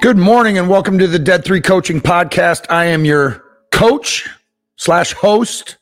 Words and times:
Good 0.00 0.16
morning 0.16 0.56
and 0.56 0.66
welcome 0.66 0.98
to 0.98 1.06
the 1.06 1.18
Dead 1.18 1.44
Three 1.44 1.60
Coaching 1.60 2.00
Podcast. 2.00 2.64
I 2.70 2.86
am 2.86 3.04
your 3.04 3.44
coach 3.70 4.30
slash 4.76 5.12
host 5.12 5.76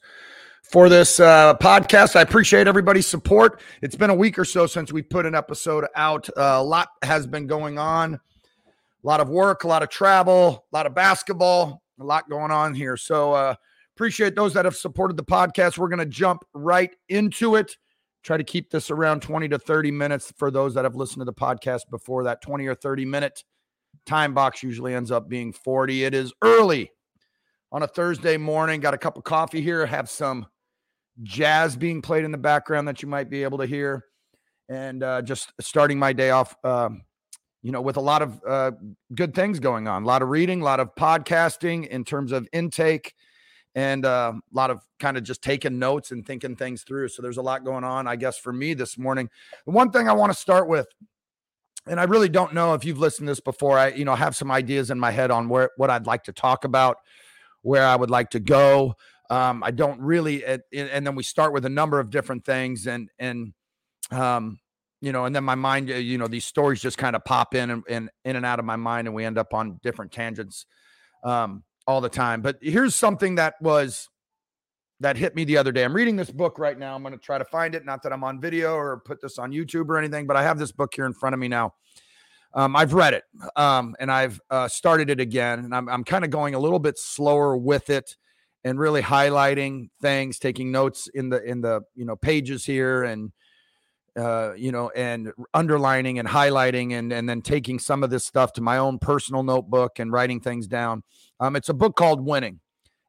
for 0.65 0.89
this 0.89 1.21
uh, 1.21 1.55
podcast. 1.59 2.17
I 2.17 2.23
appreciate 2.23 2.67
everybody's 2.67 3.07
support. 3.07 3.61
It's 3.81 3.95
been 3.95 4.11
a 4.11 4.15
week 4.17 4.37
or 4.37 4.45
so 4.45 4.67
since 4.67 4.93
we 4.93 5.03
put 5.03 5.25
an 5.25 5.37
episode 5.37 5.87
out. 5.95 6.29
Uh, 6.31 6.57
a 6.57 6.63
lot 6.65 6.89
has 7.05 7.29
been 7.29 7.47
going 7.47 7.79
on, 7.79 8.15
a 8.15 8.19
lot 9.05 9.21
of 9.21 9.29
work, 9.29 9.63
a 9.63 9.69
lot 9.69 9.85
of 9.85 9.89
travel, 9.89 10.67
a 10.73 10.77
lot 10.77 10.87
of 10.87 10.97
basketball, 10.97 11.85
a 12.01 12.05
lot 12.05 12.29
going 12.29 12.51
on 12.51 12.75
here. 12.75 12.97
So 12.97 13.35
uh, 13.35 13.55
appreciate 13.95 14.35
those 14.35 14.53
that 14.55 14.65
have 14.65 14.75
supported 14.75 15.17
the 15.17 15.23
podcast. 15.23 15.79
We're 15.79 15.87
going 15.87 16.01
to 16.01 16.07
jump 16.07 16.45
right 16.53 16.91
into 17.09 17.55
it. 17.55 17.77
Try 18.25 18.37
to 18.37 18.43
keep 18.43 18.73
this 18.73 18.91
around 18.91 19.23
20 19.23 19.49
to 19.51 19.61
30 19.61 19.93
minutes 19.93 20.33
for 20.37 20.51
those 20.51 20.75
that 20.75 20.85
have 20.85 20.97
listened 20.97 21.21
to 21.21 21.25
the 21.25 21.33
podcast 21.33 21.83
before 21.89 22.25
that 22.25 22.43
20 22.43 22.67
or 22.67 22.75
30 22.75 23.05
minute 23.05 23.45
Time 24.09 24.33
box 24.33 24.63
usually 24.63 24.95
ends 24.95 25.11
up 25.11 25.29
being 25.29 25.53
40. 25.53 26.05
It 26.05 26.15
is 26.15 26.33
early 26.41 26.91
on 27.71 27.83
a 27.83 27.87
Thursday 27.87 28.39
morning. 28.39 28.81
Got 28.81 28.95
a 28.95 28.99
cup 28.99 29.19
of 29.19 29.25
coffee 29.25 29.61
here. 29.61 29.85
Have 29.85 30.09
some 30.09 30.47
jazz 31.23 31.77
being 31.77 32.01
played 32.01 32.25
in 32.25 32.33
the 32.33 32.39
background 32.39 32.89
that 32.89 33.03
you 33.03 33.09
might 33.09 33.29
be 33.29 33.43
able 33.43 33.59
to 33.59 33.67
hear. 33.67 34.07
And 34.71 35.03
uh, 35.03 35.21
just 35.21 35.53
starting 35.61 35.99
my 35.99 36.15
day 36.15 36.31
off, 36.31 36.57
um, 36.65 37.03
you 37.63 37.71
know, 37.71 37.83
with 37.83 37.99
a 37.99 38.01
lot 38.01 38.23
of 38.23 38.41
uh, 38.49 38.71
good 39.15 39.35
things 39.35 39.61
going 39.61 39.89
on, 39.89 40.05
a 40.05 40.07
lot 40.07 40.23
of 40.23 40.31
reading, 40.31 40.63
a 40.63 40.65
lot 40.65 40.81
of 40.81 40.95
podcasting 40.95 41.87
in 41.89 42.03
terms 42.03 42.33
of 42.33 42.49
intake, 42.55 43.13
and 43.75 44.07
uh, 44.07 44.33
a 44.35 44.57
lot 44.57 44.71
of 44.71 44.81
kind 44.99 45.19
of 45.19 45.23
just 45.23 45.43
taking 45.43 45.79
notes 45.79 46.13
and 46.13 46.25
thinking 46.27 46.57
things 46.57 46.83
through. 46.83 47.09
So 47.09 47.21
there's 47.21 47.37
a 47.37 47.43
lot 47.43 47.63
going 47.63 47.85
on, 47.85 48.07
I 48.07 48.17
guess, 48.17 48.39
for 48.39 48.55
me 48.55 48.73
this 48.73 48.97
morning. 48.97 49.29
The 49.67 49.73
one 49.73 49.91
thing 49.91 50.09
I 50.09 50.15
want 50.15 50.33
to 50.33 50.39
start 50.39 50.67
with 50.67 50.87
and 51.89 52.01
I 52.01 52.05
really 52.05 52.29
don't 52.29 52.55
know 52.55 52.75
if 52.75 52.85
you've 52.85 52.99
listened 52.99 53.27
to 53.27 53.31
this 53.33 53.41
before. 53.41 53.79
I, 53.79 53.89
you 53.89 54.05
know, 54.05 54.15
have 54.15 54.37
some 54.37 54.51
ideas 54.51 54.91
in 54.91 54.99
my 54.99 55.11
head 55.11 55.31
on 55.31 55.49
where 55.49 55.71
what 55.77 55.91
I'd 55.91 56.07
like 56.07 56.25
to 56.25 56.33
talk 56.33 56.65
about, 56.65 56.99
where 57.63 57.85
I 57.85 57.97
would 57.97 58.11
like 58.11 58.31
to 58.31 58.41
go. 58.41 58.95
Um, 59.31 59.63
I 59.63 59.71
don't 59.71 60.01
really, 60.01 60.45
and 60.45 60.63
then 60.73 61.15
we 61.15 61.23
start 61.23 61.53
with 61.53 61.65
a 61.65 61.71
number 61.71 62.01
of 62.01 62.11
different 62.11 62.45
things, 62.45 62.87
and 62.87 63.11
and 63.19 63.53
um, 64.11 64.59
you 65.01 65.13
know, 65.13 65.25
and 65.25 65.35
then 65.35 65.45
my 65.45 65.55
mind, 65.55 65.91
uh, 65.91 65.95
you 65.95 66.19
know, 66.19 66.27
these 66.29 66.45
stories 66.45 66.81
just 66.81 66.99
kind 66.99 67.15
of 67.15 67.25
pop 67.25 67.55
in 67.55 67.71
and, 67.71 67.83
and 67.89 68.11
in 68.25 68.37
and 68.37 68.47
out 68.47 68.59
of 68.59 68.65
my 68.65 68.77
mind, 68.77 69.07
and 69.07 69.15
we 69.15 69.25
end 69.25 69.39
up 69.39 69.55
on 69.55 69.79
different 69.83 70.13
tangents 70.13 70.67
um, 71.25 71.63
all 71.87 72.01
the 72.01 72.09
time. 72.09 72.41
But 72.43 72.59
here's 72.63 72.95
something 72.95 73.37
that 73.37 73.55
was 73.61 74.09
that 75.01 75.17
hit 75.17 75.35
me 75.35 75.45
the 75.45 75.57
other 75.57 75.73
day. 75.73 75.85
I'm 75.85 75.95
reading 75.95 76.17
this 76.17 76.31
book 76.31 76.59
right 76.59 76.79
now. 76.79 76.95
I'm 76.95 77.03
going 77.03 77.13
to 77.13 77.19
try 77.19 77.39
to 77.39 77.45
find 77.45 77.75
it. 77.75 77.85
Not 77.85 78.03
that 78.03 78.13
I'm 78.13 78.25
on 78.25 78.41
video 78.41 78.75
or 78.75 79.01
put 79.05 79.21
this 79.21 79.39
on 79.39 79.53
YouTube 79.53 79.89
or 79.89 79.97
anything, 79.97 80.27
but 80.27 80.37
I 80.37 80.43
have 80.43 80.59
this 80.59 80.73
book 80.73 80.93
here 80.95 81.07
in 81.07 81.15
front 81.15 81.35
of 81.35 81.41
me 81.41 81.49
now. 81.49 81.75
Um, 82.55 82.75
I've 82.75 82.95
read 82.95 83.15
it 83.15 83.25
um, 83.57 83.95
and 84.01 84.11
I've 84.11 84.41
uh, 84.51 84.69
started 84.69 85.11
it 85.11 85.21
again, 85.21 85.61
and 85.61 85.75
I'm, 85.75 85.89
I'm 85.89 86.03
kind 86.03 86.25
of 86.25 86.31
going 86.31 86.55
a 86.55 86.59
little 86.59 86.79
bit 86.79 86.99
slower 86.99 87.57
with 87.57 87.91
it 87.91 88.17
and 88.65 88.79
really 88.79 89.03
highlighting 89.03 89.91
things, 90.01 90.39
taking 90.39 90.73
notes 90.73 91.09
in 91.15 91.29
the 91.29 91.43
in 91.43 91.61
the 91.61 91.83
you 91.95 92.05
know 92.05 92.17
pages 92.17 92.65
here 92.65 93.05
and 93.05 93.33
uh, 94.17 94.55
you 94.57 94.73
know 94.73 94.91
and 94.97 95.31
underlining 95.53 96.19
and 96.19 96.27
highlighting 96.27 96.93
and 96.99 97.13
and 97.13 97.29
then 97.29 97.43
taking 97.43 97.79
some 97.79 98.03
of 98.03 98.09
this 98.11 98.25
stuff 98.25 98.55
to 98.55 98.63
my 98.63 98.79
own 98.79 98.99
personal 98.99 99.43
notebook 99.43 99.99
and 99.99 100.11
writing 100.11 100.41
things 100.41 100.67
down. 100.67 101.03
Um, 101.39 101.55
it's 101.55 101.69
a 101.69 101.75
book 101.75 101.97
called 101.97 102.25
Winning 102.25 102.61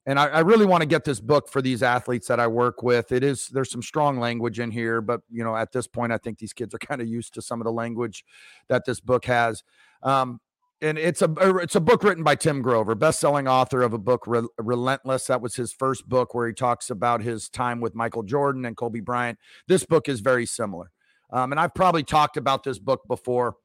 and 0.09 0.19
I, 0.19 0.25
I, 0.25 0.39
really 0.39 0.65
want 0.65 0.81
to 0.81 0.87
get 0.87 1.03
this 1.03 1.19
book 1.19 1.47
for 1.47 1.61
these 1.61 1.83
athletes 1.83 2.27
that 2.29 2.39
I 2.39 2.47
work 2.47 2.81
with. 2.81 3.11
It 3.11 3.23
is 3.23 3.47
there's 3.49 3.69
some 3.69 3.83
strong 3.83 4.19
language 4.19 4.59
in 4.59 4.71
here, 4.71 5.01
but 5.01 5.21
you 5.29 5.43
know 5.43 5.55
at 5.55 5.71
this 5.71 5.85
point 5.85 6.11
I 6.11 6.17
think 6.17 6.39
these 6.39 6.51
kids 6.51 6.73
are 6.73 6.79
kind 6.79 6.99
of 6.99 7.07
used 7.07 7.35
to 7.35 7.43
some 7.43 7.61
of 7.61 7.65
the 7.65 7.71
language 7.71 8.25
that 8.69 8.85
this 8.85 8.99
book 8.99 9.25
has. 9.25 9.63
Um, 10.01 10.39
and 10.81 10.97
it's 10.97 11.21
a 11.21 11.31
it's 11.57 11.75
a 11.75 11.79
book 11.79 12.03
written 12.03 12.23
by 12.23 12.33
Tim 12.33 12.63
Grover, 12.63 12.95
best-selling 12.95 13.47
author 13.47 13.83
of 13.83 13.93
a 13.93 13.99
book 13.99 14.23
Re- 14.25 14.47
Relentless. 14.57 15.27
That 15.27 15.41
was 15.41 15.55
his 15.55 15.71
first 15.71 16.09
book 16.09 16.33
where 16.33 16.47
he 16.47 16.53
talks 16.53 16.89
about 16.89 17.21
his 17.21 17.47
time 17.47 17.79
with 17.79 17.93
Michael 17.93 18.23
Jordan 18.23 18.65
and 18.65 18.75
Kobe 18.75 19.01
Bryant. 19.01 19.37
This 19.67 19.85
book 19.85 20.09
is 20.09 20.21
very 20.21 20.47
similar, 20.47 20.89
um, 21.31 21.51
and 21.51 21.59
I've 21.59 21.75
probably 21.75 22.03
talked 22.03 22.35
about 22.35 22.63
this 22.63 22.79
book 22.79 23.01
before. 23.07 23.57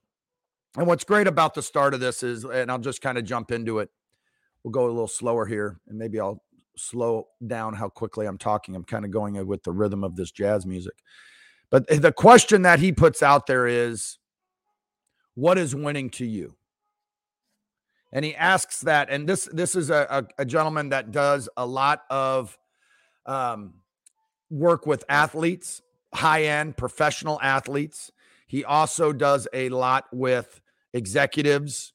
And 0.77 0.87
what's 0.87 1.05
great 1.05 1.29
about 1.29 1.55
the 1.55 1.63
start 1.63 1.95
of 1.95 2.01
this 2.01 2.23
is, 2.23 2.45
and 2.45 2.71
I'll 2.71 2.79
just 2.79 3.01
kind 3.01 3.17
of 3.17 3.25
jump 3.25 3.51
into 3.51 3.79
it 3.79 3.89
we'll 4.65 4.73
go 4.73 4.87
a 4.87 4.89
little 4.89 5.07
slower 5.07 5.47
here 5.47 5.79
and 5.87 5.99
maybe 5.99 6.19
I'll 6.19 6.43
slow 6.77 7.29
down 7.47 7.75
how 7.75 7.89
quickly 7.89 8.27
I'm 8.27 8.39
talking. 8.39 8.75
I'm 8.75 8.85
kind 8.85 9.05
of 9.05 9.11
going 9.11 9.47
with 9.47 9.63
the 9.63 9.73
rhythm 9.73 10.03
of 10.03 10.17
this 10.17 10.33
jazz 10.33 10.67
music. 10.67 10.95
But 11.71 11.87
the 11.89 12.13
question 12.13 12.63
that 12.63 12.79
he 12.79 12.93
puts 12.93 13.23
out 13.23 13.47
there 13.47 13.67
is 13.67 14.19
what 15.35 15.59
is 15.59 15.75
winning 15.75 16.11
to 16.11 16.25
you? 16.25 16.57
And 18.13 18.25
he 18.25 18.35
asks 18.37 18.81
that, 18.83 19.11
and 19.11 19.29
this 19.29 19.49
this 19.53 19.75
is 19.75 19.91
a, 19.91 20.07
a, 20.09 20.43
a 20.43 20.45
gentleman 20.45 20.91
that 20.91 21.11
does 21.11 21.49
a 21.57 21.67
lot 21.67 22.03
of 22.11 22.57
um, 23.27 23.75
work 24.51 24.87
with 24.87 25.05
athletes, 25.09 25.83
high 26.15 26.45
end 26.45 26.77
professional 26.77 27.41
athletes. 27.43 28.13
He 28.47 28.65
also 28.65 29.13
does 29.13 29.49
a 29.53 29.69
lot 29.71 30.05
with 30.13 30.61
executives, 30.93 31.93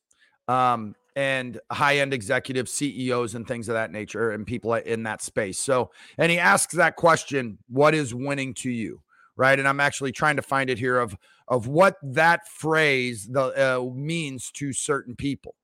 um, 0.49 0.93
and 1.19 1.59
high 1.69 1.97
end 1.97 2.13
executive 2.13 2.69
CEOs 2.69 3.35
and 3.35 3.45
things 3.45 3.67
of 3.67 3.73
that 3.73 3.91
nature 3.91 4.31
and 4.31 4.47
people 4.47 4.73
in 4.75 5.03
that 5.03 5.21
space. 5.21 5.59
So, 5.59 5.91
and 6.17 6.31
he 6.31 6.39
asks 6.39 6.73
that 6.75 6.95
question, 6.95 7.57
what 7.67 7.93
is 7.93 8.15
winning 8.15 8.53
to 8.53 8.71
you? 8.71 9.01
Right. 9.35 9.59
And 9.59 9.67
I'm 9.67 9.81
actually 9.81 10.13
trying 10.13 10.37
to 10.37 10.41
find 10.41 10.69
it 10.69 10.79
here 10.79 10.97
of, 10.97 11.17
of 11.49 11.67
what 11.67 11.97
that 12.01 12.47
phrase 12.47 13.27
the, 13.29 13.41
uh, 13.41 13.93
means 13.93 14.49
to 14.51 14.71
certain 14.71 15.13
people. 15.13 15.55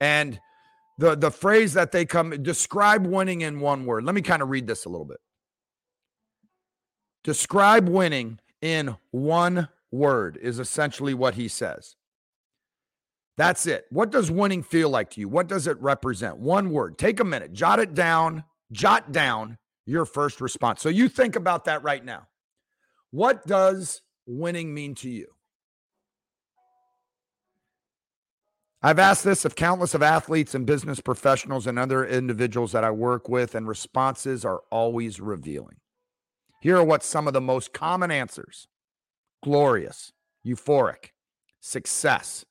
And 0.00 0.40
the, 0.98 1.14
the 1.14 1.30
phrase 1.30 1.72
that 1.74 1.92
they 1.92 2.04
come 2.04 2.30
describe 2.42 3.06
winning 3.06 3.42
in 3.42 3.60
one 3.60 3.86
word. 3.86 4.02
Let 4.02 4.16
me 4.16 4.22
kind 4.22 4.42
of 4.42 4.50
read 4.50 4.66
this 4.66 4.84
a 4.84 4.88
little 4.88 5.06
bit. 5.06 5.20
Describe 7.22 7.88
winning 7.88 8.40
in 8.60 8.96
one 9.12 9.68
word 9.92 10.36
is 10.42 10.58
essentially 10.58 11.14
what 11.14 11.34
he 11.34 11.46
says. 11.46 11.94
That's 13.36 13.66
it. 13.66 13.86
What 13.90 14.10
does 14.10 14.30
winning 14.30 14.62
feel 14.62 14.88
like 14.88 15.10
to 15.10 15.20
you? 15.20 15.28
What 15.28 15.46
does 15.46 15.66
it 15.66 15.80
represent? 15.80 16.38
One 16.38 16.70
word. 16.70 16.96
Take 16.96 17.20
a 17.20 17.24
minute, 17.24 17.52
jot 17.52 17.78
it 17.78 17.94
down, 17.94 18.44
jot 18.72 19.12
down 19.12 19.58
your 19.84 20.06
first 20.06 20.40
response. 20.40 20.80
So 20.80 20.88
you 20.88 21.08
think 21.08 21.36
about 21.36 21.66
that 21.66 21.82
right 21.82 22.04
now. 22.04 22.26
What 23.10 23.46
does 23.46 24.00
winning 24.26 24.72
mean 24.72 24.94
to 24.96 25.10
you? 25.10 25.26
I've 28.82 28.98
asked 28.98 29.24
this 29.24 29.44
of 29.44 29.56
countless 29.56 29.94
of 29.94 30.02
athletes 30.02 30.54
and 30.54 30.64
business 30.64 31.00
professionals 31.00 31.66
and 31.66 31.78
other 31.78 32.06
individuals 32.06 32.72
that 32.72 32.84
I 32.84 32.90
work 32.90 33.28
with, 33.28 33.54
and 33.54 33.66
responses 33.66 34.44
are 34.44 34.62
always 34.70 35.18
revealing. 35.18 35.76
Here 36.60 36.76
are 36.76 36.84
what 36.84 37.02
some 37.02 37.26
of 37.26 37.32
the 37.32 37.40
most 37.40 37.72
common 37.72 38.10
answers 38.10 38.68
glorious, 39.42 40.12
euphoric, 40.46 41.10
success, 41.60 42.44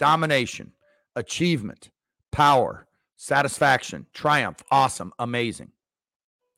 domination, 0.00 0.72
achievement, 1.14 1.90
power, 2.32 2.88
satisfaction, 3.16 4.06
triumph, 4.14 4.64
awesome, 4.70 5.12
amazing. 5.18 5.70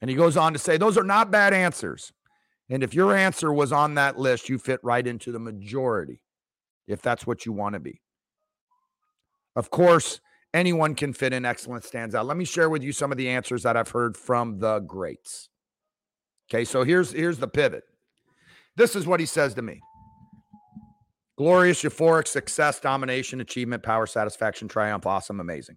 And 0.00 0.08
he 0.08 0.14
goes 0.16 0.36
on 0.36 0.52
to 0.52 0.60
say, 0.60 0.76
those 0.76 0.96
are 0.96 1.02
not 1.02 1.32
bad 1.32 1.52
answers. 1.52 2.12
And 2.70 2.84
if 2.84 2.94
your 2.94 3.16
answer 3.16 3.52
was 3.52 3.72
on 3.72 3.96
that 3.96 4.16
list, 4.16 4.48
you 4.48 4.58
fit 4.58 4.78
right 4.84 5.04
into 5.04 5.32
the 5.32 5.40
majority, 5.40 6.22
if 6.86 7.02
that's 7.02 7.26
what 7.26 7.44
you 7.44 7.52
want 7.52 7.72
to 7.72 7.80
be. 7.80 8.00
Of 9.56 9.70
course, 9.70 10.20
anyone 10.54 10.94
can 10.94 11.12
fit 11.12 11.32
in 11.32 11.44
excellence 11.44 11.86
stands 11.86 12.14
out. 12.14 12.26
Let 12.26 12.36
me 12.36 12.44
share 12.44 12.70
with 12.70 12.84
you 12.84 12.92
some 12.92 13.10
of 13.10 13.18
the 13.18 13.28
answers 13.28 13.64
that 13.64 13.76
I've 13.76 13.90
heard 13.90 14.16
from 14.16 14.60
the 14.60 14.78
greats. 14.78 15.48
Okay, 16.48 16.64
so 16.64 16.84
here's 16.84 17.12
here's 17.12 17.38
the 17.38 17.48
pivot. 17.48 17.82
This 18.76 18.94
is 18.94 19.06
what 19.06 19.20
he 19.20 19.26
says 19.26 19.54
to 19.54 19.62
me. 19.62 19.80
Glorious, 21.36 21.82
euphoric, 21.82 22.28
success, 22.28 22.78
domination, 22.78 23.40
achievement, 23.40 23.82
power, 23.82 24.06
satisfaction, 24.06 24.68
triumph, 24.68 25.06
awesome, 25.06 25.40
amazing. 25.40 25.76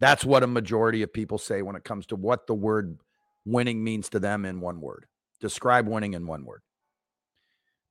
That's 0.00 0.24
what 0.24 0.42
a 0.42 0.46
majority 0.46 1.02
of 1.02 1.12
people 1.12 1.38
say 1.38 1.62
when 1.62 1.76
it 1.76 1.84
comes 1.84 2.06
to 2.06 2.16
what 2.16 2.46
the 2.46 2.54
word 2.54 2.98
winning 3.44 3.82
means 3.82 4.08
to 4.10 4.20
them 4.20 4.44
in 4.44 4.60
one 4.60 4.80
word. 4.80 5.06
Describe 5.40 5.86
winning 5.86 6.14
in 6.14 6.26
one 6.26 6.44
word. 6.44 6.62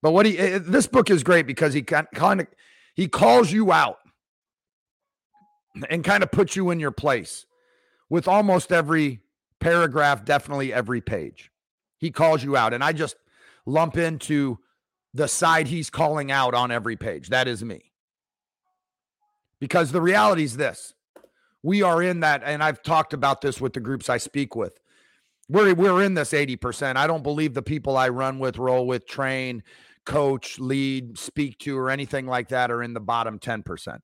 But 0.01 0.11
what 0.11 0.25
he 0.25 0.37
eh, 0.37 0.59
this 0.61 0.87
book 0.87 1.09
is 1.09 1.23
great 1.23 1.47
because 1.47 1.73
he 1.73 1.81
kind 1.81 2.07
of 2.13 2.47
he 2.95 3.07
calls 3.07 3.51
you 3.51 3.71
out 3.71 3.97
and 5.89 6.03
kind 6.03 6.23
of 6.23 6.31
puts 6.31 6.55
you 6.55 6.69
in 6.71 6.79
your 6.79 6.91
place 6.91 7.45
with 8.09 8.27
almost 8.27 8.71
every 8.71 9.21
paragraph, 9.59 10.23
definitely 10.25 10.73
every 10.73 11.01
page. 11.01 11.51
He 11.97 12.11
calls 12.11 12.43
you 12.43 12.55
out 12.55 12.73
and 12.73 12.83
I 12.83 12.93
just 12.93 13.15
lump 13.65 13.97
into 13.97 14.59
the 15.13 15.27
side 15.27 15.67
he's 15.67 15.89
calling 15.89 16.31
out 16.31 16.53
on 16.53 16.71
every 16.71 16.95
page. 16.95 17.29
That 17.29 17.47
is 17.47 17.63
me. 17.63 17.91
Because 19.59 19.91
the 19.91 20.01
reality 20.01 20.43
is 20.43 20.57
this 20.57 20.93
we 21.63 21.81
are 21.81 22.01
in 22.01 22.21
that, 22.21 22.43
and 22.45 22.63
I've 22.63 22.81
talked 22.83 23.13
about 23.13 23.41
this 23.41 23.59
with 23.59 23.73
the 23.73 23.79
groups 23.79 24.09
I 24.09 24.17
speak 24.17 24.55
with. 24.55 24.79
We're, 25.49 25.73
we're 25.73 26.03
in 26.03 26.13
this 26.13 26.31
80%. 26.31 26.97
I 26.97 27.07
don't 27.07 27.23
believe 27.23 27.53
the 27.53 27.61
people 27.61 27.97
I 27.97 28.09
run 28.09 28.39
with, 28.39 28.57
roll 28.57 28.85
with, 28.85 29.07
train, 29.07 29.63
coach, 30.05 30.59
lead, 30.59 31.17
speak 31.17 31.57
to, 31.59 31.77
or 31.77 31.89
anything 31.89 32.27
like 32.27 32.49
that 32.49 32.71
are 32.71 32.83
in 32.83 32.93
the 32.93 32.99
bottom 32.99 33.39
10%. 33.39 33.99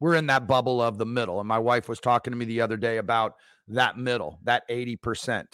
We're 0.00 0.14
in 0.14 0.26
that 0.26 0.46
bubble 0.46 0.80
of 0.80 0.98
the 0.98 1.06
middle. 1.06 1.40
And 1.40 1.48
my 1.48 1.58
wife 1.58 1.88
was 1.88 2.00
talking 2.00 2.32
to 2.32 2.36
me 2.36 2.46
the 2.46 2.62
other 2.62 2.76
day 2.76 2.96
about 2.96 3.34
that 3.68 3.98
middle, 3.98 4.38
that 4.44 4.68
80%. 4.68 5.44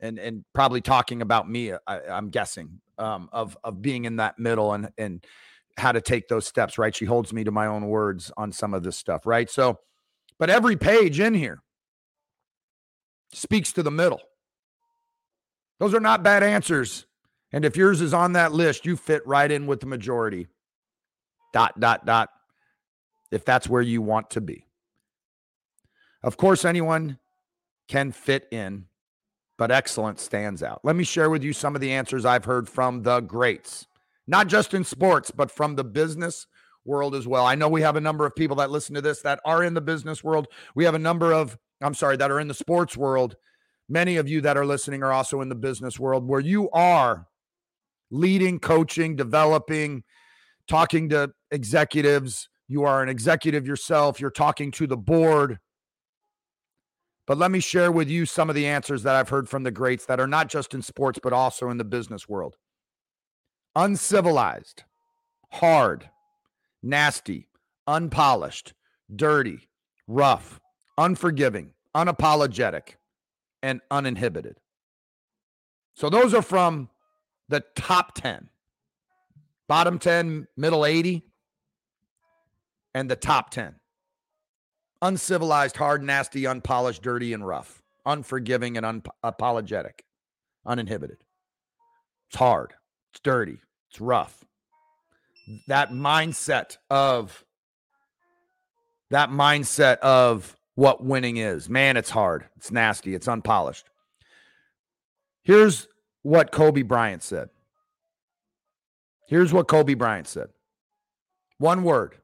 And 0.00 0.18
and 0.18 0.44
probably 0.52 0.80
talking 0.80 1.22
about 1.22 1.48
me, 1.48 1.72
I, 1.86 2.00
am 2.08 2.30
guessing, 2.30 2.80
um, 2.98 3.28
of 3.32 3.56
of 3.64 3.82
being 3.82 4.04
in 4.04 4.16
that 4.16 4.38
middle 4.38 4.72
and 4.72 4.90
and 4.98 5.24
how 5.76 5.92
to 5.92 6.00
take 6.00 6.28
those 6.28 6.46
steps, 6.46 6.78
right? 6.78 6.94
She 6.94 7.06
holds 7.06 7.32
me 7.32 7.44
to 7.44 7.50
my 7.50 7.66
own 7.66 7.86
words 7.86 8.30
on 8.36 8.52
some 8.52 8.74
of 8.74 8.82
this 8.82 8.96
stuff, 8.96 9.26
right? 9.26 9.50
So, 9.50 9.80
but 10.38 10.50
every 10.50 10.76
page 10.76 11.18
in 11.18 11.34
here 11.34 11.62
speaks 13.32 13.72
to 13.72 13.82
the 13.82 13.90
middle. 13.90 14.20
Those 15.78 15.94
are 15.94 16.00
not 16.00 16.22
bad 16.22 16.42
answers. 16.42 17.06
And 17.52 17.64
if 17.64 17.76
yours 17.76 18.00
is 18.00 18.14
on 18.14 18.34
that 18.34 18.52
list, 18.52 18.86
you 18.86 18.96
fit 18.96 19.26
right 19.26 19.50
in 19.50 19.66
with 19.66 19.80
the 19.80 19.86
majority. 19.86 20.48
Dot, 21.52 21.78
dot, 21.78 22.06
dot. 22.06 22.30
If 23.30 23.44
that's 23.44 23.68
where 23.68 23.82
you 23.82 24.00
want 24.00 24.30
to 24.30 24.40
be. 24.40 24.66
Of 26.22 26.36
course, 26.36 26.64
anyone 26.64 27.18
can 27.88 28.12
fit 28.12 28.46
in, 28.50 28.86
but 29.62 29.70
excellence 29.70 30.20
stands 30.20 30.60
out. 30.60 30.80
Let 30.82 30.96
me 30.96 31.04
share 31.04 31.30
with 31.30 31.44
you 31.44 31.52
some 31.52 31.76
of 31.76 31.80
the 31.80 31.92
answers 31.92 32.24
I've 32.24 32.44
heard 32.44 32.68
from 32.68 33.04
the 33.04 33.20
greats, 33.20 33.86
not 34.26 34.48
just 34.48 34.74
in 34.74 34.82
sports, 34.82 35.30
but 35.30 35.52
from 35.52 35.76
the 35.76 35.84
business 35.84 36.48
world 36.84 37.14
as 37.14 37.28
well. 37.28 37.46
I 37.46 37.54
know 37.54 37.68
we 37.68 37.82
have 37.82 37.94
a 37.94 38.00
number 38.00 38.26
of 38.26 38.34
people 38.34 38.56
that 38.56 38.72
listen 38.72 38.96
to 38.96 39.00
this 39.00 39.22
that 39.22 39.38
are 39.44 39.62
in 39.62 39.72
the 39.72 39.80
business 39.80 40.24
world. 40.24 40.48
We 40.74 40.84
have 40.84 40.96
a 40.96 40.98
number 40.98 41.32
of, 41.32 41.56
I'm 41.80 41.94
sorry, 41.94 42.16
that 42.16 42.32
are 42.32 42.40
in 42.40 42.48
the 42.48 42.54
sports 42.54 42.96
world 42.96 43.36
many 43.88 44.16
of 44.16 44.28
you 44.28 44.40
that 44.40 44.56
are 44.56 44.66
listening 44.66 45.04
are 45.04 45.12
also 45.12 45.42
in 45.42 45.48
the 45.48 45.54
business 45.54 45.96
world 45.96 46.26
where 46.26 46.40
you 46.40 46.68
are 46.70 47.28
leading, 48.10 48.58
coaching, 48.58 49.14
developing, 49.14 50.02
talking 50.66 51.08
to 51.10 51.30
executives. 51.52 52.48
You 52.66 52.82
are 52.82 53.00
an 53.00 53.08
executive 53.08 53.64
yourself, 53.64 54.20
you're 54.20 54.30
talking 54.32 54.72
to 54.72 54.88
the 54.88 54.96
board. 54.96 55.60
But 57.26 57.38
let 57.38 57.50
me 57.50 57.60
share 57.60 57.92
with 57.92 58.08
you 58.08 58.26
some 58.26 58.48
of 58.48 58.54
the 58.54 58.66
answers 58.66 59.04
that 59.04 59.14
I've 59.14 59.28
heard 59.28 59.48
from 59.48 59.62
the 59.62 59.70
greats 59.70 60.06
that 60.06 60.18
are 60.18 60.26
not 60.26 60.48
just 60.48 60.74
in 60.74 60.82
sports, 60.82 61.20
but 61.22 61.32
also 61.32 61.70
in 61.70 61.78
the 61.78 61.84
business 61.84 62.28
world. 62.28 62.56
Uncivilized, 63.76 64.82
hard, 65.52 66.10
nasty, 66.82 67.48
unpolished, 67.86 68.74
dirty, 69.14 69.68
rough, 70.08 70.60
unforgiving, 70.98 71.72
unapologetic, 71.94 72.96
and 73.62 73.80
uninhibited. 73.90 74.58
So 75.94 76.10
those 76.10 76.34
are 76.34 76.42
from 76.42 76.88
the 77.48 77.62
top 77.76 78.14
10. 78.14 78.48
Bottom 79.68 79.98
10, 79.98 80.48
middle 80.56 80.84
80, 80.84 81.22
and 82.94 83.10
the 83.10 83.16
top 83.16 83.50
10. 83.50 83.76
Uncivilized, 85.02 85.76
hard, 85.76 86.02
nasty, 86.02 86.46
unpolished, 86.46 87.02
dirty, 87.02 87.32
and 87.32 87.44
rough. 87.46 87.82
Unforgiving 88.06 88.76
and 88.76 89.04
unapologetic. 89.04 90.00
Uninhibited. 90.64 91.18
It's 92.28 92.38
hard. 92.38 92.72
It's 93.10 93.20
dirty. 93.20 93.58
It's 93.90 94.00
rough. 94.00 94.44
That 95.66 95.90
mindset 95.90 96.76
of 96.88 97.44
that 99.10 99.28
mindset 99.28 99.98
of 99.98 100.56
what 100.76 101.04
winning 101.04 101.36
is. 101.36 101.68
Man, 101.68 101.96
it's 101.96 102.08
hard. 102.08 102.46
It's 102.56 102.70
nasty. 102.70 103.14
It's 103.14 103.28
unpolished. 103.28 103.84
Here's 105.42 105.88
what 106.22 106.52
Kobe 106.52 106.82
Bryant 106.82 107.22
said. 107.22 107.50
Here's 109.26 109.52
what 109.52 109.68
Kobe 109.68 109.94
Bryant 109.94 110.28
said. 110.28 110.48
One 111.58 111.82
word. 111.82 112.14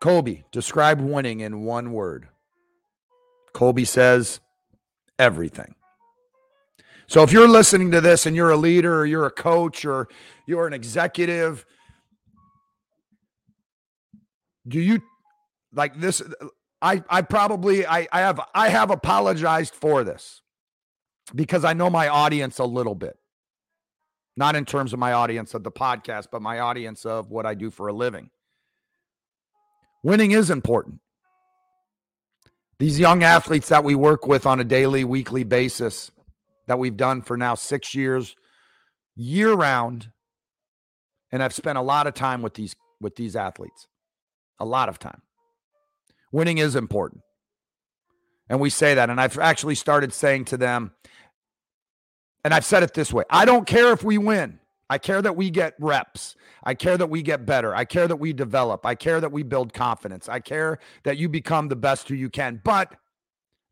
Kobe, 0.00 0.44
describe 0.50 1.00
winning 1.00 1.40
in 1.40 1.64
one 1.64 1.92
word. 1.92 2.28
Kobe 3.52 3.84
says 3.84 4.40
everything. 5.18 5.74
So 7.06 7.22
if 7.22 7.32
you're 7.32 7.48
listening 7.48 7.90
to 7.90 8.00
this 8.00 8.24
and 8.24 8.34
you're 8.36 8.50
a 8.50 8.56
leader 8.56 9.00
or 9.00 9.06
you're 9.06 9.26
a 9.26 9.32
coach 9.32 9.84
or 9.84 10.08
you're 10.46 10.66
an 10.66 10.72
executive, 10.72 11.66
do 14.66 14.80
you 14.80 15.02
like 15.74 15.98
this 15.98 16.22
i 16.82 17.02
i 17.08 17.22
probably 17.22 17.86
i 17.86 18.06
i 18.12 18.20
have 18.20 18.40
i 18.54 18.68
have 18.68 18.90
apologized 18.90 19.74
for 19.74 20.04
this 20.04 20.42
because 21.34 21.64
i 21.64 21.72
know 21.72 21.90
my 21.90 22.08
audience 22.08 22.58
a 22.58 22.64
little 22.64 22.94
bit 22.94 23.18
not 24.36 24.56
in 24.56 24.64
terms 24.64 24.92
of 24.92 24.98
my 24.98 25.12
audience 25.12 25.54
of 25.54 25.62
the 25.62 25.70
podcast 25.70 26.26
but 26.30 26.42
my 26.42 26.60
audience 26.60 27.04
of 27.04 27.30
what 27.30 27.46
i 27.46 27.54
do 27.54 27.70
for 27.70 27.88
a 27.88 27.92
living 27.92 28.30
winning 30.02 30.32
is 30.32 30.50
important 30.50 31.00
these 32.78 32.98
young 32.98 33.22
athletes 33.22 33.68
that 33.68 33.84
we 33.84 33.94
work 33.94 34.26
with 34.26 34.46
on 34.46 34.60
a 34.60 34.64
daily 34.64 35.04
weekly 35.04 35.44
basis 35.44 36.10
that 36.66 36.78
we've 36.78 36.96
done 36.96 37.22
for 37.22 37.36
now 37.36 37.54
6 37.54 37.94
years 37.94 38.36
year 39.16 39.52
round 39.52 40.10
and 41.32 41.42
I've 41.42 41.54
spent 41.54 41.78
a 41.78 41.82
lot 41.82 42.06
of 42.06 42.14
time 42.14 42.42
with 42.42 42.54
these 42.54 42.74
with 43.00 43.16
these 43.16 43.36
athletes 43.36 43.86
a 44.58 44.64
lot 44.64 44.88
of 44.88 44.98
time 44.98 45.22
Winning 46.32 46.58
is 46.58 46.76
important. 46.76 47.22
And 48.48 48.60
we 48.60 48.70
say 48.70 48.94
that. 48.94 49.10
And 49.10 49.20
I've 49.20 49.38
actually 49.38 49.74
started 49.74 50.12
saying 50.12 50.46
to 50.46 50.56
them, 50.56 50.92
and 52.44 52.54
I've 52.54 52.64
said 52.64 52.82
it 52.82 52.94
this 52.94 53.12
way 53.12 53.24
I 53.30 53.44
don't 53.44 53.66
care 53.66 53.92
if 53.92 54.02
we 54.02 54.18
win. 54.18 54.58
I 54.90 54.98
care 54.98 55.22
that 55.22 55.36
we 55.36 55.50
get 55.50 55.74
reps. 55.78 56.34
I 56.64 56.74
care 56.74 56.98
that 56.98 57.06
we 57.06 57.22
get 57.22 57.46
better. 57.46 57.72
I 57.72 57.84
care 57.84 58.08
that 58.08 58.16
we 58.16 58.32
develop. 58.32 58.84
I 58.84 58.96
care 58.96 59.20
that 59.20 59.30
we 59.30 59.44
build 59.44 59.72
confidence. 59.72 60.28
I 60.28 60.40
care 60.40 60.80
that 61.04 61.16
you 61.16 61.28
become 61.28 61.68
the 61.68 61.76
best 61.76 62.08
who 62.08 62.16
you 62.16 62.28
can. 62.28 62.60
But 62.64 62.96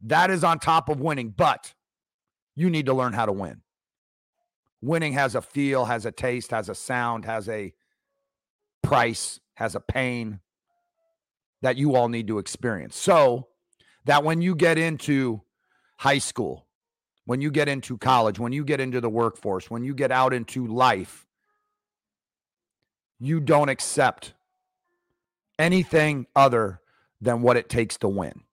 that 0.03 0.31
is 0.31 0.45
on 0.45 0.61
top 0.61 0.89
of 0.89 1.01
winning. 1.01 1.35
But 1.37 1.75
you 2.55 2.71
need 2.71 2.87
to 2.87 2.95
learn 2.95 3.15
how 3.15 3.27
to 3.27 3.33
win. 3.33 3.63
Winning 4.81 5.15
has 5.15 5.35
a 5.35 5.43
feel, 5.43 5.87
has 5.87 6.07
a 6.07 6.13
taste, 6.13 6.53
has 6.53 6.69
a 6.69 6.75
sound, 6.75 7.25
has 7.25 7.49
a 7.49 7.75
price, 8.85 9.41
has 9.55 9.75
a 9.75 9.81
pain 9.81 10.39
that 11.63 11.77
you 11.77 11.97
all 11.97 12.09
need 12.09 12.29
to 12.29 12.39
experience. 12.39 12.97
So 12.97 13.49
that 14.05 14.23
when 14.23 14.41
you 14.41 14.55
get 14.55 14.79
into 14.79 15.43
high 15.97 16.19
school, 16.19 16.68
when 17.29 17.43
you 17.43 17.51
get 17.51 17.69
into 17.69 17.99
college, 17.99 18.39
when 18.39 18.53
you 18.53 18.65
get 18.65 18.81
into 18.81 19.03
the 19.03 19.11
workforce, 19.11 19.71
when 19.71 19.85
you 19.85 19.95
get 19.95 20.11
out 20.11 20.33
into 20.33 20.67
life, 20.67 21.27
you 23.21 23.39
don't 23.39 23.69
accept 23.69 24.33
anything 25.59 26.27
other 26.35 26.81
than 27.21 27.43
what 27.43 27.59
it 27.59 27.69
takes 27.69 27.99
to 27.99 28.09
win. 28.09 28.45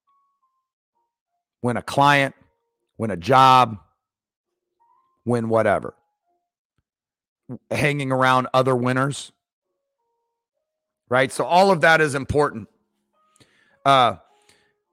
Win 1.62 1.78
a 1.78 1.82
client, 1.82 2.36
win 2.98 3.12
a 3.12 3.16
job, 3.16 3.78
win 5.24 5.48
whatever. 5.48 5.94
Hanging 7.72 8.12
around 8.12 8.50
other 8.54 8.76
winners, 8.76 9.32
right? 11.08 11.32
So 11.32 11.46
all 11.46 11.72
of 11.72 11.80
that 11.80 12.02
is 12.02 12.14
important. 12.14 12.68
Uh, 13.86 14.18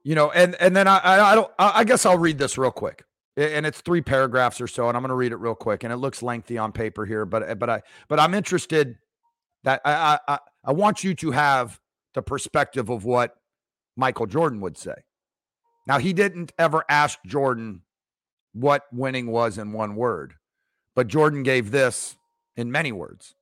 you 0.03 0.15
know, 0.15 0.31
and 0.31 0.55
and 0.61 0.73
then 0.73 0.87
I 0.87 1.01
I 1.03 1.35
don't 1.35 1.51
I 1.59 1.83
guess 1.83 2.05
I'll 2.05 2.17
read 2.17 2.37
this 2.37 2.57
real 2.57 2.71
quick, 2.71 3.03
and 3.35 3.65
it's 3.65 3.81
three 3.81 4.01
paragraphs 4.01 4.61
or 4.61 4.67
so, 4.67 4.87
and 4.87 4.97
I'm 4.97 5.03
going 5.03 5.09
to 5.09 5.15
read 5.15 5.31
it 5.31 5.37
real 5.37 5.55
quick, 5.55 5.83
and 5.83 5.91
it 5.91 5.97
looks 5.97 6.21
lengthy 6.21 6.57
on 6.57 6.71
paper 6.71 7.05
here, 7.05 7.25
but 7.25 7.49
eh, 7.49 7.53
but 7.55 7.69
I 7.69 7.81
but 8.07 8.19
I'm 8.19 8.33
interested 8.33 8.97
that 9.63 9.81
I 9.85 10.19
I 10.27 10.39
I 10.63 10.71
want 10.71 11.03
you 11.03 11.13
to 11.15 11.31
have 11.31 11.79
the 12.13 12.21
perspective 12.21 12.89
of 12.89 13.05
what 13.05 13.35
Michael 13.95 14.27
Jordan 14.27 14.61
would 14.61 14.77
say. 14.77 14.95
Now 15.87 15.99
he 15.99 16.13
didn't 16.13 16.51
ever 16.57 16.83
ask 16.89 17.19
Jordan 17.25 17.81
what 18.53 18.83
winning 18.91 19.27
was 19.27 19.57
in 19.57 19.73
one 19.73 19.95
word, 19.95 20.35
but 20.95 21.07
Jordan 21.07 21.43
gave 21.43 21.71
this 21.71 22.15
in 22.55 22.71
many 22.71 22.91
words. 22.91 23.35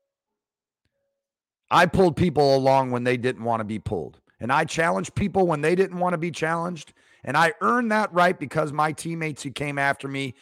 I 1.70 1.86
pulled 1.86 2.18
people 2.18 2.56
along 2.56 2.92
when 2.92 3.06
they 3.06 3.18
didn't 3.18 3.44
want 3.44 3.62
to 3.62 3.66
be 3.66 3.80
pulled. 3.80 4.20
And 4.42 4.52
I 4.52 4.66
challenged 4.66 5.16
people 5.16 5.48
when 5.48 5.62
they 5.62 5.76
didn't 5.76 6.00
want 6.00 6.14
to 6.14 6.18
be 6.18 6.32
challenged. 6.32 6.94
And 7.24 7.38
I 7.38 7.54
earned 7.62 7.92
that 7.92 8.12
right 8.14 8.38
because 8.38 8.74
my 8.74 8.92
teammates 8.92 9.44
who 9.44 9.52
came 9.52 9.78
after 9.78 10.08
me 10.08 10.36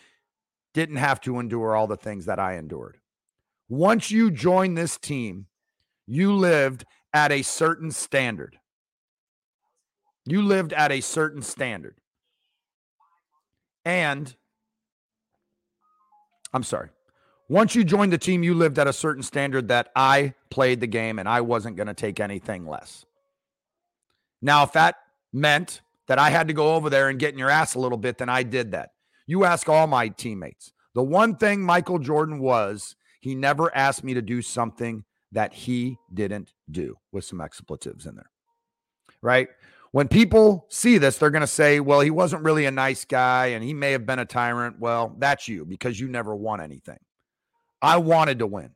didn't 0.73 0.97
have 0.97 1.19
to 1.21 1.39
endure 1.39 1.75
all 1.75 1.87
the 1.87 1.97
things 1.97 2.25
that 2.25 2.39
I 2.39 2.57
endured. 2.57 2.97
Once 3.67 4.11
you 4.11 4.31
joined 4.31 4.77
this 4.77 4.97
team, 4.97 5.47
you 6.07 6.33
lived 6.33 6.85
at 7.13 7.31
a 7.31 7.41
certain 7.41 7.91
standard. 7.91 8.57
You 10.25 10.41
lived 10.41 10.73
at 10.73 10.91
a 10.91 11.01
certain 11.01 11.41
standard. 11.41 11.95
And 13.83 14.35
I'm 16.53 16.63
sorry. 16.63 16.89
Once 17.47 17.73
you 17.73 17.83
joined 17.83 18.13
the 18.13 18.17
team, 18.17 18.43
you 18.43 18.53
lived 18.53 18.77
at 18.77 18.87
a 18.87 18.93
certain 18.93 19.23
standard 19.23 19.67
that 19.69 19.89
I 19.95 20.35
played 20.51 20.79
the 20.79 20.87
game 20.87 21.17
and 21.17 21.27
I 21.27 21.41
wasn't 21.41 21.75
going 21.75 21.87
to 21.87 21.93
take 21.93 22.19
anything 22.19 22.67
less. 22.67 23.05
Now, 24.41 24.63
if 24.63 24.73
that 24.73 24.95
meant 25.33 25.81
that 26.09 26.17
I 26.17 26.31
had 26.31 26.47
to 26.47 26.53
go 26.53 26.73
over 26.73 26.89
there 26.89 27.07
and 27.07 27.19
get 27.19 27.33
in 27.33 27.39
your 27.39 27.51
ass 27.51 27.75
a 27.75 27.79
little 27.79 27.97
bit, 27.97 28.17
then 28.17 28.29
I 28.29 28.41
did 28.41 28.71
that. 28.71 28.89
You 29.27 29.45
ask 29.45 29.69
all 29.69 29.85
my 29.85 30.09
teammates. 30.09 30.73
The 30.95 31.03
one 31.03 31.35
thing 31.35 31.61
Michael 31.61 31.99
Jordan 31.99 32.39
was, 32.39 32.95
he 33.21 33.35
never 33.35 33.73
asked 33.75 34.03
me 34.03 34.15
to 34.15 34.21
do 34.21 34.41
something 34.41 35.05
that 35.31 35.53
he 35.53 35.97
didn't 36.11 36.51
do 36.71 36.97
with 37.11 37.25
some 37.25 37.39
expletives 37.39 38.07
in 38.07 38.15
there. 38.15 38.31
Right? 39.21 39.49
When 39.91 40.07
people 40.07 40.65
see 40.69 40.97
this, 40.97 41.19
they're 41.19 41.29
going 41.29 41.41
to 41.41 41.47
say, 41.47 41.79
well, 41.79 41.99
he 41.99 42.09
wasn't 42.09 42.43
really 42.43 42.65
a 42.65 42.71
nice 42.71 43.05
guy 43.05 43.47
and 43.47 43.63
he 43.63 43.75
may 43.75 43.91
have 43.91 44.07
been 44.07 44.19
a 44.19 44.25
tyrant. 44.25 44.79
Well, 44.79 45.15
that's 45.19 45.47
you 45.47 45.63
because 45.63 45.99
you 45.99 46.07
never 46.07 46.35
won 46.35 46.59
anything. 46.59 46.99
I 47.83 47.97
wanted 47.97 48.39
to 48.39 48.47
win, 48.47 48.71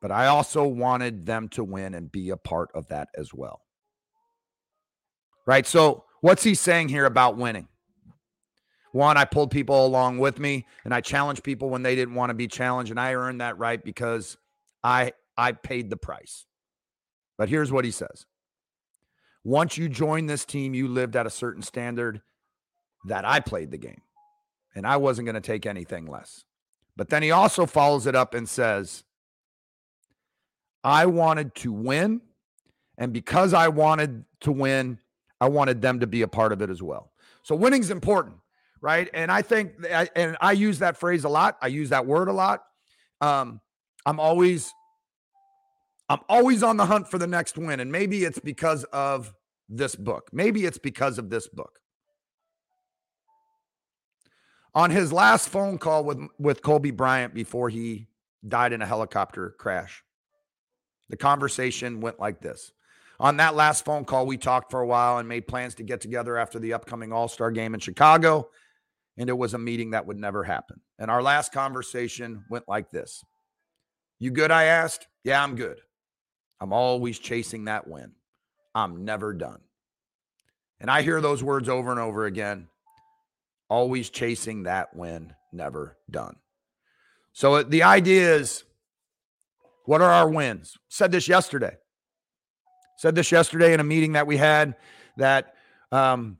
but 0.00 0.12
I 0.12 0.26
also 0.26 0.64
wanted 0.68 1.26
them 1.26 1.48
to 1.50 1.64
win 1.64 1.94
and 1.94 2.12
be 2.12 2.30
a 2.30 2.36
part 2.36 2.70
of 2.74 2.86
that 2.88 3.08
as 3.16 3.34
well. 3.34 3.60
Right? 5.46 5.66
So, 5.66 6.04
what's 6.20 6.42
he 6.42 6.54
saying 6.54 6.88
here 6.88 7.06
about 7.06 7.36
winning? 7.36 7.68
One, 8.92 9.16
I 9.16 9.24
pulled 9.24 9.50
people 9.50 9.86
along 9.86 10.18
with 10.18 10.38
me 10.38 10.66
and 10.84 10.92
I 10.92 11.00
challenged 11.00 11.44
people 11.44 11.70
when 11.70 11.82
they 11.82 11.94
didn't 11.94 12.14
want 12.14 12.30
to 12.30 12.34
be 12.34 12.48
challenged. 12.48 12.90
And 12.90 12.98
I 12.98 13.14
earned 13.14 13.40
that 13.40 13.58
right 13.58 13.82
because 13.82 14.36
I 14.82 15.12
I 15.36 15.52
paid 15.52 15.90
the 15.90 15.96
price. 15.96 16.46
But 17.38 17.48
here's 17.48 17.72
what 17.72 17.84
he 17.84 17.90
says. 17.90 18.26
Once 19.44 19.78
you 19.78 19.88
joined 19.88 20.28
this 20.28 20.44
team, 20.44 20.74
you 20.74 20.88
lived 20.88 21.16
at 21.16 21.26
a 21.26 21.30
certain 21.30 21.62
standard 21.62 22.20
that 23.06 23.24
I 23.24 23.40
played 23.40 23.70
the 23.70 23.78
game. 23.78 24.02
And 24.74 24.86
I 24.86 24.98
wasn't 24.98 25.26
going 25.26 25.34
to 25.34 25.40
take 25.40 25.66
anything 25.66 26.06
less. 26.06 26.44
But 26.96 27.08
then 27.08 27.22
he 27.22 27.30
also 27.30 27.64
follows 27.64 28.06
it 28.06 28.14
up 28.14 28.34
and 28.34 28.48
says, 28.48 29.04
I 30.84 31.06
wanted 31.06 31.54
to 31.56 31.72
win. 31.72 32.20
And 32.98 33.12
because 33.12 33.54
I 33.54 33.68
wanted 33.68 34.24
to 34.40 34.52
win, 34.52 34.98
I 35.40 35.48
wanted 35.48 35.80
them 35.80 36.00
to 36.00 36.06
be 36.06 36.22
a 36.22 36.28
part 36.28 36.52
of 36.52 36.62
it 36.62 36.70
as 36.70 36.82
well. 36.82 37.10
So 37.42 37.54
winning's 37.54 37.90
important 37.90 38.36
right? 38.80 39.08
And 39.12 39.30
I 39.30 39.42
think, 39.42 39.72
and 40.16 40.36
I 40.40 40.52
use 40.52 40.78
that 40.78 40.96
phrase 40.96 41.24
a 41.24 41.28
lot. 41.28 41.58
I 41.60 41.68
use 41.68 41.90
that 41.90 42.06
word 42.06 42.28
a 42.28 42.32
lot. 42.32 42.64
Um, 43.20 43.60
I'm 44.06 44.18
always, 44.18 44.72
I'm 46.08 46.20
always 46.28 46.62
on 46.62 46.76
the 46.76 46.86
hunt 46.86 47.08
for 47.08 47.18
the 47.18 47.26
next 47.26 47.58
win, 47.58 47.80
and 47.80 47.92
maybe 47.92 48.24
it's 48.24 48.38
because 48.38 48.84
of 48.84 49.34
this 49.68 49.94
book. 49.94 50.30
Maybe 50.32 50.64
it's 50.64 50.78
because 50.78 51.18
of 51.18 51.30
this 51.30 51.46
book. 51.48 51.78
On 54.74 54.90
his 54.90 55.12
last 55.12 55.48
phone 55.48 55.78
call 55.78 56.04
with 56.04 56.18
with 56.38 56.62
Kobe 56.62 56.90
Bryant 56.90 57.34
before 57.34 57.68
he 57.68 58.06
died 58.46 58.72
in 58.72 58.80
a 58.80 58.86
helicopter 58.86 59.54
crash, 59.58 60.04
the 61.08 61.16
conversation 61.16 62.00
went 62.00 62.20
like 62.20 62.40
this. 62.40 62.72
On 63.20 63.36
that 63.36 63.54
last 63.54 63.84
phone 63.84 64.04
call, 64.04 64.26
we 64.26 64.36
talked 64.36 64.70
for 64.72 64.80
a 64.80 64.86
while 64.86 65.18
and 65.18 65.28
made 65.28 65.46
plans 65.46 65.76
to 65.76 65.84
get 65.84 66.00
together 66.00 66.36
after 66.36 66.58
the 66.58 66.72
upcoming 66.72 67.12
All 67.12 67.28
Star 67.28 67.52
game 67.52 67.74
in 67.74 67.80
Chicago 67.80 68.48
and 69.20 69.28
it 69.28 69.36
was 69.36 69.52
a 69.52 69.58
meeting 69.58 69.90
that 69.90 70.06
would 70.06 70.18
never 70.18 70.42
happen. 70.42 70.80
And 70.98 71.10
our 71.10 71.22
last 71.22 71.52
conversation 71.52 72.44
went 72.48 72.66
like 72.66 72.90
this 72.90 73.22
You 74.18 74.30
good? 74.30 74.50
I 74.50 74.64
asked. 74.64 75.06
Yeah, 75.24 75.42
I'm 75.42 75.56
good. 75.56 75.78
I'm 76.58 76.72
always 76.72 77.18
chasing 77.18 77.66
that 77.66 77.86
win. 77.86 78.12
I'm 78.74 79.04
never 79.04 79.34
done. 79.34 79.60
And 80.80 80.90
I 80.90 81.02
hear 81.02 81.20
those 81.20 81.42
words 81.42 81.68
over 81.68 81.90
and 81.90 82.00
over 82.00 82.24
again 82.24 82.68
always 83.68 84.10
chasing 84.10 84.64
that 84.64 84.96
win, 84.96 85.34
never 85.52 85.98
done. 86.10 86.36
So 87.32 87.56
uh, 87.56 87.62
the 87.62 87.82
idea 87.82 88.34
is 88.34 88.64
what 89.84 90.00
are 90.00 90.10
our 90.10 90.28
wins? 90.28 90.78
Said 90.88 91.12
this 91.12 91.28
yesterday. 91.28 91.76
Said 93.00 93.14
this 93.14 93.32
yesterday 93.32 93.72
in 93.72 93.80
a 93.80 93.82
meeting 93.82 94.12
that 94.12 94.26
we 94.26 94.36
had 94.36 94.76
that 95.16 95.54
um, 95.90 96.36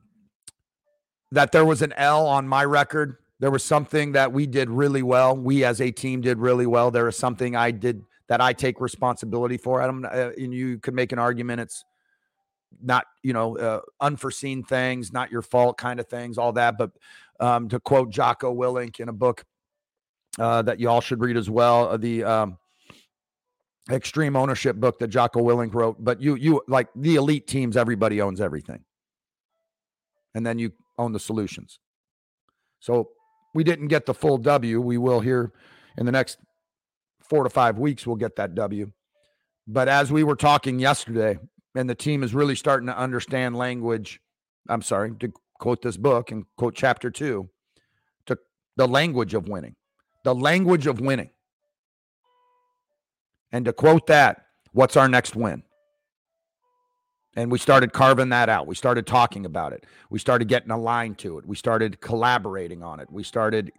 that 1.31 1.51
there 1.51 1.65
was 1.65 1.81
an 1.81 1.91
L 1.93 2.27
on 2.27 2.47
my 2.47 2.63
record. 2.63 3.17
There 3.39 3.49
was 3.49 3.63
something 3.63 4.11
that 4.11 4.31
we 4.31 4.45
did 4.45 4.69
really 4.69 5.01
well. 5.01 5.35
We 5.35 5.63
as 5.63 5.81
a 5.81 5.89
team 5.89 6.21
did 6.21 6.37
really 6.37 6.67
well. 6.67 6.91
There 6.91 7.07
is 7.07 7.17
something 7.17 7.55
I 7.55 7.71
did 7.71 8.03
that 8.27 8.41
I 8.41 8.53
take 8.53 8.79
responsibility 8.79 9.57
for. 9.57 9.81
Adam, 9.81 10.05
uh, 10.05 10.33
and 10.37 10.53
you 10.53 10.77
could 10.77 10.93
make 10.93 11.11
an 11.11 11.17
argument 11.17 11.61
it's 11.61 11.83
not, 12.79 13.07
you 13.23 13.33
know, 13.33 13.57
uh, 13.57 13.79
unforeseen 13.99 14.61
things, 14.63 15.11
not 15.11 15.31
your 15.31 15.41
fault 15.41 15.79
kind 15.79 15.99
of 15.99 16.05
things, 16.09 16.37
all 16.37 16.53
that. 16.53 16.77
But 16.77 16.91
um, 17.39 17.69
to 17.69 17.79
quote 17.79 18.11
Jocko 18.11 18.53
Willink 18.53 18.99
in 18.99 19.09
a 19.09 19.13
book 19.13 19.43
uh, 20.37 20.61
that 20.61 20.79
you 20.79 20.89
all 20.91 21.01
should 21.01 21.21
read 21.21 21.37
as 21.37 21.49
well, 21.49 21.89
uh, 21.89 21.97
the 21.97 22.23
um, 22.23 22.59
extreme 23.89 24.35
ownership 24.35 24.75
book 24.75 24.99
that 24.99 25.07
Jocko 25.07 25.41
Willink 25.41 25.73
wrote. 25.73 25.97
But 26.03 26.21
you, 26.21 26.35
you 26.35 26.61
like 26.67 26.89
the 26.95 27.15
elite 27.15 27.47
teams, 27.47 27.75
everybody 27.77 28.21
owns 28.21 28.41
everything. 28.41 28.83
And 30.35 30.45
then 30.45 30.59
you 30.59 30.71
own 30.97 31.13
the 31.13 31.19
solutions. 31.19 31.79
So 32.79 33.09
we 33.53 33.63
didn't 33.63 33.87
get 33.87 34.05
the 34.05 34.13
full 34.13 34.37
W. 34.37 34.79
We 34.79 34.97
will 34.97 35.19
here 35.19 35.51
in 35.97 36.05
the 36.05 36.11
next 36.11 36.37
four 37.21 37.43
to 37.43 37.49
five 37.49 37.77
weeks, 37.77 38.05
we'll 38.05 38.15
get 38.15 38.35
that 38.35 38.55
W. 38.55 38.91
But 39.67 39.87
as 39.87 40.11
we 40.11 40.23
were 40.23 40.35
talking 40.35 40.79
yesterday, 40.79 41.37
and 41.75 41.89
the 41.89 41.95
team 41.95 42.23
is 42.23 42.33
really 42.33 42.55
starting 42.55 42.87
to 42.87 42.97
understand 42.97 43.55
language, 43.55 44.19
I'm 44.67 44.81
sorry, 44.81 45.13
to 45.19 45.31
quote 45.59 45.81
this 45.81 45.97
book 45.97 46.31
and 46.31 46.45
quote 46.57 46.75
chapter 46.75 47.09
two, 47.09 47.49
to 48.25 48.37
the 48.75 48.87
language 48.87 49.33
of 49.33 49.47
winning, 49.47 49.75
the 50.23 50.35
language 50.35 50.87
of 50.87 50.99
winning. 50.99 51.29
And 53.51 53.65
to 53.65 53.73
quote 53.73 54.07
that, 54.07 54.45
what's 54.71 54.95
our 54.95 55.07
next 55.07 55.35
win? 55.35 55.63
And 57.35 57.51
we 57.51 57.59
started 57.59 57.93
carving 57.93 58.29
that 58.29 58.49
out. 58.49 58.67
We 58.67 58.75
started 58.75 59.07
talking 59.07 59.45
about 59.45 59.71
it. 59.73 59.85
We 60.09 60.19
started 60.19 60.47
getting 60.47 60.71
aligned 60.71 61.17
to 61.19 61.37
it. 61.37 61.45
We 61.45 61.55
started 61.55 62.01
collaborating 62.01 62.83
on 62.83 62.99
it. 62.99 63.09
We 63.09 63.23
started 63.23 63.71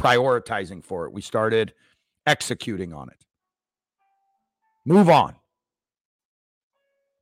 prioritizing 0.00 0.82
for 0.82 1.04
it. 1.06 1.12
We 1.12 1.20
started 1.20 1.74
executing 2.26 2.92
on 2.94 3.10
it. 3.10 3.24
Move 4.86 5.08
on. 5.10 5.36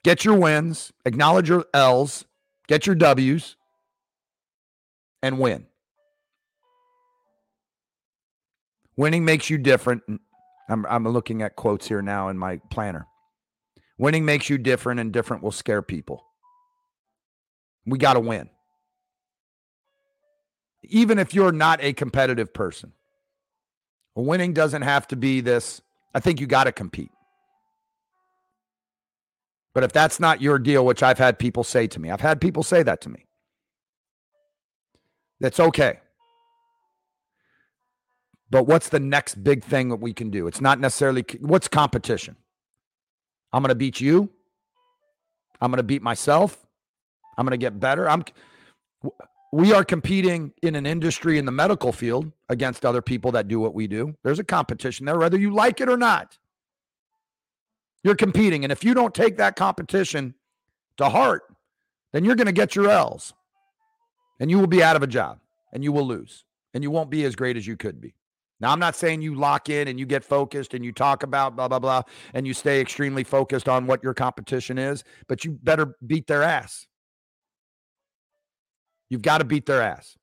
Get 0.05 0.25
your 0.25 0.35
wins, 0.35 0.93
acknowledge 1.05 1.49
your 1.49 1.65
L's, 1.73 2.25
get 2.67 2.87
your 2.87 2.97
W's, 2.97 3.57
and 5.23 5.39
win. 5.39 5.67
Winning 8.97 9.25
makes 9.25 9.49
you 9.49 9.59
different. 9.59 10.03
I'm, 10.69 10.87
I'm 10.87 11.09
looking 11.09 11.43
at 11.43 11.57
quotes 11.57 11.89
here 11.89 12.03
now 12.03 12.29
in 12.29 12.39
my 12.39 12.59
planner. 12.71 13.07
Winning 13.99 14.25
makes 14.25 14.49
you 14.49 14.59
different, 14.59 15.01
and 15.01 15.13
different 15.13 15.43
will 15.43 15.53
scare 15.53 15.83
people. 15.83 16.25
We 17.87 17.99
got 17.99 18.15
to 18.15 18.21
win. 18.21 18.49
Even 20.85 21.19
if 21.19 21.35
you're 21.35 21.53
not 21.53 21.83
a 21.83 21.93
competitive 21.93 22.53
person, 22.53 22.93
winning 24.15 24.53
doesn't 24.53 24.83
have 24.83 25.07
to 25.09 25.17
be 25.17 25.41
this. 25.41 25.81
I 26.15 26.21
think 26.21 26.41
you 26.41 26.47
got 26.47 26.65
to 26.65 26.73
compete. 26.73 27.11
But 29.75 29.85
if 29.85 29.93
that's 29.93 30.21
not 30.21 30.43
your 30.43 30.59
deal, 30.59 30.85
which 30.85 31.03
I've 31.03 31.19
had 31.19 31.39
people 31.39 31.65
say 31.65 31.87
to 31.87 32.01
me, 32.01 32.11
I've 32.11 32.21
had 32.21 32.41
people 32.41 32.63
say 32.63 32.83
that 32.83 33.01
to 33.03 33.09
me. 33.09 33.27
That's 35.41 35.59
okay. 35.59 36.01
But 38.53 38.67
what's 38.67 38.91
the 38.91 39.01
next 39.01 39.43
big 39.43 39.65
thing 39.65 39.89
that 39.89 39.97
we 39.97 40.13
can 40.13 40.29
do? 40.29 40.47
It's 40.47 40.61
not 40.61 40.79
necessarily 40.79 41.25
what's 41.41 41.69
competition. 41.69 42.37
I'm 43.51 43.63
going 43.63 43.71
to 43.71 43.75
beat 43.75 43.99
you. 43.99 44.29
I'm 45.59 45.71
going 45.71 45.79
to 45.79 45.83
beat 45.83 46.03
myself. 46.03 46.67
I'm 47.39 47.47
going 47.47 47.53
to 47.53 47.57
get 47.57 47.81
better. 47.81 48.07
I'm 48.11 48.25
we 49.55 49.73
are 49.73 49.85
competing 49.85 50.53
in 50.63 50.75
an 50.75 50.85
industry 50.85 51.39
in 51.39 51.47
the 51.47 51.53
medical 51.53 51.93
field 51.93 52.31
against 52.51 52.85
other 52.85 53.01
people 53.01 53.33
that 53.33 53.49
do 53.49 53.59
what 53.59 53.73
we 53.73 53.87
do. 53.87 54.15
There's 54.23 54.39
a 54.39 54.45
competition 54.45 55.07
there 55.07 55.19
whether 55.19 55.39
you 55.39 55.55
like 55.55 55.81
it 55.81 55.89
or 55.89 55.97
not. 55.97 56.37
You're 58.05 58.17
competing 58.17 58.65
and 58.65 58.73
if 58.73 58.85
you 58.85 58.93
don't 58.93 59.15
take 59.15 59.39
that 59.39 59.57
competition 59.57 60.35
to 60.99 61.09
heart, 61.09 61.45
then 62.13 62.23
you're 62.23 62.37
going 62.37 62.47
to 62.47 62.53
get 62.53 62.77
your 62.77 62.91
L's. 62.91 63.33
And 64.39 64.51
you 64.51 64.59
will 64.59 64.67
be 64.67 64.83
out 64.83 64.97
of 64.97 65.03
a 65.03 65.07
job 65.07 65.39
and 65.73 65.83
you 65.83 65.91
will 65.91 66.07
lose 66.07 66.45
and 66.75 66.85
you 66.85 66.91
won't 66.91 67.09
be 67.09 67.25
as 67.25 67.35
great 67.35 67.57
as 67.57 67.67
you 67.67 67.79
could 67.79 67.99
be. 67.99 68.15
Now, 68.63 68.71
I'm 68.71 68.79
not 68.79 68.95
saying 68.95 69.23
you 69.23 69.35
lock 69.35 69.69
in 69.71 69.89
and 69.89 69.99
you 69.99 70.07
get 70.07 70.23
focused 70.23 70.73
and 70.73 70.85
you 70.85 70.93
talk 70.93 71.25
about 71.25 71.57
blah, 71.57 71.67
blah, 71.67 71.81
blah, 71.81 72.03
and 72.33 72.47
you 72.47 72.55
stay 72.55 72.81
extremely 72.81 73.25
focused 73.25 73.69
on 73.69 73.89
what 73.89 74.05
your 74.05 74.15
competition 74.15 74.79
is, 74.79 75.03
but 75.27 75.45
you 75.45 75.59
better 75.65 75.97
beat 76.07 76.29
their 76.29 76.45
ass. 76.45 76.87
You've 79.11 79.21
got 79.21 79.39
to 79.39 79.45
beat 79.45 79.67
their 79.67 79.83
ass. 79.83 80.17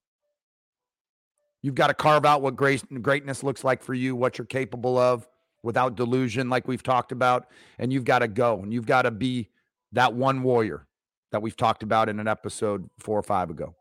You've 1.62 1.76
got 1.76 1.88
to 1.88 1.94
carve 1.94 2.26
out 2.26 2.42
what 2.42 2.56
greatness 2.56 3.44
looks 3.44 3.66
like 3.66 3.84
for 3.84 3.94
you, 3.94 4.16
what 4.16 4.38
you're 4.38 4.46
capable 4.46 4.98
of 4.98 5.28
without 5.62 5.96
delusion, 5.96 6.50
like 6.50 6.66
we've 6.66 6.82
talked 6.82 7.12
about. 7.12 7.48
And 7.78 7.92
you've 7.92 8.06
got 8.06 8.20
to 8.20 8.30
go 8.30 8.64
and 8.64 8.74
you've 8.74 8.86
got 8.86 9.02
to 9.02 9.12
be 9.12 9.50
that 9.92 10.14
one 10.14 10.44
warrior 10.44 10.88
that 11.34 11.42
we've 11.42 11.58
talked 11.58 11.84
about 11.84 12.08
in 12.08 12.22
an 12.22 12.30
episode 12.30 12.90
four 13.00 13.20
or 13.20 13.24
five 13.24 13.50
ago. 13.50 13.76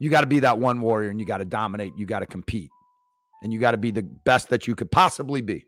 You 0.00 0.10
got 0.10 0.22
to 0.22 0.26
be 0.26 0.40
that 0.40 0.58
one 0.58 0.80
warrior 0.80 1.10
and 1.10 1.20
you 1.20 1.24
got 1.24 1.38
to 1.38 1.44
dominate. 1.44 1.92
You 1.96 2.04
got 2.04 2.18
to 2.18 2.26
compete 2.26 2.70
and 3.46 3.52
you 3.52 3.60
got 3.60 3.70
to 3.70 3.76
be 3.76 3.92
the 3.92 4.02
best 4.02 4.48
that 4.48 4.66
you 4.66 4.74
could 4.74 4.90
possibly 4.90 5.40
be. 5.40 5.66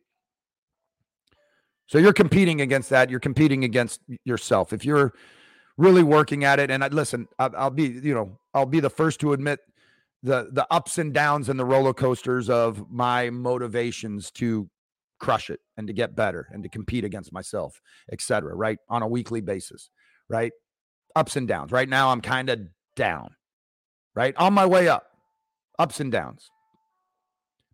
So 1.87 1.99
you're 1.99 2.13
competing 2.13 2.61
against 2.61 2.91
that. 2.91 3.09
You're 3.09 3.21
competing 3.21 3.63
against 3.63 4.01
yourself. 4.25 4.73
If 4.73 4.85
you're 4.85 5.15
really 5.77 6.03
working 6.03 6.43
at 6.43 6.59
it, 6.59 6.73
and 6.73 6.83
I, 6.83 6.89
listen, 6.89 7.29
I, 7.39 7.51
I'll 7.57 7.71
be, 7.71 7.85
you 7.85 8.15
know, 8.15 8.37
I'll 8.53 8.67
be 8.67 8.81
the 8.81 8.91
first 8.91 9.21
to 9.21 9.33
admit 9.33 9.61
the 10.25 10.49
the 10.51 10.67
ups 10.73 10.99
and 10.99 11.15
downs 11.15 11.49
and 11.49 11.59
the 11.59 11.65
roller 11.65 11.95
coasters 11.95 12.51
of 12.51 12.91
my 12.91 13.31
motivations 13.31 14.33
to 14.33 14.69
crush 15.21 15.51
it 15.51 15.61
and 15.77 15.87
to 15.87 15.93
get 15.93 16.17
better 16.17 16.49
and 16.51 16.65
to 16.65 16.69
compete 16.69 17.05
against 17.05 17.33
myself, 17.33 17.81
etc. 18.11 18.57
Right 18.57 18.79
on 18.89 19.03
a 19.03 19.07
weekly 19.07 19.41
basis, 19.41 19.89
right? 20.29 20.51
Ups 21.15 21.37
and 21.37 21.47
downs. 21.47 21.71
Right 21.71 21.89
now, 21.89 22.11
I'm 22.11 22.23
kind 22.23 22.51
of 22.51 22.59
down, 22.97 23.37
right? 24.17 24.35
On 24.37 24.53
my 24.53 24.67
way 24.67 24.89
up, 24.89 25.05
ups 25.79 26.01
and 26.01 26.11
downs. 26.11 26.51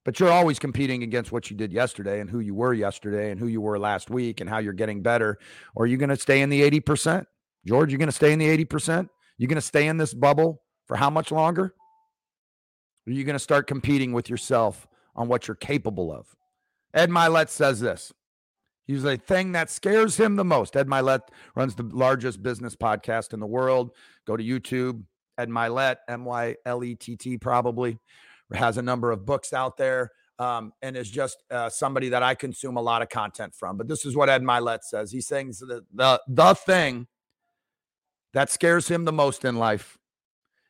But 0.04 0.20
you're 0.20 0.30
always 0.30 0.58
competing 0.58 1.02
against 1.02 1.32
what 1.32 1.50
you 1.50 1.56
did 1.56 1.72
yesterday 1.72 2.20
and 2.20 2.28
who 2.28 2.40
you 2.40 2.54
were 2.54 2.74
yesterday 2.74 3.30
and 3.30 3.40
who 3.40 3.46
you 3.46 3.60
were 3.60 3.78
last 3.78 4.10
week 4.10 4.40
and 4.40 4.50
how 4.50 4.58
you're 4.58 4.74
getting 4.74 5.02
better. 5.02 5.38
Or 5.74 5.84
are 5.84 5.86
you 5.86 5.96
going 5.96 6.10
to 6.10 6.16
stay 6.16 6.42
in 6.42 6.50
the 6.50 6.62
80%? 6.70 7.26
George, 7.66 7.90
you're 7.90 7.98
going 7.98 8.08
to 8.08 8.12
stay 8.12 8.32
in 8.32 8.38
the 8.38 8.64
80%? 8.64 9.08
You're 9.38 9.48
going 9.48 9.56
to 9.56 9.62
stay 9.62 9.86
in 9.86 9.96
this 9.96 10.12
bubble 10.12 10.62
for 10.86 10.96
how 10.96 11.08
much 11.08 11.32
longer? 11.32 11.74
Or 13.06 13.10
are 13.10 13.12
you 13.12 13.24
going 13.24 13.34
to 13.34 13.40
start 13.40 13.66
competing 13.66 14.12
with 14.12 14.28
yourself 14.28 14.86
on 15.16 15.28
what 15.28 15.48
you're 15.48 15.54
capable 15.54 16.12
of? 16.12 16.26
Ed 16.92 17.10
Mylett 17.10 17.48
says 17.48 17.80
this. 17.80 18.12
He's 18.86 19.02
the 19.02 19.16
thing 19.16 19.52
that 19.52 19.70
scares 19.70 20.18
him 20.18 20.36
the 20.36 20.44
most. 20.44 20.76
Ed 20.76 20.86
Mylett 20.86 21.20
runs 21.56 21.74
the 21.74 21.84
largest 21.84 22.42
business 22.42 22.76
podcast 22.76 23.32
in 23.32 23.40
the 23.40 23.46
world. 23.46 23.92
Go 24.26 24.36
to 24.36 24.44
YouTube, 24.44 25.02
Ed 25.38 25.48
Mylett, 25.48 25.96
M 26.06 26.26
Y 26.26 26.56
L 26.66 26.84
E 26.84 26.94
T 26.94 27.16
T, 27.16 27.38
probably 27.38 27.98
has 28.56 28.76
a 28.76 28.82
number 28.82 29.10
of 29.10 29.24
books 29.24 29.52
out 29.52 29.76
there 29.76 30.10
um, 30.38 30.72
and 30.82 30.96
is 30.96 31.10
just 31.10 31.42
uh, 31.50 31.68
somebody 31.68 32.08
that 32.10 32.22
I 32.22 32.34
consume 32.34 32.76
a 32.76 32.82
lot 32.82 33.02
of 33.02 33.08
content 33.08 33.54
from. 33.54 33.76
But 33.76 33.88
this 33.88 34.04
is 34.04 34.16
what 34.16 34.28
Ed 34.28 34.42
Mylett 34.42 34.82
says. 34.82 35.12
He 35.12 35.20
sings 35.20 35.60
the, 35.60 35.84
the, 35.92 36.20
the 36.26 36.54
thing 36.54 37.06
that 38.32 38.50
scares 38.50 38.88
him 38.88 39.04
the 39.04 39.12
most 39.12 39.44
in 39.44 39.56
life 39.56 39.98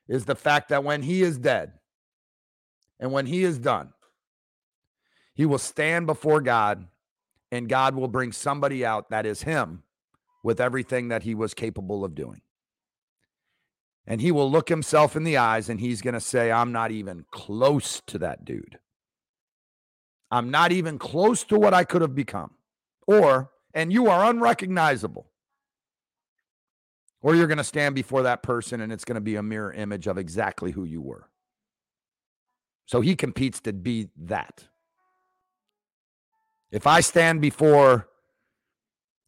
is 0.06 0.26
the 0.26 0.34
fact 0.34 0.68
that 0.68 0.84
when 0.84 1.02
he 1.02 1.22
is 1.22 1.38
dead 1.38 1.72
and 3.00 3.10
when 3.10 3.26
he 3.26 3.42
is 3.42 3.58
done, 3.58 3.92
he 5.34 5.46
will 5.46 5.58
stand 5.58 6.06
before 6.06 6.40
God 6.40 6.86
and 7.50 7.68
God 7.68 7.94
will 7.94 8.08
bring 8.08 8.32
somebody 8.32 8.84
out 8.84 9.10
that 9.10 9.26
is 9.26 9.42
him 9.42 9.82
with 10.42 10.60
everything 10.60 11.08
that 11.08 11.22
he 11.22 11.34
was 11.34 11.54
capable 11.54 12.04
of 12.04 12.14
doing. 12.14 12.42
And 14.06 14.20
he 14.20 14.30
will 14.30 14.50
look 14.50 14.68
himself 14.68 15.16
in 15.16 15.24
the 15.24 15.38
eyes 15.38 15.68
and 15.68 15.80
he's 15.80 16.02
going 16.02 16.14
to 16.14 16.20
say, 16.20 16.52
I'm 16.52 16.72
not 16.72 16.90
even 16.90 17.24
close 17.30 18.02
to 18.06 18.18
that 18.18 18.44
dude. 18.44 18.78
I'm 20.30 20.50
not 20.50 20.72
even 20.72 20.98
close 20.98 21.44
to 21.44 21.58
what 21.58 21.72
I 21.72 21.84
could 21.84 22.02
have 22.02 22.14
become. 22.14 22.52
Or, 23.06 23.50
and 23.72 23.92
you 23.92 24.08
are 24.08 24.24
unrecognizable. 24.24 25.30
Or 27.22 27.34
you're 27.34 27.46
going 27.46 27.58
to 27.58 27.64
stand 27.64 27.94
before 27.94 28.24
that 28.24 28.42
person 28.42 28.80
and 28.80 28.92
it's 28.92 29.04
going 29.04 29.14
to 29.14 29.20
be 29.20 29.36
a 29.36 29.42
mirror 29.42 29.72
image 29.72 30.06
of 30.06 30.18
exactly 30.18 30.72
who 30.72 30.84
you 30.84 31.00
were. 31.00 31.30
So 32.86 33.00
he 33.00 33.16
competes 33.16 33.60
to 33.60 33.72
be 33.72 34.08
that. 34.16 34.64
If 36.70 36.86
I 36.86 37.00
stand 37.00 37.40
before 37.40 38.08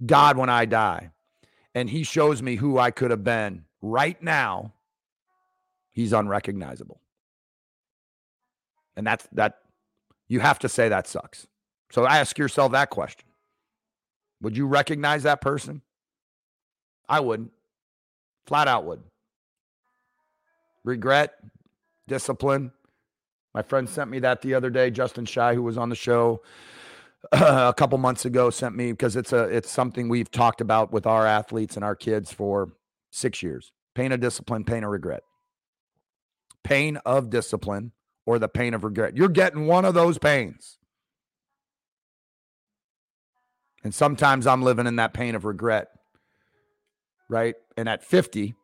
God 0.05 0.37
when 0.37 0.51
I 0.51 0.65
die 0.65 1.13
and 1.75 1.89
he 1.89 2.03
shows 2.03 2.43
me 2.43 2.57
who 2.57 2.79
I 2.79 2.91
could 2.91 3.13
have 3.13 3.23
been 3.23 3.66
right 3.83 4.21
now, 4.23 4.73
he's 5.93 6.13
unrecognizable. 6.13 7.01
And 8.97 9.07
that's 9.07 9.27
that 9.33 9.59
you 10.29 10.41
have 10.41 10.59
to 10.61 10.69
say 10.69 10.89
that 10.89 11.07
sucks. 11.07 11.47
So 11.91 12.07
ask 12.07 12.39
yourself 12.39 12.73
that 12.73 12.91
question. 12.91 13.29
Would 14.43 14.57
you 14.57 14.67
recognize 14.67 15.23
that 15.23 15.41
person? 15.41 15.83
I 17.09 17.21
wouldn't. 17.21 17.53
Flat 18.47 18.69
out 18.69 18.85
would. 18.85 19.03
Regret, 20.85 21.35
discipline. 22.07 22.73
My 23.55 23.63
friend 23.63 23.89
sent 23.89 24.11
me 24.11 24.19
that 24.21 24.43
the 24.43 24.55
other 24.55 24.71
day. 24.71 24.91
Justin 24.91 25.25
Shy, 25.25 25.55
who 25.55 25.63
was 25.63 25.79
on 25.79 25.89
the 25.89 25.97
show 25.97 26.43
a 27.33 27.75
couple 27.77 27.99
months 27.99 28.25
ago, 28.25 28.51
sent 28.51 28.77
me 28.77 28.93
because 28.93 29.17
it's 29.17 29.33
a 29.33 29.45
it's 29.45 29.71
something 29.71 30.09
we've 30.09 30.31
talked 30.31 30.61
about 30.61 30.93
with 30.93 31.07
our 31.07 31.27
athletes 31.27 31.77
and 31.77 31.85
our 31.85 31.97
kids 31.97 32.33
for 32.33 32.71
six 33.17 33.43
years. 33.43 33.73
Pain 33.95 34.13
of 34.13 34.21
discipline, 34.21 34.65
pain 34.65 34.85
of 34.85 34.91
regret. 34.91 35.23
Pain 36.63 36.99
of 36.99 37.31
discipline 37.31 37.93
or 38.27 38.39
the 38.39 38.49
pain 38.49 38.75
of 38.75 38.85
regret. 38.85 39.17
You're 39.17 39.29
getting 39.29 39.67
one 39.67 39.85
of 39.85 39.95
those 39.95 40.19
pains. 40.19 40.79
And 43.85 43.95
sometimes 43.95 44.47
I'm 44.47 44.63
living 44.63 44.87
in 44.87 44.97
that 44.97 45.15
pain 45.15 45.35
of 45.35 45.45
regret. 45.45 45.89
Right? 47.29 47.55
And 47.77 47.89
at 47.89 48.05
50, 48.05 48.55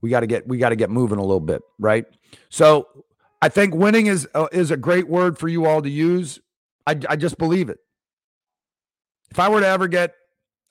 we 0.00 0.10
got 0.10 0.20
to 0.20 0.26
get 0.26 0.46
we 0.46 0.58
got 0.58 0.70
to 0.70 0.76
get 0.76 0.90
moving 0.90 1.18
a 1.18 1.22
little 1.22 1.40
bit, 1.40 1.62
right? 1.78 2.04
So, 2.48 2.88
I 3.40 3.48
think 3.48 3.74
winning 3.74 4.06
is 4.06 4.28
uh, 4.34 4.48
is 4.52 4.70
a 4.70 4.76
great 4.76 5.08
word 5.08 5.38
for 5.38 5.48
you 5.48 5.66
all 5.66 5.80
to 5.80 5.88
use. 5.88 6.40
I 6.86 6.98
I 7.08 7.16
just 7.16 7.38
believe 7.38 7.68
it. 7.68 7.78
If 9.30 9.38
I 9.38 9.48
were 9.48 9.60
to 9.60 9.66
ever 9.66 9.88
get 9.88 10.14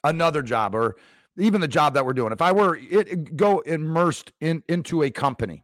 another 0.03 0.41
job 0.41 0.75
or 0.75 0.97
even 1.37 1.61
the 1.61 1.67
job 1.67 1.93
that 1.93 2.05
we're 2.05 2.13
doing, 2.13 2.31
if 2.31 2.41
I 2.41 2.51
were 2.51 2.77
it, 2.77 3.35
go 3.35 3.59
immersed 3.59 4.31
in 4.39 4.63
into 4.67 5.03
a 5.03 5.09
company, 5.09 5.63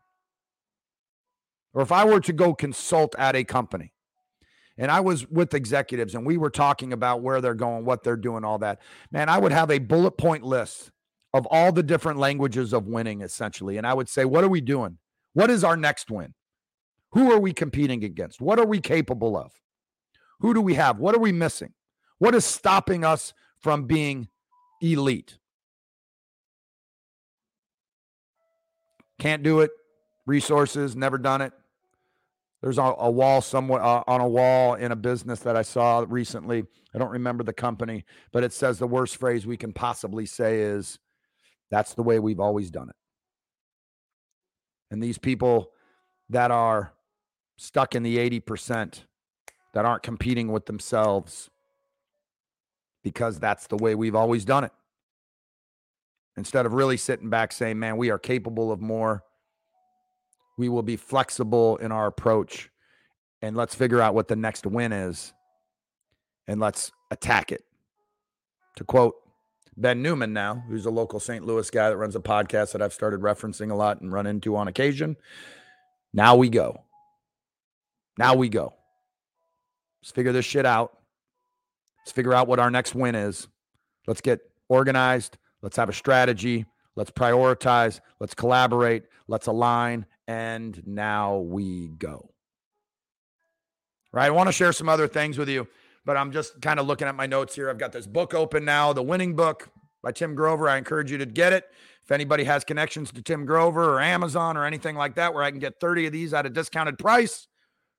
or 1.73 1.81
if 1.81 1.91
I 1.91 2.05
were 2.05 2.21
to 2.21 2.33
go 2.33 2.53
consult 2.53 3.15
at 3.17 3.35
a 3.35 3.43
company, 3.43 3.93
and 4.77 4.91
I 4.91 4.99
was 4.99 5.27
with 5.27 5.53
executives 5.53 6.13
and 6.13 6.25
we 6.25 6.37
were 6.37 6.49
talking 6.49 6.93
about 6.93 7.21
where 7.21 7.41
they're 7.41 7.55
going, 7.55 7.83
what 7.83 8.03
they're 8.03 8.15
doing, 8.15 8.43
all 8.43 8.59
that, 8.59 8.79
man, 9.11 9.27
I 9.27 9.39
would 9.39 9.51
have 9.51 9.71
a 9.71 9.79
bullet 9.79 10.17
point 10.17 10.43
list 10.43 10.91
of 11.33 11.47
all 11.47 11.71
the 11.71 11.83
different 11.83 12.19
languages 12.19 12.73
of 12.73 12.87
winning, 12.87 13.21
essentially. 13.21 13.77
And 13.77 13.87
I 13.87 13.93
would 13.93 14.07
say, 14.07 14.25
what 14.25 14.43
are 14.43 14.49
we 14.49 14.61
doing? 14.61 14.97
What 15.33 15.49
is 15.49 15.63
our 15.63 15.75
next 15.75 16.09
win? 16.09 16.33
Who 17.11 17.31
are 17.31 17.39
we 17.39 17.53
competing 17.53 18.03
against? 18.03 18.41
What 18.41 18.59
are 18.59 18.65
we 18.65 18.79
capable 18.79 19.37
of? 19.37 19.51
Who 20.39 20.53
do 20.53 20.61
we 20.61 20.75
have? 20.75 20.99
What 20.99 21.15
are 21.15 21.19
we 21.19 21.31
missing? 21.31 21.73
What 22.19 22.35
is 22.35 22.45
stopping 22.45 23.03
us 23.03 23.33
from 23.59 23.85
being 23.85 24.27
elite? 24.81 25.37
Can't 29.19 29.43
do 29.43 29.61
it. 29.61 29.71
Resources, 30.25 30.95
never 30.95 31.17
done 31.17 31.41
it. 31.41 31.53
There's 32.61 32.77
a, 32.77 32.81
a 32.81 33.09
wall 33.09 33.41
somewhere 33.41 33.81
uh, 33.81 34.03
on 34.07 34.19
a 34.19 34.27
wall 34.27 34.73
in 34.73 34.91
a 34.91 34.95
business 34.95 35.39
that 35.41 35.55
I 35.55 35.61
saw 35.61 36.05
recently. 36.07 36.65
I 36.93 36.97
don't 36.97 37.11
remember 37.11 37.43
the 37.43 37.53
company, 37.53 38.03
but 38.31 38.43
it 38.43 38.51
says 38.51 38.79
the 38.79 38.87
worst 38.87 39.17
phrase 39.17 39.45
we 39.45 39.57
can 39.57 39.73
possibly 39.73 40.25
say 40.25 40.61
is 40.61 40.99
that's 41.69 41.93
the 41.93 42.03
way 42.03 42.19
we've 42.19 42.39
always 42.39 42.71
done 42.71 42.89
it. 42.89 42.95
And 44.89 45.03
these 45.03 45.17
people 45.17 45.71
that 46.29 46.49
are 46.49 46.93
stuck 47.57 47.95
in 47.95 48.03
the 48.03 48.17
80% 48.17 49.03
that 49.73 49.85
aren't 49.85 50.03
competing 50.03 50.51
with 50.51 50.65
themselves 50.65 51.49
because 53.03 53.39
that's 53.39 53.67
the 53.67 53.77
way 53.77 53.95
we've 53.95 54.15
always 54.15 54.43
done 54.45 54.63
it 54.63 54.71
instead 56.37 56.65
of 56.65 56.73
really 56.73 56.97
sitting 56.97 57.29
back 57.29 57.51
saying, 57.51 57.77
man, 57.79 57.97
we 57.97 58.11
are 58.11 58.19
capable 58.19 58.71
of 58.71 58.79
more. 58.79 59.23
We 60.57 60.69
will 60.69 60.83
be 60.83 60.95
flexible 60.95 61.77
in 61.77 61.91
our 61.91 62.07
approach 62.07 62.69
and 63.41 63.55
let's 63.55 63.75
figure 63.75 64.01
out 64.01 64.15
what 64.15 64.27
the 64.27 64.35
next 64.35 64.65
win 64.65 64.91
is 64.91 65.33
and 66.47 66.59
let's 66.59 66.91
attack 67.11 67.51
it. 67.51 67.63
To 68.77 68.83
quote 68.83 69.15
Ben 69.75 70.01
Newman 70.01 70.33
now, 70.33 70.63
who's 70.67 70.85
a 70.85 70.91
local 70.91 71.19
St. 71.19 71.45
Louis 71.45 71.69
guy 71.69 71.89
that 71.89 71.97
runs 71.97 72.15
a 72.15 72.19
podcast 72.19 72.71
that 72.71 72.81
I've 72.81 72.93
started 72.93 73.21
referencing 73.21 73.71
a 73.71 73.75
lot 73.75 74.01
and 74.01 74.11
run 74.11 74.25
into 74.25 74.55
on 74.55 74.67
occasion. 74.67 75.17
Now 76.13 76.35
we 76.35 76.49
go. 76.49 76.83
Now 78.17 78.35
we 78.35 78.49
go. 78.49 78.73
Let's 80.01 80.11
figure 80.11 80.31
this 80.31 80.45
shit 80.45 80.65
out. 80.65 80.97
Let's 81.99 82.11
figure 82.11 82.33
out 82.33 82.47
what 82.47 82.59
our 82.59 82.71
next 82.71 82.95
win 82.95 83.13
is. 83.13 83.47
Let's 84.07 84.21
get 84.21 84.39
organized. 84.69 85.37
Let's 85.61 85.77
have 85.77 85.89
a 85.89 85.93
strategy. 85.93 86.65
Let's 86.95 87.11
prioritize. 87.11 87.99
Let's 88.19 88.33
collaborate. 88.33 89.03
Let's 89.27 89.47
align. 89.47 90.05
And 90.27 90.81
now 90.85 91.37
we 91.37 91.89
go. 91.89 92.31
Right. 94.11 94.25
I 94.25 94.31
want 94.31 94.47
to 94.47 94.53
share 94.53 94.73
some 94.73 94.89
other 94.89 95.07
things 95.07 95.37
with 95.37 95.49
you, 95.49 95.67
but 96.05 96.17
I'm 96.17 96.31
just 96.31 96.61
kind 96.61 96.79
of 96.79 96.87
looking 96.87 97.07
at 97.07 97.15
my 97.15 97.27
notes 97.27 97.55
here. 97.55 97.69
I've 97.69 97.77
got 97.77 97.91
this 97.91 98.07
book 98.07 98.33
open 98.33 98.65
now, 98.65 98.93
The 98.93 99.03
Winning 99.03 99.35
Book 99.35 99.69
by 100.01 100.11
Tim 100.11 100.33
Grover. 100.33 100.69
I 100.69 100.77
encourage 100.77 101.11
you 101.11 101.17
to 101.17 101.25
get 101.25 101.53
it. 101.53 101.65
If 102.03 102.11
anybody 102.11 102.45
has 102.45 102.63
connections 102.63 103.11
to 103.11 103.21
Tim 103.21 103.45
Grover 103.45 103.93
or 103.93 103.99
Amazon 103.99 104.55
or 104.55 104.65
anything 104.65 104.95
like 104.95 105.15
that, 105.15 105.33
where 105.33 105.43
I 105.43 105.51
can 105.51 105.59
get 105.59 105.79
30 105.81 106.05
of 106.07 106.13
these 106.13 106.33
at 106.33 106.45
a 106.45 106.49
discounted 106.49 106.97
price 106.97 107.47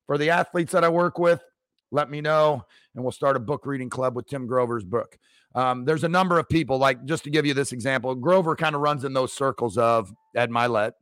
for 0.06 0.16
the 0.16 0.30
athletes 0.30 0.72
that 0.72 0.82
I 0.82 0.88
work 0.88 1.18
with, 1.18 1.42
let 1.90 2.10
me 2.10 2.22
know 2.22 2.64
and 2.94 3.04
we'll 3.04 3.12
start 3.12 3.36
a 3.36 3.40
book 3.40 3.66
reading 3.66 3.90
club 3.90 4.16
with 4.16 4.26
Tim 4.26 4.46
Grover's 4.46 4.84
book. 4.84 5.18
Um, 5.58 5.84
there's 5.84 6.04
a 6.04 6.08
number 6.08 6.38
of 6.38 6.48
people, 6.48 6.78
like 6.78 7.04
just 7.04 7.24
to 7.24 7.30
give 7.30 7.44
you 7.44 7.52
this 7.52 7.72
example, 7.72 8.14
Grover 8.14 8.54
kind 8.54 8.76
of 8.76 8.80
runs 8.80 9.02
in 9.02 9.12
those 9.12 9.32
circles 9.32 9.76
of 9.76 10.12
Ed 10.36 10.50
Mylett 10.50 10.92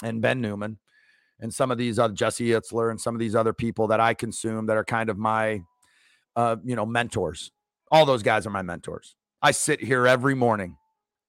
and 0.00 0.22
Ben 0.22 0.40
Newman 0.40 0.78
and 1.40 1.52
some 1.52 1.72
of 1.72 1.76
these 1.76 1.98
other 1.98 2.14
Jesse 2.14 2.50
Itzler 2.50 2.92
and 2.92 3.00
some 3.00 3.16
of 3.16 3.18
these 3.18 3.34
other 3.34 3.52
people 3.52 3.88
that 3.88 3.98
I 3.98 4.14
consume 4.14 4.66
that 4.66 4.76
are 4.76 4.84
kind 4.84 5.10
of 5.10 5.18
my, 5.18 5.62
uh, 6.36 6.54
you 6.62 6.76
know, 6.76 6.86
mentors. 6.86 7.50
All 7.90 8.06
those 8.06 8.22
guys 8.22 8.46
are 8.46 8.50
my 8.50 8.62
mentors. 8.62 9.16
I 9.42 9.50
sit 9.50 9.80
here 9.80 10.06
every 10.06 10.36
morning 10.36 10.76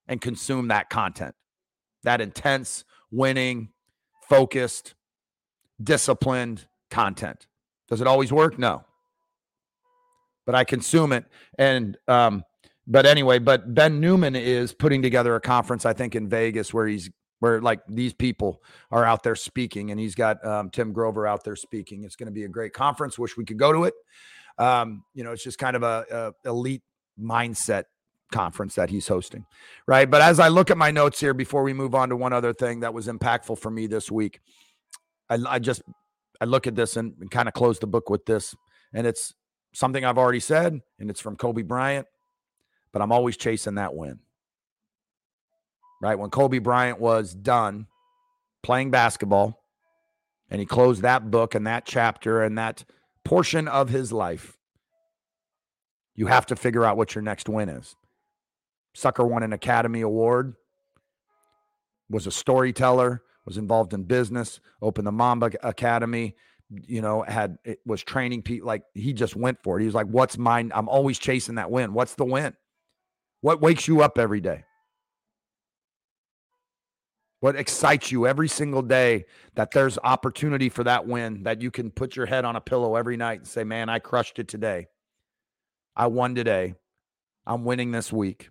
and 0.08 0.22
consume 0.22 0.68
that 0.68 0.92
content, 0.92 1.34
that 2.04 2.22
intense, 2.22 2.86
winning, 3.10 3.70
focused, 4.30 4.94
disciplined 5.82 6.68
content. 6.92 7.48
Does 7.90 8.02
it 8.02 8.08
always 8.08 8.32
work? 8.32 8.60
No. 8.60 8.86
But 10.46 10.56
I 10.56 10.64
consume 10.64 11.12
it. 11.12 11.26
And 11.58 11.98
um, 12.08 12.44
but 12.88 13.06
anyway, 13.06 13.40
but 13.40 13.74
Ben 13.74 14.00
Newman 14.00 14.36
is 14.36 14.74
putting 14.74 15.02
together 15.02 15.36
a 15.36 15.42
conference, 15.42 15.86
I 15.86 15.94
think, 15.94 16.16
in 16.16 16.30
Vegas 16.30 16.74
where 16.74 16.88
he's 16.88 17.10
where 17.40 17.62
like 17.62 17.82
these 17.88 18.14
people 18.14 18.62
are 18.92 19.04
out 19.04 19.24
there 19.24 19.36
speaking, 19.36 19.92
and 19.92 20.00
he's 20.00 20.16
got 20.16 20.44
um, 20.46 20.70
Tim 20.70 20.94
Grover 20.94 21.28
out 21.28 21.44
there 21.44 21.56
speaking. 21.56 22.04
It's 22.04 22.16
going 22.16 22.28
to 22.28 22.34
be 22.34 22.44
a 22.44 22.48
great 22.48 22.74
conference. 22.74 23.18
Wish 23.18 23.38
we 23.38 23.46
could 23.46 23.60
go 23.60 23.74
to 23.74 23.84
it. 23.86 23.94
Um, 24.58 25.04
you 25.14 25.24
know, 25.24 25.32
it's 25.32 25.44
just 25.44 25.58
kind 25.58 25.76
of 25.76 25.84
a, 25.84 26.34
a 26.46 26.50
elite 26.50 26.84
mindset 27.20 27.84
conference 28.32 28.76
that 28.76 28.90
he's 28.90 29.08
hosting, 29.08 29.46
right? 29.88 30.10
But 30.10 30.22
as 30.22 30.40
I 30.40 30.48
look 30.48 30.72
at 30.72 30.78
my 30.78 30.92
notes 30.92 31.20
here 31.20 31.34
before 31.34 31.64
we 31.64 31.74
move 31.74 31.94
on 31.94 32.10
to 32.10 32.16
one 32.16 32.34
other 32.34 32.54
thing 32.54 32.80
that 32.82 32.94
was 32.94 33.08
impactful 33.08 33.60
for 33.60 33.70
me 33.70 33.88
this 33.88 34.10
week, 34.10 34.40
I, 35.30 35.38
I 35.48 35.60
just 35.60 35.82
I 36.40 36.46
look 36.46 36.68
at 36.68 36.76
this 36.76 36.98
and, 36.98 37.14
and 37.20 37.30
kind 37.32 37.48
of 37.48 37.54
close 37.54 37.80
the 37.80 37.88
book 37.88 38.10
with 38.10 38.26
this, 38.26 38.56
and 38.94 39.08
it's 39.08 39.34
something 39.76 40.06
I've 40.06 40.18
already 40.18 40.40
said, 40.40 40.82
and 41.00 41.10
it's 41.10 41.20
from 41.20 41.36
Kobe 41.36 41.62
Bryant, 41.62 42.08
but 42.92 43.02
I'm 43.02 43.12
always 43.12 43.36
chasing 43.36 43.76
that 43.76 43.94
win. 43.94 44.20
Right 46.02 46.18
when 46.18 46.30
Kobe 46.30 46.60
Bryant 46.60 47.00
was 47.00 47.34
done 47.34 47.88
playing 48.64 48.92
basketball, 48.92 49.62
and 50.50 50.60
he 50.60 50.66
closed 50.66 51.02
that 51.02 51.30
book 51.30 51.56
and 51.56 51.68
that 51.68 51.86
chapter 51.86 52.42
and 52.42 52.58
that 52.58 52.86
portion 53.24 53.68
of 53.68 53.90
his 53.90 54.12
life. 54.12 54.58
You 56.16 56.28
have 56.28 56.46
to 56.48 56.56
figure 56.56 56.86
out 56.86 56.98
what 56.98 57.14
your 57.14 57.22
next 57.22 57.50
win 57.50 57.68
is. 57.68 57.96
Sucker 58.94 59.26
won 59.26 59.44
an 59.44 59.52
Academy 59.52 60.02
Award, 60.02 60.54
was 62.10 62.28
a 62.28 62.32
storyteller, 62.32 63.24
was 63.46 63.58
involved 63.58 63.94
in 63.94 64.04
business, 64.04 64.60
opened 64.82 65.06
the 65.06 65.12
Mamba 65.12 65.52
Academy, 65.62 66.36
you 66.70 67.02
know, 67.02 67.22
had 67.22 67.58
it 67.64 67.80
was 67.86 68.04
training 68.04 68.42
people 68.42 68.68
like 68.68 68.84
he 68.94 69.14
just 69.14 69.36
went 69.36 69.62
for 69.64 69.78
it. 69.78 69.82
He 69.82 69.86
was 69.86 69.96
like, 69.96 70.08
What's 70.08 70.38
mine? 70.38 70.72
I'm 70.74 70.90
always 70.90 71.20
chasing 71.20 71.56
that 71.56 71.72
win. 71.72 71.94
What's 71.94 72.16
the 72.16 72.26
win? 72.26 72.56
What 73.42 73.62
wakes 73.62 73.88
you 73.88 74.02
up 74.02 74.18
every 74.18 74.42
day? 74.42 74.64
What 77.42 77.56
excites 77.56 78.12
you 78.12 78.26
every 78.26 78.48
single 78.48 78.82
day 78.82 79.26
that 79.54 79.72
there's 79.72 80.00
opportunity 80.04 80.70
for 80.70 80.84
that 80.84 81.06
win, 81.06 81.44
that 81.44 81.62
you 81.62 81.70
can 81.70 81.92
put 81.92 82.16
your 82.16 82.26
head 82.26 82.44
on 82.44 82.56
a 82.56 82.62
pillow 82.62 82.96
every 82.96 83.18
night 83.18 83.40
and 83.40 83.48
say, 83.48 83.64
Man, 83.64 83.90
I 83.90 84.00
crushed 84.00 84.40
it 84.40 84.48
today. 84.48 84.88
I 85.96 86.08
won 86.08 86.34
today. 86.36 86.76
I'm 87.46 87.64
winning 87.64 87.92
this 87.92 88.12
week 88.12 88.50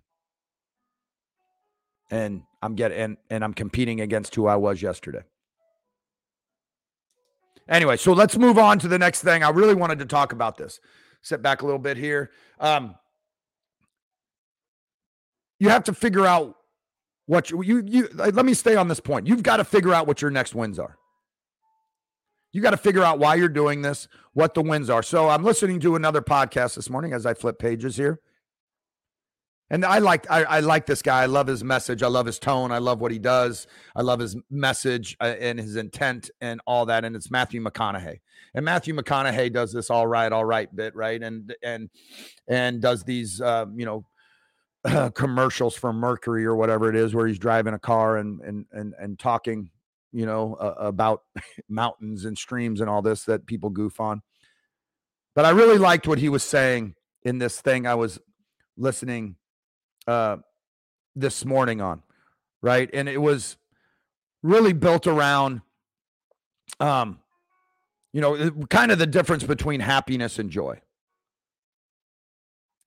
and 2.09 2.43
I'm 2.61 2.75
getting 2.75 2.97
and, 2.97 3.17
and 3.29 3.43
I'm 3.43 3.53
competing 3.53 4.01
against 4.01 4.35
who 4.35 4.47
I 4.47 4.55
was 4.55 4.81
yesterday. 4.81 5.23
Anyway, 7.67 7.97
so 7.97 8.13
let's 8.13 8.37
move 8.37 8.57
on 8.57 8.77
to 8.79 8.87
the 8.87 8.99
next 8.99 9.21
thing. 9.21 9.43
I 9.43 9.49
really 9.49 9.73
wanted 9.73 9.99
to 9.99 10.05
talk 10.05 10.31
about 10.31 10.57
this. 10.57 10.79
Sit 11.21 11.41
back 11.41 11.61
a 11.61 11.65
little 11.65 11.79
bit 11.79 11.97
here. 11.97 12.31
Um, 12.59 12.95
you 15.59 15.69
have 15.69 15.83
to 15.85 15.93
figure 15.93 16.25
out 16.25 16.55
what 17.25 17.49
you, 17.49 17.61
you 17.63 17.83
you 17.87 18.09
let 18.13 18.45
me 18.45 18.53
stay 18.53 18.75
on 18.75 18.87
this 18.87 18.99
point. 18.99 19.25
You've 19.25 19.41
got 19.41 19.57
to 19.57 19.63
figure 19.63 19.93
out 19.93 20.05
what 20.05 20.21
your 20.21 20.29
next 20.29 20.53
wins 20.53 20.77
are. 20.77 20.97
You 22.51 22.61
got 22.61 22.71
to 22.71 22.77
figure 22.77 23.03
out 23.03 23.19
why 23.19 23.35
you're 23.35 23.49
doing 23.49 23.81
this, 23.81 24.07
what 24.33 24.53
the 24.53 24.61
wins 24.61 24.89
are. 24.89 25.03
So 25.03 25.27
I'm 25.29 25.43
listening 25.43 25.79
to 25.81 25.95
another 25.95 26.21
podcast 26.21 26.75
this 26.75 26.89
morning 26.89 27.13
as 27.13 27.25
I 27.25 27.33
flip 27.33 27.59
pages 27.59 27.97
here. 27.97 28.21
And 29.71 29.83
I 29.83 29.97
like 29.97 30.29
I, 30.29 30.43
I, 30.43 30.59
like 30.59 30.85
this 30.85 31.01
guy. 31.01 31.23
I 31.23 31.25
love 31.25 31.47
his 31.47 31.63
message. 31.63 32.03
I 32.03 32.07
love 32.07 32.27
his 32.27 32.37
tone. 32.37 32.71
I 32.71 32.77
love 32.77 33.01
what 33.01 33.11
he 33.11 33.17
does. 33.17 33.65
I 33.95 34.03
love 34.03 34.19
his 34.19 34.37
message 34.51 35.17
uh, 35.19 35.35
and 35.39 35.59
his 35.59 35.75
intent 35.75 36.29
and 36.39 36.61
all 36.67 36.85
that. 36.85 37.03
And 37.03 37.15
it's 37.15 37.31
Matthew 37.31 37.63
McConaughey. 37.63 38.19
And 38.53 38.63
Matthew 38.63 38.93
McConaughey 38.93 39.51
does 39.51 39.73
this 39.73 39.89
all 39.89 40.05
right, 40.05 40.31
all 40.31 40.45
right 40.45 40.73
bit, 40.75 40.95
right? 40.95 41.21
And 41.21 41.55
and 41.63 41.89
and 42.47 42.79
does 42.79 43.03
these 43.03 43.41
uh, 43.41 43.65
you 43.75 43.85
know 43.85 44.05
uh, 44.85 45.09
commercials 45.15 45.75
for 45.75 45.91
Mercury 45.91 46.45
or 46.45 46.55
whatever 46.55 46.87
it 46.87 46.95
is, 46.95 47.15
where 47.15 47.25
he's 47.25 47.39
driving 47.39 47.73
a 47.73 47.79
car 47.79 48.17
and 48.17 48.41
and 48.41 48.65
and 48.71 48.93
and 48.99 49.17
talking, 49.17 49.71
you 50.13 50.27
know, 50.27 50.53
uh, 50.55 50.75
about 50.77 51.23
mountains 51.69 52.25
and 52.25 52.37
streams 52.37 52.81
and 52.81 52.89
all 52.89 53.01
this 53.01 53.23
that 53.23 53.47
people 53.47 53.71
goof 53.71 53.99
on. 53.99 54.21
But 55.33 55.45
I 55.45 55.49
really 55.49 55.79
liked 55.79 56.07
what 56.07 56.19
he 56.19 56.29
was 56.29 56.43
saying 56.43 56.93
in 57.23 57.39
this 57.39 57.59
thing. 57.59 57.87
I 57.87 57.95
was 57.95 58.19
listening 58.77 59.37
uh, 60.07 60.37
this 61.15 61.45
morning 61.45 61.81
on, 61.81 62.03
right? 62.61 62.89
And 62.93 63.07
it 63.09 63.21
was 63.21 63.57
really 64.43 64.73
built 64.73 65.07
around, 65.07 65.61
um, 66.79 67.19
you 68.13 68.21
know, 68.21 68.51
kind 68.69 68.91
of 68.91 68.99
the 68.99 69.07
difference 69.07 69.43
between 69.43 69.79
happiness 69.79 70.39
and 70.39 70.49
joy. 70.49 70.79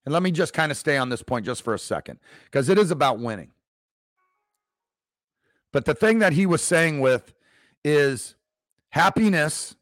And 0.05 0.13
let 0.13 0.23
me 0.23 0.31
just 0.31 0.53
kind 0.53 0.71
of 0.71 0.77
stay 0.77 0.97
on 0.97 1.09
this 1.09 1.21
point 1.21 1.45
just 1.45 1.61
for 1.61 1.73
a 1.73 1.79
second, 1.79 2.19
because 2.45 2.69
it 2.69 2.77
is 2.77 2.91
about 2.91 3.19
winning. 3.19 3.51
But 5.71 5.85
the 5.85 5.93
thing 5.93 6.19
that 6.19 6.33
he 6.33 6.45
was 6.45 6.63
saying 6.63 6.99
with 6.99 7.33
is 7.83 8.35
happiness 8.89 9.75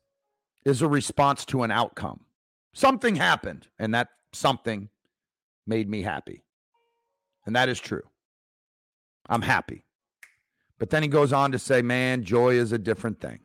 is 0.65 0.81
a 0.81 0.87
response 0.87 1.45
to 1.45 1.63
an 1.63 1.71
outcome. 1.71 2.21
Something 2.73 3.15
happened, 3.15 3.67
and 3.79 3.93
that 3.93 4.09
something 4.33 4.89
made 5.65 5.89
me 5.89 6.01
happy. 6.01 6.43
And 7.47 7.55
that 7.55 7.69
is 7.69 7.79
true. 7.79 8.03
I'm 9.29 9.41
happy. 9.41 9.85
But 10.79 10.89
then 10.89 11.01
he 11.01 11.09
goes 11.09 11.33
on 11.33 11.53
to 11.53 11.59
say, 11.59 11.81
man, 11.81 12.23
joy 12.23 12.55
is 12.55 12.73
a 12.73 12.77
different 12.77 13.19
thing. 13.19 13.39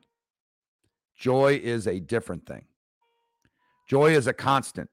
Joy 1.17 1.61
is 1.62 1.87
a 1.87 2.01
different 2.01 2.45
thing. 2.45 2.65
Joy 3.88 4.15
is 4.15 4.27
a 4.27 4.33
constant. 4.33 4.91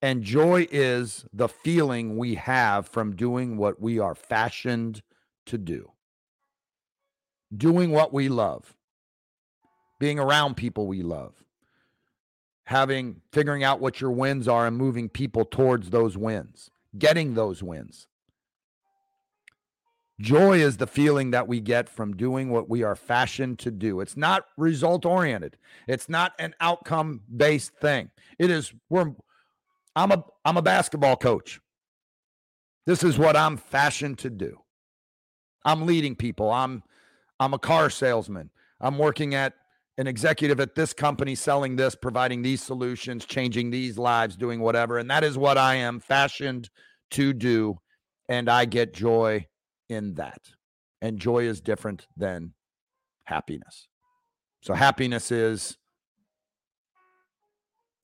And 0.00 0.22
joy 0.22 0.66
is 0.70 1.26
the 1.32 1.48
feeling 1.48 2.16
we 2.16 2.36
have 2.36 2.88
from 2.88 3.14
doing 3.14 3.58
what 3.58 3.80
we 3.80 3.98
are 3.98 4.14
fashioned 4.14 5.02
to 5.46 5.58
do, 5.58 5.92
doing 7.54 7.90
what 7.90 8.14
we 8.14 8.28
love, 8.28 8.74
being 9.98 10.18
around 10.18 10.56
people 10.56 10.86
we 10.86 11.02
love, 11.02 11.34
having, 12.64 13.20
figuring 13.32 13.62
out 13.62 13.80
what 13.80 14.00
your 14.00 14.12
wins 14.12 14.48
are 14.48 14.66
and 14.66 14.76
moving 14.76 15.08
people 15.08 15.44
towards 15.44 15.90
those 15.90 16.16
wins 16.16 16.70
getting 16.98 17.34
those 17.34 17.62
wins. 17.62 18.06
Joy 20.20 20.58
is 20.58 20.78
the 20.78 20.86
feeling 20.86 21.30
that 21.30 21.46
we 21.46 21.60
get 21.60 21.88
from 21.88 22.16
doing 22.16 22.50
what 22.50 22.68
we 22.68 22.82
are 22.82 22.96
fashioned 22.96 23.60
to 23.60 23.70
do. 23.70 24.00
It's 24.00 24.16
not 24.16 24.46
result 24.56 25.06
oriented. 25.06 25.56
It's 25.86 26.08
not 26.08 26.32
an 26.40 26.54
outcome 26.60 27.20
based 27.36 27.72
thing. 27.74 28.10
It 28.38 28.50
is 28.50 28.72
we're 28.90 29.12
I'm 29.94 30.10
a 30.10 30.24
I'm 30.44 30.56
a 30.56 30.62
basketball 30.62 31.16
coach. 31.16 31.60
This 32.84 33.04
is 33.04 33.16
what 33.16 33.36
I'm 33.36 33.56
fashioned 33.56 34.18
to 34.18 34.30
do. 34.30 34.58
I'm 35.64 35.86
leading 35.86 36.16
people. 36.16 36.50
I'm 36.50 36.82
I'm 37.38 37.54
a 37.54 37.58
car 37.58 37.88
salesman. 37.88 38.50
I'm 38.80 38.98
working 38.98 39.34
at 39.34 39.54
an 39.98 40.06
executive 40.06 40.60
at 40.60 40.74
this 40.74 40.92
company 40.92 41.34
selling 41.34 41.76
this, 41.76 41.94
providing 41.94 42.42
these 42.42 42.62
solutions, 42.62 43.24
changing 43.24 43.70
these 43.70 43.98
lives, 43.98 44.36
doing 44.36 44.60
whatever. 44.60 44.98
And 44.98 45.10
that 45.10 45.24
is 45.24 45.36
what 45.36 45.58
I 45.58 45.76
am 45.76 46.00
fashioned 46.00 46.70
to 47.10 47.32
do. 47.32 47.78
And 48.28 48.48
I 48.48 48.64
get 48.64 48.92
joy 48.92 49.46
in 49.88 50.14
that. 50.14 50.40
And 51.00 51.18
joy 51.18 51.44
is 51.44 51.60
different 51.60 52.06
than 52.16 52.54
happiness. 53.24 53.88
So, 54.62 54.74
happiness 54.74 55.30
is 55.30 55.78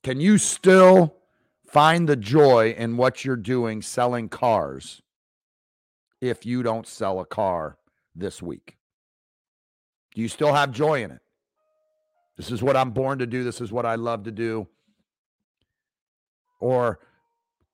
can 0.04 0.20
you 0.20 0.38
still 0.38 1.16
find 1.66 2.08
the 2.08 2.16
joy 2.16 2.74
in 2.76 2.96
what 2.96 3.24
you're 3.24 3.36
doing 3.36 3.82
selling 3.82 4.28
cars 4.28 5.02
if 6.20 6.46
you 6.46 6.62
don't 6.62 6.86
sell 6.86 7.20
a 7.20 7.24
car 7.24 7.78
this 8.14 8.40
week? 8.40 8.76
Do 10.14 10.20
you 10.20 10.28
still 10.28 10.52
have 10.52 10.70
joy 10.70 11.02
in 11.02 11.10
it? 11.10 11.20
This 12.36 12.50
is 12.50 12.62
what 12.62 12.76
I'm 12.76 12.90
born 12.90 13.18
to 13.18 13.26
do. 13.26 13.44
This 13.44 13.60
is 13.60 13.72
what 13.72 13.86
I 13.86 13.94
love 13.94 14.24
to 14.24 14.30
do. 14.30 14.68
Or 16.60 17.00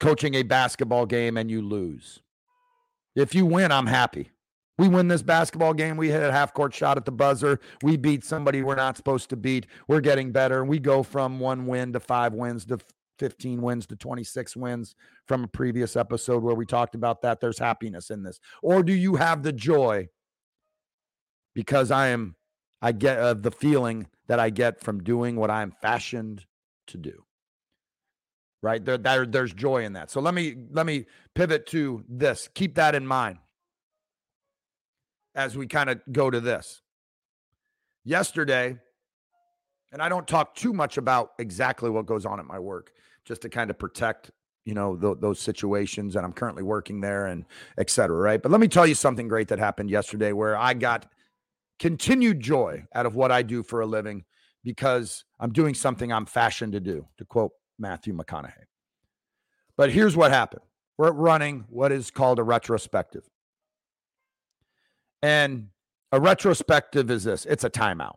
coaching 0.01 0.35
a 0.35 0.43
basketball 0.43 1.07
game 1.07 1.37
and 1.37 1.51
you 1.51 1.63
lose. 1.63 2.21
If 3.15 3.35
you 3.35 3.47
win, 3.47 3.71
I'm 3.71 3.87
happy. 3.87 4.31
We 4.79 4.89
win 4.89 5.09
this 5.09 5.23
basketball 5.23 5.75
game. 5.75 5.99
We 5.99 6.11
hit 6.11 6.23
a 6.23 6.33
half 6.33 6.55
court 6.55 6.75
shot 6.75 6.97
at 6.97 7.05
the 7.05 7.13
buzzer. 7.13 7.61
We 7.83 7.99
beat 7.99 8.25
somebody 8.25 8.63
we're 8.63 8.77
not 8.77 8.97
supposed 8.97 9.29
to 9.31 9.37
beat. 9.37 9.67
We're 9.89 10.01
getting 10.01 10.33
better. 10.33 10.65
We 10.65 10.79
go 10.79 11.03
from 11.03 11.39
one 11.39 11.67
win 11.67 11.93
to 11.93 12.01
five 12.01 12.33
wins 12.33 12.65
to 12.67 12.79
15 13.19 13.61
wins 13.61 13.87
to 13.89 13.97
26 13.97 14.57
wins 14.57 14.95
from 15.29 15.45
a 15.45 15.49
previous 15.49 15.97
episode 15.97 16.43
where 16.43 16.55
we 16.55 16.65
talked 16.65 16.95
about 16.95 17.21
that. 17.21 17.41
There's 17.41 17.59
happiness 17.59 18.09
in 18.09 18.23
this. 18.23 18.41
Or 18.63 18.83
do 18.83 18.95
you 18.95 19.17
have 19.17 19.43
the 19.43 19.53
joy 19.53 20.09
because 21.55 21.91
I 21.91 22.09
am, 22.09 22.37
I 22.81 22.93
get 22.93 23.19
uh, 23.19 23.35
the 23.35 23.51
feeling 23.51 24.07
that 24.29 24.41
I 24.41 24.51
get 24.51 24.81
from 24.81 25.03
doing 25.03 25.37
what 25.37 25.51
I'm 25.51 25.73
fashioned 25.83 26.47
to 26.87 26.97
do. 26.97 27.25
Right 28.63 28.85
there, 28.85 28.99
there, 28.99 29.25
there's 29.25 29.55
joy 29.55 29.85
in 29.85 29.95
that. 29.95 30.11
So 30.11 30.21
let 30.21 30.35
me 30.35 30.55
let 30.71 30.85
me 30.85 31.07
pivot 31.35 31.67
to 31.69 32.05
this. 32.09 32.49
Keep 32.55 32.75
that 32.75 32.95
in 32.95 33.07
mind 33.07 33.39
as 35.35 35.57
we 35.57 35.67
kind 35.67 35.89
of 35.89 36.01
go 36.13 36.31
to 36.31 36.41
this. 36.41 36.83
Yesterday, 38.05 38.77
and 39.93 40.03
I 40.03 40.09
don't 40.09 40.29
talk 40.29 40.55
too 40.55 40.73
much 40.73 40.99
about 40.99 41.33
exactly 41.39 41.89
what 41.89 42.05
goes 42.07 42.27
on 42.27 42.39
at 42.39 42.47
my 42.47 42.59
work 42.59 42.93
just 43.25 43.43
to 43.43 43.49
kind 43.49 43.71
of 43.71 43.79
protect 43.79 44.31
you 44.65 44.75
know 44.75 44.97
th- 44.97 45.19
those 45.21 45.41
situations 45.41 46.17
and 46.17 46.25
i'm 46.25 46.33
currently 46.33 46.63
working 46.63 47.01
there 47.01 47.27
and 47.27 47.45
et 47.79 47.91
cetera 47.91 48.17
right 48.17 48.43
but 48.43 48.51
let 48.51 48.61
me 48.61 48.69
tell 48.69 48.87
you 48.87 48.95
something 48.95 49.29
great 49.29 49.49
that 49.49 49.59
happened 49.59 49.91
yesterday 49.91 50.33
where 50.33 50.57
i 50.57 50.75
got 50.75 51.07
continued 51.79 52.41
joy 52.41 52.85
out 52.95 53.07
of 53.07 53.15
what 53.15 53.33
i 53.33 53.43
do 53.43 53.63
for 53.63 53.81
a 53.81 53.87
living 53.87 54.25
because 54.63 55.25
i'm 55.39 55.53
doing 55.53 55.75
something 55.75 56.13
i'm 56.13 56.27
fashioned 56.27 56.73
to 56.73 56.81
do 56.81 57.07
to 57.17 57.25
quote 57.25 57.53
matthew 57.81 58.15
mcconaughey 58.15 58.65
but 59.77 59.91
here's 59.91 60.17
what 60.17 60.31
happened 60.31 60.63
we're 60.99 61.13
running 61.13 61.65
what 61.69 61.93
is 61.93 62.11
called 62.11 62.39
a 62.39 62.43
retrospective 62.43 63.29
and 65.23 65.69
a 66.13 66.21
retrospective 66.21 67.11
is 67.11 67.25
this 67.25 67.47
it's 67.47 67.65
a 67.65 67.71
timeout 67.71 68.17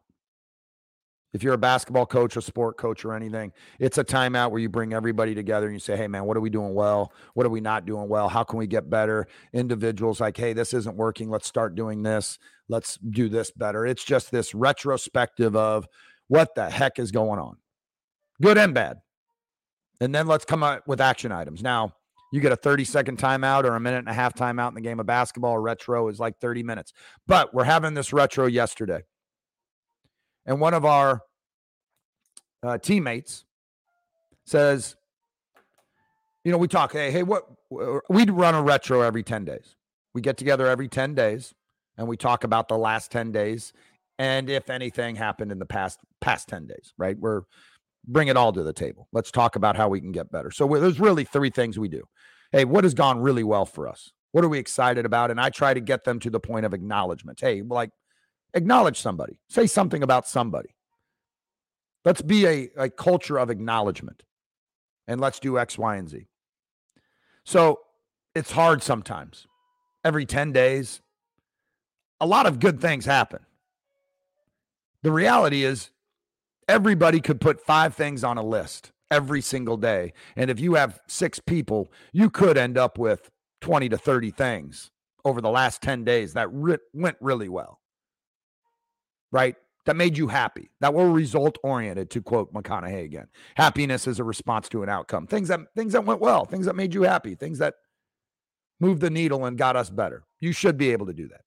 if 1.34 1.42
you're 1.42 1.56
a 1.56 1.58
basketball 1.58 2.06
coach, 2.06 2.38
a 2.38 2.42
sport 2.42 2.78
coach, 2.78 3.04
or 3.04 3.16
anything, 3.16 3.52
it's 3.80 3.98
a 3.98 4.04
timeout 4.04 4.52
where 4.52 4.62
you 4.62 4.70
bring 4.70 4.94
everybody 4.94 5.34
together 5.34 5.66
and 5.66 5.76
you 5.76 5.80
say, 5.80 5.98
hey, 5.98 6.08
man, 6.08 6.26
what 6.26 6.38
are 6.38 6.42
we 6.42 6.52
doing 6.52 6.76
well? 6.76 7.12
What 7.34 7.46
are 7.46 7.50
we 7.50 7.60
not 7.60 7.86
doing 7.86 8.08
well? 8.08 8.30
How 8.30 8.44
can 8.44 8.60
we 8.60 8.68
get 8.68 8.90
better? 8.90 9.28
Individuals 9.52 10.22
like, 10.22 10.38
hey, 10.38 10.54
this 10.54 10.74
isn't 10.76 10.96
working. 10.96 11.32
Let's 11.32 11.48
start 11.48 11.74
doing 11.74 12.04
this. 12.04 12.38
Let's 12.70 12.98
do 12.98 13.30
this 13.30 13.50
better. 13.50 13.86
It's 13.86 14.04
just 14.04 14.32
this 14.32 14.54
retrospective 14.54 15.56
of 15.56 15.88
what 16.28 16.54
the 16.56 16.70
heck 16.70 17.00
is 17.00 17.12
going 17.12 17.40
on, 17.40 17.58
good 18.42 18.58
and 18.60 18.74
bad. 18.74 18.98
And 20.04 20.14
then 20.14 20.28
let's 20.28 20.46
come 20.46 20.64
up 20.64 20.88
with 20.88 21.00
action 21.00 21.32
items. 21.32 21.64
Now, 21.64 21.94
you 22.32 22.42
get 22.42 22.52
a 22.52 22.56
30 22.56 22.84
second 22.84 23.18
timeout 23.20 23.64
or 23.64 23.76
a 23.76 23.80
minute 23.80 24.00
and 24.00 24.10
a 24.10 24.14
half 24.14 24.34
timeout 24.34 24.70
in 24.70 24.74
the 24.76 24.82
game 24.82 25.00
of 25.00 25.06
basketball. 25.06 25.58
Retro 25.58 26.08
is 26.10 26.20
like 26.20 26.40
30 26.40 26.64
minutes. 26.64 26.94
But 27.28 27.54
we're 27.54 27.64
having 27.64 27.94
this 27.94 28.12
retro 28.12 28.48
yesterday 28.48 29.04
and 30.46 30.60
one 30.60 30.74
of 30.74 30.86
our 30.86 31.22
uh, 32.62 32.78
teammates 32.78 33.46
says, 34.46 34.96
you 36.44 36.52
know, 36.52 36.58
we 36.58 36.68
talk, 36.68 36.92
hey, 36.92 37.12
hey, 37.12 37.24
what 37.24 37.48
we'd 38.10 38.30
run 38.30 38.56
a 38.56 38.62
retro 38.62 39.02
every 39.02 39.24
10 39.24 39.46
days. 39.46 39.76
We 40.14 40.22
get 40.22 40.38
together 40.38 40.68
every 40.68 40.90
10 40.90 41.16
days 41.16 41.54
and 41.98 42.08
we 42.08 42.18
talk 42.18 42.44
about 42.44 42.68
the 42.68 42.78
last 42.78 43.12
10 43.12 43.32
days 43.32 43.74
and 44.20 44.50
if 44.50 44.70
anything 44.70 45.16
happened 45.16 45.52
in 45.52 45.60
the 45.60 45.66
past 45.66 46.00
past 46.22 46.50
10 46.50 46.68
days, 46.68 46.94
right? 46.98 47.18
We're 47.18 47.44
bring 48.06 48.28
it 48.28 48.38
all 48.38 48.54
to 48.54 48.64
the 48.64 48.74
table. 48.74 49.08
Let's 49.12 49.32
talk 49.32 49.56
about 49.56 49.76
how 49.76 49.90
we 49.90 50.00
can 50.00 50.12
get 50.12 50.32
better. 50.32 50.52
So 50.52 50.68
there's 50.68 51.00
really 51.00 51.24
three 51.24 51.50
things 51.50 51.80
we 51.80 51.90
do. 51.90 52.04
Hey, 52.52 52.66
what 52.66 52.84
has 52.84 52.94
gone 52.94 53.20
really 53.20 53.44
well 53.44 53.66
for 53.66 53.88
us? 53.88 54.12
What 54.32 54.44
are 54.44 54.50
we 54.50 54.60
excited 54.60 55.06
about? 55.06 55.32
And 55.32 55.40
I 55.40 55.50
try 55.50 55.74
to 55.74 55.80
get 55.80 56.04
them 56.04 56.20
to 56.20 56.30
the 56.30 56.40
point 56.40 56.66
of 56.66 56.74
acknowledgement. 56.74 57.40
Hey, 57.40 57.62
like 57.62 57.92
Acknowledge 58.54 59.00
somebody. 59.00 59.40
Say 59.50 59.68
something 59.68 60.04
about 60.04 60.28
somebody. 60.28 60.76
Let's 62.06 62.22
be 62.22 62.46
a, 62.46 62.70
a 62.78 62.90
culture 62.90 63.38
of 63.38 63.50
acknowledgement 63.50 64.24
and 65.08 65.20
let's 65.20 65.40
do 65.40 65.58
X, 65.58 65.78
Y, 65.78 65.96
and 65.96 66.10
Z. 66.10 66.28
So 67.44 67.80
it's 68.36 68.52
hard 68.52 68.84
sometimes. 68.84 69.48
Every 70.04 70.26
10 70.26 70.52
days, 70.52 71.02
a 72.20 72.28
lot 72.28 72.46
of 72.46 72.60
good 72.60 72.80
things 72.80 73.06
happen. 73.06 73.40
The 75.02 75.12
reality 75.12 75.64
is, 75.64 75.90
everybody 76.68 77.20
could 77.22 77.42
put 77.42 77.62
five 77.62 77.96
things 77.96 78.24
on 78.24 78.38
a 78.38 78.44
list 78.44 78.92
every 79.12 79.42
single 79.42 79.78
day. 79.78 80.14
And 80.36 80.50
if 80.50 80.60
you 80.60 80.76
have 80.76 81.00
six 81.08 81.40
people, 81.40 81.92
you 82.12 82.30
could 82.30 82.58
end 82.58 82.78
up 82.78 82.98
with 82.98 83.30
20 83.62 83.90
to 83.90 83.98
30 83.98 84.32
things 84.32 84.92
over 85.26 85.42
the 85.42 85.50
last 85.50 85.82
10 85.82 86.04
days 86.04 86.34
that 86.34 86.52
re- 86.52 86.78
went 86.94 87.18
really 87.22 87.50
well 87.50 87.80
right? 89.34 89.56
That 89.86 89.98
made 89.98 90.18
you 90.18 90.30
happy, 90.30 90.70
that 90.80 90.94
were 90.94 91.12
result 91.12 91.58
oriented, 91.62 92.10
to 92.12 92.22
quote 92.22 92.54
McConaughey 92.54 93.04
again. 93.04 93.28
Happiness 93.56 94.08
is 94.08 94.20
a 94.20 94.24
response 94.24 94.70
to 94.70 94.84
an 94.84 94.88
outcome. 94.88 95.28
Things 95.28 95.50
that 95.50 95.60
things 95.76 95.92
that 95.92 96.06
went 96.06 96.22
well, 96.22 96.46
things 96.46 96.66
that 96.68 96.76
made 96.76 96.94
you 96.94 97.02
happy, 97.02 97.36
things 97.36 97.58
that 97.58 97.74
moved 98.80 99.02
the 99.02 99.10
needle 99.10 99.44
and 99.44 99.58
got 99.58 99.76
us 99.76 99.90
better. 99.90 100.24
You 100.40 100.54
should 100.54 100.78
be 100.78 100.92
able 100.92 101.08
to 101.08 101.14
do 101.14 101.28
that. 101.28 101.42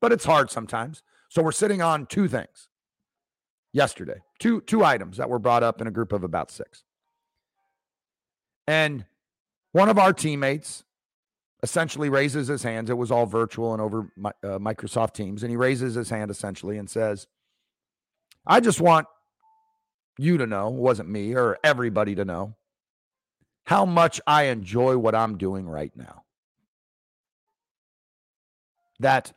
But 0.00 0.12
it's 0.12 0.26
hard 0.26 0.50
sometimes. 0.50 1.02
So 1.30 1.42
we're 1.42 1.52
sitting 1.52 1.80
on 1.80 2.04
two 2.06 2.28
things 2.28 2.68
yesterday. 3.72 4.20
Two 4.38 4.60
two 4.62 4.84
items 4.84 5.16
that 5.18 5.28
were 5.28 5.38
brought 5.38 5.62
up 5.62 5.80
in 5.80 5.86
a 5.86 5.90
group 5.90 6.12
of 6.12 6.24
about 6.24 6.50
6. 6.50 6.84
And 8.66 9.04
one 9.72 9.88
of 9.88 9.98
our 9.98 10.12
teammates 10.12 10.84
essentially 11.62 12.08
raises 12.08 12.48
his 12.48 12.62
hands. 12.62 12.90
It 12.90 12.96
was 12.96 13.10
all 13.10 13.26
virtual 13.26 13.72
and 13.72 13.82
over 13.82 14.10
my, 14.16 14.30
uh, 14.42 14.58
Microsoft 14.58 15.14
Teams. 15.14 15.42
And 15.42 15.50
he 15.50 15.56
raises 15.56 15.94
his 15.94 16.10
hand 16.10 16.30
essentially 16.30 16.78
and 16.78 16.88
says, 16.88 17.26
I 18.46 18.60
just 18.60 18.80
want 18.80 19.06
you 20.18 20.38
to 20.38 20.46
know, 20.46 20.68
wasn't 20.68 21.08
me 21.08 21.34
or 21.34 21.58
everybody 21.62 22.14
to 22.14 22.24
know, 22.24 22.56
how 23.64 23.84
much 23.84 24.20
I 24.26 24.44
enjoy 24.44 24.98
what 24.98 25.14
I'm 25.14 25.36
doing 25.36 25.68
right 25.68 25.92
now. 25.94 26.24
That 28.98 29.32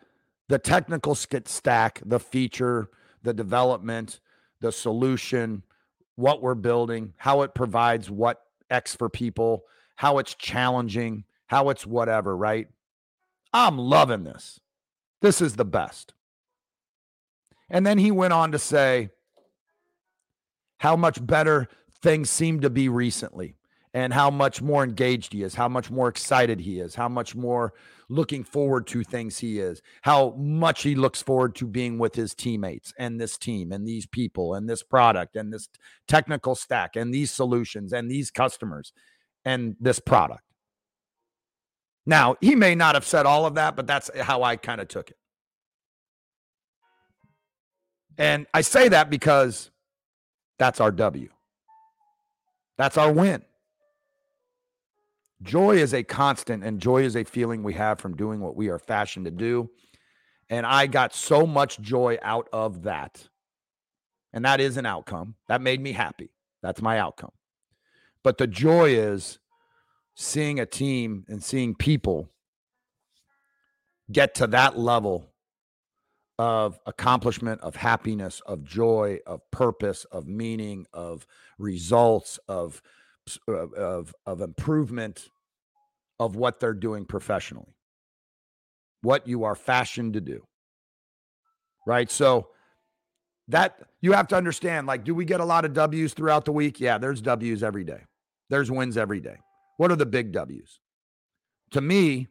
the 0.50 0.60
technical 0.60 1.15
stack, 1.15 2.02
the 2.06 2.19
feature, 2.19 2.89
the 3.22 3.34
development, 3.34 4.19
the 4.63 4.71
solution, 4.71 5.62
what 6.15 6.41
we're 6.41 6.56
building, 6.56 7.13
how 7.17 7.41
it 7.41 7.54
provides 7.54 8.10
what 8.10 8.41
X 8.69 8.95
for 8.95 9.10
people, 9.10 9.65
how 9.95 10.17
it's 10.17 10.34
challenging, 10.34 11.26
how 11.47 11.69
it's 11.69 11.86
whatever, 11.86 12.36
right? 12.36 12.67
I'm 13.52 13.78
loving 13.78 14.23
this. 14.23 14.60
This 15.21 15.41
is 15.41 15.58
the 15.58 15.65
best. 15.65 16.13
And 17.69 17.86
then 17.86 17.97
he 17.97 18.10
went 18.10 18.34
on 18.34 18.54
to 18.54 18.60
say 18.60 19.10
how 20.80 20.95
much 20.95 21.23
better 21.23 21.67
things 22.02 22.30
seem 22.30 22.62
to 22.62 22.69
be 22.69 22.88
recently 22.88 23.56
and 23.93 24.13
how 24.13 24.30
much 24.30 24.62
more 24.62 24.84
engaged 24.84 25.34
he 25.34 25.43
is, 25.43 25.56
how 25.56 25.67
much 25.67 25.91
more 25.91 26.08
excited 26.08 26.62
he 26.62 26.80
is, 26.80 26.95
how 26.95 27.10
much 27.10 27.36
more 27.36 27.73
looking 28.13 28.43
forward 28.43 28.86
to 28.88 29.04
things 29.04 29.39
he 29.39 29.60
is, 29.60 29.82
how 30.02 30.32
much 30.38 30.84
he 30.84 30.95
looks 30.95 31.21
forward 31.21 31.56
to 31.56 31.65
being 31.65 31.97
with 31.97 32.15
his 32.15 32.36
teammates 32.36 32.93
and 32.97 33.19
this 33.19 33.38
team 33.38 33.71
and 33.71 33.88
these 33.88 34.06
people 34.06 34.54
and 34.54 34.69
this 34.69 34.84
product 34.84 35.36
and 35.36 35.52
this 35.52 35.67
technical 36.08 36.56
stack 36.56 36.95
and 36.95 37.13
these 37.13 37.32
solutions 37.32 37.91
and 37.91 38.10
these 38.10 38.30
customers 38.30 38.93
and 39.45 39.76
this 39.80 39.99
product. 39.99 40.43
Now, 42.06 42.36
he 42.41 42.56
may 42.56 42.76
not 42.76 42.95
have 42.95 43.06
said 43.06 43.26
all 43.26 43.45
of 43.45 43.56
that, 43.56 43.76
but 43.76 43.88
that's 43.88 44.10
how 44.21 44.43
I 44.43 44.58
kind 44.58 44.82
of 44.82 44.88
took 44.88 45.10
it. 45.10 45.17
And 48.17 48.45
I 48.54 48.62
say 48.62 48.89
that 48.89 49.10
because 49.10 49.71
that's 50.60 50.80
our 50.80 50.91
W. 50.91 51.30
That's 52.78 52.97
our 52.97 53.12
win. 53.12 53.43
Joy 55.43 55.75
is 55.75 55.93
a 55.93 56.03
constant, 56.03 56.63
and 56.63 56.79
joy 56.79 57.03
is 57.03 57.15
a 57.15 57.23
feeling 57.23 57.63
we 57.63 57.73
have 57.73 57.99
from 57.99 58.15
doing 58.15 58.39
what 58.39 58.56
we 58.56 58.69
are 58.69 58.79
fashioned 58.79 59.25
to 59.25 59.32
do. 59.32 59.69
And 60.49 60.65
I 60.65 60.88
got 60.88 61.13
so 61.13 61.45
much 61.45 61.79
joy 61.79 62.17
out 62.21 62.47
of 62.53 62.84
that. 62.84 63.27
And 64.32 64.45
that 64.45 64.60
is 64.60 64.77
an 64.77 64.86
outcome. 64.86 65.36
That 65.47 65.62
made 65.62 65.82
me 65.82 65.91
happy. 65.91 66.29
That's 66.62 66.82
my 66.82 66.97
outcome. 66.99 67.32
But 68.23 68.38
the 68.38 68.47
joy 68.47 68.91
is 68.91 69.39
seeing 70.15 70.60
a 70.60 70.65
team 70.65 71.25
and 71.27 71.43
seeing 71.43 71.75
people 71.75 72.29
get 74.12 74.36
to 74.36 74.47
that 74.47 74.77
level 74.77 75.34
of 76.39 76.79
accomplishment, 76.86 77.62
of 77.62 77.75
happiness, 77.75 78.41
of 78.45 78.63
joy, 78.63 79.19
of 79.27 79.41
purpose, 79.51 80.06
of 80.06 80.27
meaning, 80.27 80.86
of 80.93 81.27
results, 81.58 82.39
of 82.47 82.82
uh, 83.47 83.69
of 83.71 84.13
of 84.25 84.41
improvement 84.41 85.29
of 86.19 86.36
what 86.36 86.60
they're 86.60 86.73
doing 86.73 87.06
professionally. 87.06 87.76
What 89.02 89.28
you 89.28 89.43
are 89.43 89.56
fashioned 89.56 90.13
to 90.13 90.21
do. 90.21 90.45
Right? 91.86 92.10
So 92.10 92.47
that 93.49 93.78
you 94.02 94.13
have 94.13 94.28
to 94.30 94.36
understand 94.36 94.88
like 94.88 95.04
do 95.04 95.13
we 95.13 95.26
get 95.26 95.41
a 95.41 95.45
lot 95.45 95.65
of 95.65 95.73
W's 95.73 96.13
throughout 96.13 96.45
the 96.45 96.52
week? 96.52 96.80
Yeah, 96.80 96.97
there's 96.97 97.21
W's 97.21 97.63
every 97.63 97.84
day. 97.84 98.02
There's 98.49 98.71
wins 98.71 98.97
every 98.97 99.19
day. 99.19 99.38
What 99.78 99.91
are 99.91 99.95
the 99.95 100.06
big 100.06 100.32
W's? 100.32 100.80
To 101.71 101.82
me, 101.82 102.28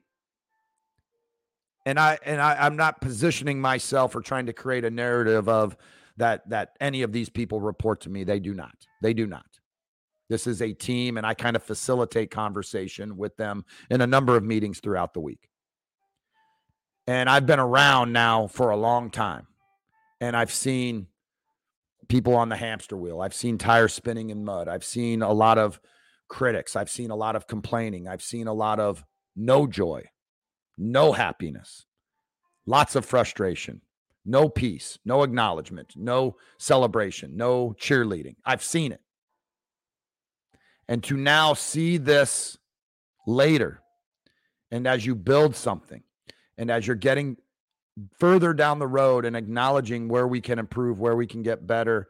and 1.84 1.98
I 1.98 2.18
and 2.24 2.40
I, 2.40 2.56
I'm 2.60 2.76
not 2.76 3.00
positioning 3.00 3.60
myself 3.60 4.14
or 4.14 4.20
trying 4.20 4.46
to 4.46 4.52
create 4.52 4.84
a 4.84 4.90
narrative 4.90 5.48
of 5.48 5.76
that 6.16 6.48
that 6.48 6.76
any 6.80 7.02
of 7.02 7.12
these 7.12 7.28
people 7.28 7.60
report 7.60 8.02
to 8.02 8.10
me. 8.10 8.24
They 8.24 8.40
do 8.40 8.54
not. 8.54 8.74
They 9.02 9.14
do 9.14 9.26
not. 9.26 9.46
This 10.32 10.46
is 10.46 10.62
a 10.62 10.72
team, 10.72 11.18
and 11.18 11.26
I 11.26 11.34
kind 11.34 11.56
of 11.56 11.62
facilitate 11.62 12.30
conversation 12.30 13.18
with 13.18 13.36
them 13.36 13.66
in 13.90 14.00
a 14.00 14.06
number 14.06 14.34
of 14.34 14.42
meetings 14.42 14.80
throughout 14.80 15.12
the 15.12 15.20
week. 15.20 15.50
And 17.06 17.28
I've 17.28 17.44
been 17.44 17.60
around 17.60 18.14
now 18.14 18.46
for 18.46 18.70
a 18.70 18.76
long 18.78 19.10
time, 19.10 19.46
and 20.22 20.34
I've 20.34 20.50
seen 20.50 21.08
people 22.08 22.34
on 22.34 22.48
the 22.48 22.56
hamster 22.56 22.96
wheel. 22.96 23.20
I've 23.20 23.34
seen 23.34 23.58
tires 23.58 23.92
spinning 23.92 24.30
in 24.30 24.42
mud. 24.42 24.68
I've 24.68 24.84
seen 24.84 25.20
a 25.20 25.34
lot 25.34 25.58
of 25.58 25.78
critics. 26.28 26.76
I've 26.76 26.88
seen 26.88 27.10
a 27.10 27.14
lot 27.14 27.36
of 27.36 27.46
complaining. 27.46 28.08
I've 28.08 28.22
seen 28.22 28.46
a 28.46 28.54
lot 28.54 28.80
of 28.80 29.04
no 29.36 29.66
joy, 29.66 30.04
no 30.78 31.12
happiness, 31.12 31.84
lots 32.64 32.96
of 32.96 33.04
frustration, 33.04 33.82
no 34.24 34.48
peace, 34.48 34.98
no 35.04 35.24
acknowledgement, 35.24 35.92
no 35.94 36.36
celebration, 36.58 37.36
no 37.36 37.74
cheerleading. 37.78 38.36
I've 38.46 38.64
seen 38.64 38.92
it. 38.92 39.02
And 40.92 41.02
to 41.04 41.16
now 41.16 41.54
see 41.54 41.96
this 41.96 42.58
later, 43.26 43.80
and 44.70 44.86
as 44.86 45.06
you 45.06 45.14
build 45.14 45.56
something, 45.56 46.02
and 46.58 46.70
as 46.70 46.86
you're 46.86 46.96
getting 46.96 47.38
further 48.18 48.52
down 48.52 48.78
the 48.78 48.86
road 48.86 49.24
and 49.24 49.34
acknowledging 49.34 50.06
where 50.06 50.28
we 50.28 50.42
can 50.42 50.58
improve, 50.58 51.00
where 51.00 51.16
we 51.16 51.26
can 51.26 51.42
get 51.42 51.66
better, 51.66 52.08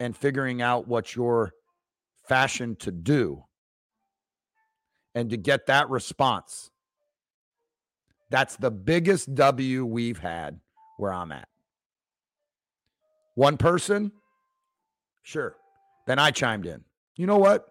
and 0.00 0.16
figuring 0.16 0.62
out 0.62 0.88
what 0.88 1.14
you're 1.14 1.52
fashioned 2.26 2.78
to 2.80 2.90
do, 2.90 3.44
and 5.14 5.28
to 5.28 5.36
get 5.36 5.66
that 5.66 5.90
response. 5.90 6.70
That's 8.30 8.56
the 8.56 8.70
biggest 8.70 9.34
W 9.34 9.84
we've 9.84 10.18
had 10.18 10.58
where 10.96 11.12
I'm 11.12 11.32
at. 11.32 11.48
One 13.34 13.58
person, 13.58 14.10
sure. 15.22 15.54
Then 16.06 16.18
I 16.18 16.30
chimed 16.30 16.64
in. 16.64 16.82
You 17.16 17.26
know 17.26 17.36
what? 17.36 17.68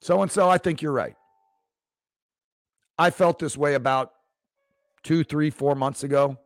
So 0.00 0.22
and 0.22 0.30
so, 0.30 0.48
I 0.48 0.58
think 0.58 0.82
you're 0.82 0.92
right. 0.92 1.16
I 2.98 3.10
felt 3.10 3.38
this 3.38 3.56
way 3.56 3.74
about 3.74 4.12
two, 5.02 5.24
three, 5.24 5.50
four 5.50 5.74
months 5.74 6.02
ago, 6.02 6.38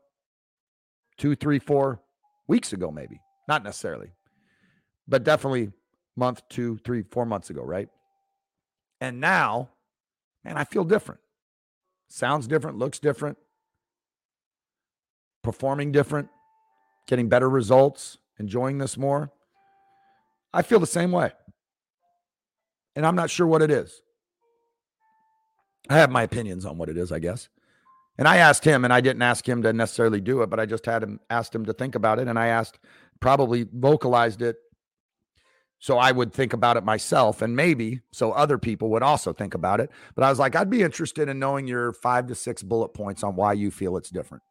two, 1.16 1.34
three, 1.34 1.58
four 1.58 2.00
weeks 2.48 2.72
ago, 2.72 2.90
maybe. 2.90 3.20
Not 3.48 3.64
necessarily, 3.64 4.12
but 5.08 5.24
definitely 5.24 5.72
month, 6.16 6.42
two, 6.48 6.78
three, 6.84 7.02
four 7.02 7.24
months 7.26 7.50
ago, 7.50 7.62
right? 7.62 7.88
And 9.00 9.20
now, 9.20 9.70
man, 10.44 10.56
I 10.56 10.64
feel 10.64 10.84
different. 10.84 11.20
Sounds 12.08 12.46
different, 12.46 12.76
looks 12.78 12.98
different, 12.98 13.38
performing 15.42 15.92
different, 15.92 16.28
getting 17.06 17.28
better 17.28 17.48
results, 17.48 18.18
enjoying 18.38 18.78
this 18.78 18.98
more. 18.98 19.30
I 20.52 20.62
feel 20.62 20.80
the 20.80 20.86
same 20.86 21.12
way. 21.12 21.32
And 22.96 23.07
I'm 23.07 23.16
not 23.16 23.31
sure 23.31 23.46
what 23.46 23.62
it 23.62 23.70
is. 23.70 24.03
I 25.88 25.98
have 25.98 26.11
my 26.11 26.22
opinions 26.22 26.64
on 26.64 26.79
what 26.79 26.88
it 26.88 26.96
is, 26.96 27.12
I 27.12 27.18
guess. 27.18 27.48
And 28.18 28.29
I 28.29 28.37
asked 28.37 28.64
him, 28.64 28.85
and 28.85 28.92
I 28.92 29.00
didn't 29.00 29.22
ask 29.22 29.48
him 29.48 29.62
to 29.62 29.72
necessarily 29.72 30.20
do 30.20 30.42
it, 30.42 30.50
but 30.50 30.61
I 30.61 30.66
just 30.66 30.85
had 30.87 31.03
him 31.03 31.20
asked 31.31 31.55
him 31.55 31.64
to 31.66 31.72
think 31.72 31.94
about 31.94 32.18
it. 32.18 32.29
And 32.29 32.38
I 32.38 32.48
asked, 32.48 32.79
probably 33.20 33.66
vocalized 33.72 34.42
it 34.42 34.57
so 35.81 35.96
I 35.96 36.12
would 36.12 36.33
think 36.33 36.53
about 36.53 36.76
it 36.76 36.85
myself 36.85 37.40
and 37.40 37.57
maybe 37.57 38.03
so 38.12 38.33
other 38.33 38.59
people 38.59 38.90
would 38.90 39.03
also 39.03 39.33
think 39.33 39.55
about 39.55 39.81
it. 39.81 39.90
But 40.14 40.24
I 40.24 40.29
was 40.29 40.38
like, 40.38 40.55
I'd 40.55 40.68
be 40.68 40.83
interested 40.83 41.29
in 41.29 41.38
knowing 41.38 41.66
your 41.66 41.94
five 41.94 42.26
to 42.26 42.35
six 42.35 42.62
bullet 42.62 42.90
points 42.90 43.24
on 43.24 43.35
why 43.35 43.55
you 43.55 43.70
feel 43.70 43.96
it's 43.96 44.11
different, 44.11 44.42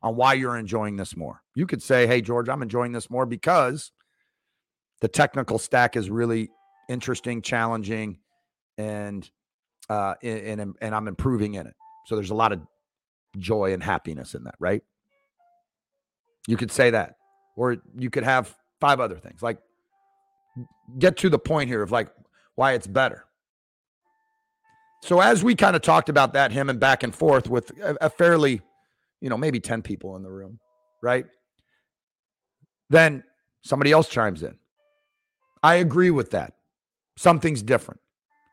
on 0.00 0.14
why 0.14 0.34
you're 0.34 0.56
enjoying 0.56 0.96
this 0.96 1.16
more. 1.16 1.42
You 1.56 1.66
could 1.66 1.82
say, 1.82 2.06
Hey, 2.06 2.20
George, 2.20 2.48
I'm 2.48 2.62
enjoying 2.62 2.92
this 2.92 3.10
more 3.10 3.26
because 3.26 3.90
the 5.00 5.08
technical 5.08 5.58
stack 5.58 5.96
is 5.96 6.08
really 6.08 6.50
interesting, 6.90 7.40
challenging, 7.40 8.18
and 8.76 9.30
uh, 9.88 10.14
and 10.22 10.74
and 10.80 10.94
I'm 10.94 11.08
improving 11.08 11.54
in 11.54 11.66
it. 11.66 11.74
So 12.06 12.16
there's 12.16 12.30
a 12.30 12.34
lot 12.34 12.52
of 12.52 12.60
joy 13.38 13.72
and 13.72 13.82
happiness 13.82 14.34
in 14.34 14.44
that, 14.44 14.56
right? 14.58 14.82
You 16.48 16.56
could 16.56 16.72
say 16.72 16.90
that, 16.90 17.16
or 17.56 17.76
you 17.96 18.10
could 18.10 18.24
have 18.24 18.54
five 18.80 18.98
other 19.00 19.16
things. 19.16 19.42
Like, 19.42 19.58
get 20.98 21.16
to 21.18 21.28
the 21.30 21.38
point 21.38 21.68
here 21.68 21.82
of 21.82 21.92
like 21.92 22.08
why 22.56 22.72
it's 22.72 22.86
better. 22.86 23.24
So 25.02 25.20
as 25.20 25.42
we 25.42 25.54
kind 25.54 25.76
of 25.76 25.82
talked 25.82 26.08
about 26.08 26.34
that, 26.34 26.52
him 26.52 26.68
and 26.68 26.78
back 26.78 27.02
and 27.02 27.14
forth 27.14 27.48
with 27.48 27.70
a, 27.80 27.96
a 28.02 28.10
fairly, 28.10 28.60
you 29.20 29.30
know, 29.30 29.38
maybe 29.38 29.60
ten 29.60 29.80
people 29.80 30.16
in 30.16 30.22
the 30.22 30.30
room, 30.30 30.58
right? 31.02 31.24
Then 32.90 33.22
somebody 33.62 33.92
else 33.92 34.08
chimes 34.08 34.42
in. 34.42 34.58
I 35.62 35.76
agree 35.76 36.10
with 36.10 36.30
that. 36.32 36.54
Something's 37.20 37.62
different. 37.62 38.00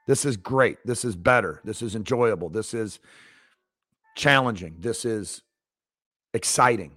This 0.07 0.25
is 0.25 0.35
great. 0.35 0.79
This 0.83 1.05
is 1.05 1.15
better. 1.15 1.61
This 1.63 1.81
is 1.81 1.95
enjoyable. 1.95 2.49
This 2.49 2.73
is 2.73 2.99
challenging. 4.17 4.75
This 4.79 5.05
is 5.05 5.41
exciting. 6.33 6.91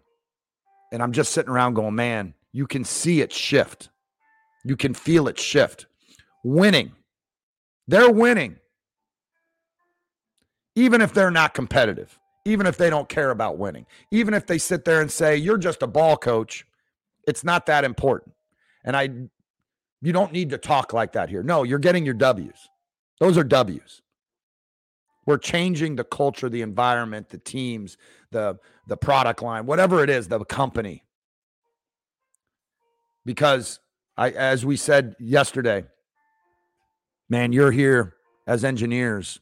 And 0.90 1.00
I'm 1.00 1.12
just 1.12 1.30
sitting 1.30 1.48
around 1.48 1.74
going, 1.74 1.94
man, 1.94 2.35
you 2.50 2.66
can 2.66 2.83
see 2.83 3.20
it 3.20 3.33
shift. 3.33 3.88
You 4.64 4.76
can 4.76 4.94
feel 4.94 5.28
it 5.28 5.38
shift. 5.38 5.87
Winning. 6.42 6.90
They're 7.87 8.11
winning. 8.11 8.56
Even 10.74 11.00
if 11.00 11.14
they're 11.14 11.30
not 11.30 11.54
competitive, 11.54 12.18
even 12.44 12.66
if 12.66 12.78
they 12.78 12.90
don't 12.90 13.09
care 13.09 13.30
about 13.30 13.59
winning, 13.59 13.87
even 14.11 14.35
if 14.35 14.44
they 14.44 14.59
sit 14.59 14.85
there 14.85 15.00
and 15.00 15.09
say, 15.09 15.37
you're 15.37 15.56
just 15.56 15.85
a 15.85 15.87
ball 15.87 16.16
coach, 16.16 16.66
it's 17.28 17.44
not 17.44 17.66
that 17.66 17.85
important. 17.85 18.35
And 18.85 18.96
I 18.96 19.11
you 20.02 20.12
don't 20.12 20.32
need 20.32 20.50
to 20.50 20.58
talk 20.58 20.92
like 20.92 21.12
that 21.12 21.28
here. 21.28 21.42
No, 21.42 21.62
you're 21.62 21.78
getting 21.78 22.04
your 22.04 22.14
W's. 22.14 22.68
Those 23.18 23.36
are 23.36 23.44
W's. 23.44 24.02
We're 25.26 25.38
changing 25.38 25.96
the 25.96 26.04
culture, 26.04 26.48
the 26.48 26.62
environment, 26.62 27.28
the 27.28 27.38
teams, 27.38 27.96
the 28.30 28.58
the 28.86 28.96
product 28.96 29.42
line, 29.42 29.66
whatever 29.66 30.02
it 30.02 30.10
is, 30.10 30.28
the 30.28 30.44
company. 30.44 31.04
Because 33.24 33.80
I 34.16 34.30
as 34.30 34.64
we 34.64 34.76
said 34.76 35.14
yesterday, 35.20 35.84
man, 37.28 37.52
you're 37.52 37.70
here 37.70 38.16
as 38.46 38.64
engineers 38.64 39.38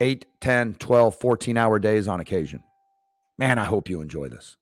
8, 0.00 0.26
10, 0.40 0.74
12, 0.74 1.14
14 1.20 1.56
hour 1.56 1.78
days 1.78 2.08
on 2.08 2.20
occasion. 2.20 2.62
Man, 3.38 3.58
I 3.58 3.64
hope 3.64 3.88
you 3.88 4.00
enjoy 4.00 4.28
this 4.28 4.56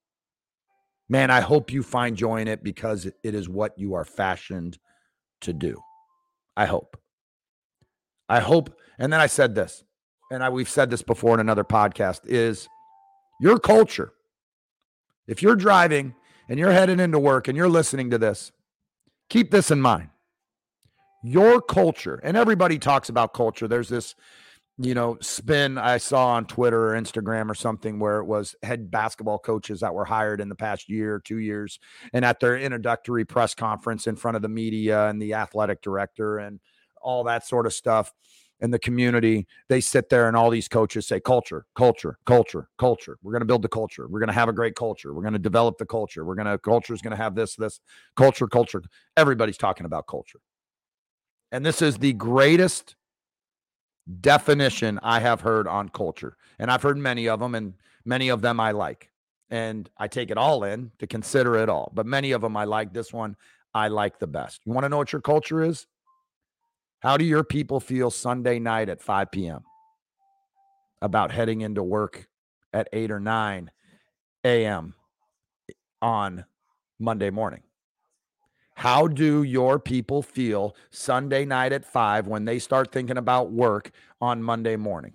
man, 1.08 1.30
I 1.30 1.40
hope 1.40 1.72
you 1.72 1.82
find 1.82 2.16
joy 2.16 2.40
in 2.40 2.48
it 2.48 2.62
because 2.62 3.06
it 3.06 3.34
is 3.34 3.48
what 3.48 3.78
you 3.78 3.94
are 3.94 4.04
fashioned 4.04 4.78
to 5.42 5.52
do. 5.52 5.80
I 6.56 6.66
hope. 6.66 6.96
I 8.28 8.40
hope. 8.40 8.78
And 8.98 9.12
then 9.12 9.20
I 9.20 9.26
said 9.26 9.54
this, 9.54 9.84
and 10.30 10.42
I, 10.42 10.50
we've 10.50 10.68
said 10.68 10.90
this 10.90 11.02
before 11.02 11.34
in 11.34 11.40
another 11.40 11.64
podcast 11.64 12.20
is 12.24 12.68
your 13.40 13.58
culture. 13.58 14.12
If 15.26 15.42
you're 15.42 15.56
driving 15.56 16.14
and 16.48 16.58
you're 16.58 16.72
headed 16.72 17.00
into 17.00 17.18
work 17.18 17.48
and 17.48 17.56
you're 17.56 17.68
listening 17.68 18.10
to 18.10 18.18
this, 18.18 18.52
keep 19.30 19.50
this 19.50 19.70
in 19.70 19.80
mind. 19.80 20.10
Your 21.22 21.60
culture, 21.60 22.20
and 22.22 22.36
everybody 22.36 22.78
talks 22.78 23.08
about 23.08 23.34
culture. 23.34 23.66
There's 23.66 23.88
this 23.88 24.14
you 24.80 24.94
know, 24.94 25.18
spin 25.20 25.76
I 25.76 25.98
saw 25.98 26.28
on 26.28 26.46
Twitter 26.46 26.90
or 26.90 27.00
Instagram 27.00 27.50
or 27.50 27.54
something 27.54 27.98
where 27.98 28.20
it 28.20 28.26
was 28.26 28.54
head 28.62 28.90
basketball 28.90 29.38
coaches 29.38 29.80
that 29.80 29.92
were 29.92 30.04
hired 30.04 30.40
in 30.40 30.48
the 30.48 30.54
past 30.54 30.88
year, 30.88 31.20
two 31.24 31.38
years, 31.38 31.80
and 32.12 32.24
at 32.24 32.38
their 32.38 32.56
introductory 32.56 33.24
press 33.24 33.54
conference 33.54 34.06
in 34.06 34.14
front 34.14 34.36
of 34.36 34.42
the 34.42 34.48
media 34.48 35.08
and 35.08 35.20
the 35.20 35.34
athletic 35.34 35.82
director 35.82 36.38
and 36.38 36.60
all 37.02 37.24
that 37.24 37.44
sort 37.44 37.66
of 37.66 37.72
stuff 37.72 38.12
in 38.60 38.70
the 38.70 38.78
community, 38.78 39.46
they 39.68 39.80
sit 39.80 40.08
there 40.08 40.28
and 40.28 40.36
all 40.36 40.50
these 40.50 40.68
coaches 40.68 41.06
say 41.06 41.20
culture, 41.20 41.66
culture, 41.76 42.18
culture, 42.26 42.68
culture. 42.78 43.18
We're 43.22 43.32
going 43.32 43.40
to 43.40 43.46
build 43.46 43.62
the 43.62 43.68
culture. 43.68 44.06
We're 44.08 44.20
going 44.20 44.28
to 44.28 44.34
have 44.34 44.48
a 44.48 44.52
great 44.52 44.74
culture. 44.74 45.14
We're 45.14 45.22
going 45.22 45.32
to 45.32 45.38
develop 45.38 45.78
the 45.78 45.86
culture. 45.86 46.24
We're 46.24 46.34
going 46.34 46.46
to 46.46 46.58
culture 46.58 46.94
is 46.94 47.02
going 47.02 47.16
to 47.16 47.22
have 47.22 47.34
this, 47.34 47.54
this 47.56 47.80
culture, 48.16 48.46
culture. 48.46 48.82
Everybody's 49.16 49.58
talking 49.58 49.86
about 49.86 50.06
culture. 50.06 50.40
And 51.52 51.64
this 51.64 51.80
is 51.80 51.98
the 51.98 52.12
greatest 52.12 52.96
definition 54.20 54.98
I 55.02 55.20
have 55.20 55.40
heard 55.40 55.68
on 55.68 55.88
culture. 55.88 56.36
And 56.58 56.70
I've 56.70 56.82
heard 56.82 56.96
many 56.96 57.28
of 57.28 57.40
them, 57.40 57.54
and 57.54 57.74
many 58.04 58.28
of 58.28 58.40
them 58.40 58.60
I 58.60 58.72
like. 58.72 59.10
And 59.50 59.88
I 59.96 60.08
take 60.08 60.30
it 60.30 60.38
all 60.38 60.64
in 60.64 60.90
to 60.98 61.06
consider 61.06 61.56
it 61.56 61.68
all. 61.68 61.90
But 61.94 62.06
many 62.06 62.32
of 62.32 62.40
them 62.40 62.56
I 62.56 62.64
like. 62.64 62.92
This 62.92 63.12
one 63.12 63.36
I 63.74 63.88
like 63.88 64.18
the 64.18 64.26
best. 64.26 64.60
You 64.64 64.72
want 64.72 64.84
to 64.84 64.88
know 64.88 64.98
what 64.98 65.12
your 65.12 65.22
culture 65.22 65.62
is? 65.62 65.86
How 67.00 67.16
do 67.16 67.24
your 67.24 67.44
people 67.44 67.80
feel 67.80 68.10
Sunday 68.10 68.58
night 68.58 68.88
at 68.88 69.00
5 69.00 69.30
p.m. 69.30 69.62
about 71.00 71.30
heading 71.30 71.60
into 71.60 71.82
work 71.82 72.26
at 72.72 72.88
8 72.92 73.10
or 73.10 73.20
9 73.20 73.70
a.m. 74.44 74.94
on 76.02 76.44
Monday 76.98 77.30
morning? 77.30 77.62
How 78.78 79.08
do 79.08 79.42
your 79.42 79.80
people 79.80 80.22
feel 80.22 80.76
Sunday 80.92 81.44
night 81.44 81.72
at 81.72 81.84
five 81.84 82.28
when 82.28 82.44
they 82.44 82.60
start 82.60 82.92
thinking 82.92 83.16
about 83.18 83.50
work 83.50 83.90
on 84.20 84.40
Monday 84.40 84.76
morning? 84.76 85.14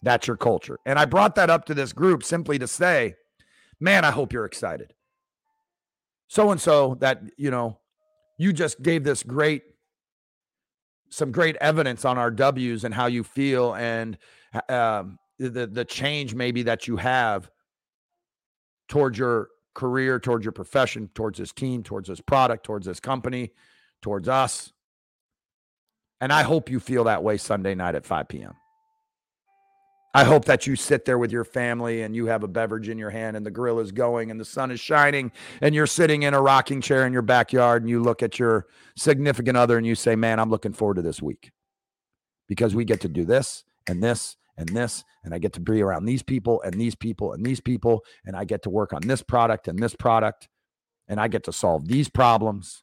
That's 0.00 0.26
your 0.26 0.38
culture. 0.38 0.78
And 0.86 0.98
I 0.98 1.04
brought 1.04 1.34
that 1.34 1.50
up 1.50 1.66
to 1.66 1.74
this 1.74 1.92
group 1.92 2.24
simply 2.24 2.58
to 2.60 2.66
say, 2.66 3.16
man, 3.78 4.06
I 4.06 4.10
hope 4.10 4.32
you're 4.32 4.46
excited. 4.46 4.94
So 6.28 6.50
and 6.50 6.58
so 6.58 6.96
that, 7.00 7.24
you 7.36 7.50
know, 7.50 7.78
you 8.38 8.54
just 8.54 8.80
gave 8.80 9.04
this 9.04 9.22
great, 9.22 9.62
some 11.10 11.30
great 11.30 11.56
evidence 11.56 12.06
on 12.06 12.16
our 12.16 12.30
W's 12.30 12.84
and 12.84 12.94
how 12.94 13.04
you 13.04 13.22
feel 13.22 13.74
and 13.74 14.16
um, 14.70 15.18
the, 15.38 15.66
the 15.66 15.84
change 15.84 16.34
maybe 16.34 16.62
that 16.62 16.88
you 16.88 16.96
have 16.96 17.50
towards 18.88 19.18
your 19.18 19.48
career, 19.74 20.18
towards 20.18 20.44
your 20.44 20.52
profession, 20.52 21.08
towards 21.14 21.38
this 21.38 21.52
team, 21.52 21.82
towards 21.82 22.08
this 22.08 22.20
product, 22.20 22.64
towards 22.64 22.86
this 22.86 23.00
company, 23.00 23.52
towards 24.00 24.28
us. 24.28 24.72
And 26.20 26.32
I 26.32 26.42
hope 26.42 26.70
you 26.70 26.80
feel 26.80 27.04
that 27.04 27.24
way 27.24 27.36
Sunday 27.36 27.74
night 27.74 27.94
at 27.94 28.06
5 28.06 28.28
p.m. 28.28 28.54
I 30.14 30.24
hope 30.24 30.44
that 30.44 30.66
you 30.66 30.76
sit 30.76 31.06
there 31.06 31.16
with 31.16 31.32
your 31.32 31.44
family 31.44 32.02
and 32.02 32.14
you 32.14 32.26
have 32.26 32.42
a 32.42 32.48
beverage 32.48 32.90
in 32.90 32.98
your 32.98 33.08
hand 33.08 33.34
and 33.34 33.46
the 33.46 33.50
grill 33.50 33.80
is 33.80 33.92
going 33.92 34.30
and 34.30 34.38
the 34.38 34.44
sun 34.44 34.70
is 34.70 34.78
shining 34.78 35.32
and 35.62 35.74
you're 35.74 35.86
sitting 35.86 36.22
in 36.22 36.34
a 36.34 36.40
rocking 36.40 36.82
chair 36.82 37.06
in 37.06 37.14
your 37.14 37.22
backyard 37.22 37.82
and 37.82 37.88
you 37.88 38.02
look 38.02 38.22
at 38.22 38.38
your 38.38 38.66
significant 38.94 39.56
other 39.56 39.78
and 39.78 39.86
you 39.86 39.94
say, 39.94 40.14
Man, 40.14 40.38
I'm 40.38 40.50
looking 40.50 40.74
forward 40.74 40.96
to 40.96 41.02
this 41.02 41.22
week 41.22 41.50
because 42.46 42.74
we 42.74 42.84
get 42.84 43.00
to 43.00 43.08
do 43.08 43.24
this 43.24 43.64
and 43.88 44.02
this 44.02 44.36
and 44.62 44.74
this 44.76 45.04
and 45.24 45.34
I 45.34 45.38
get 45.38 45.52
to 45.54 45.60
be 45.60 45.82
around 45.82 46.06
these 46.06 46.22
people 46.22 46.62
and 46.62 46.72
these 46.74 46.94
people 46.94 47.32
and 47.34 47.44
these 47.44 47.60
people 47.60 48.04
and 48.24 48.34
I 48.34 48.44
get 48.44 48.62
to 48.62 48.70
work 48.70 48.94
on 48.94 49.02
this 49.02 49.22
product 49.22 49.68
and 49.68 49.78
this 49.78 49.94
product 49.94 50.48
and 51.08 51.20
I 51.20 51.28
get 51.28 51.44
to 51.44 51.52
solve 51.52 51.88
these 51.88 52.08
problems 52.08 52.82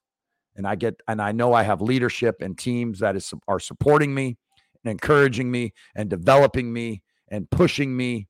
and 0.56 0.68
I 0.68 0.76
get 0.76 1.02
and 1.08 1.22
I 1.22 1.32
know 1.32 1.54
I 1.54 1.64
have 1.64 1.82
leadership 1.82 2.42
and 2.42 2.58
teams 2.58 3.00
that 3.00 3.16
is 3.16 3.34
are 3.48 3.60
supporting 3.60 4.14
me 4.14 4.38
and 4.84 4.92
encouraging 4.92 5.50
me 5.50 5.74
and 5.96 6.10
developing 6.10 6.72
me 6.72 7.02
and 7.30 7.50
pushing 7.50 7.96
me 7.96 8.28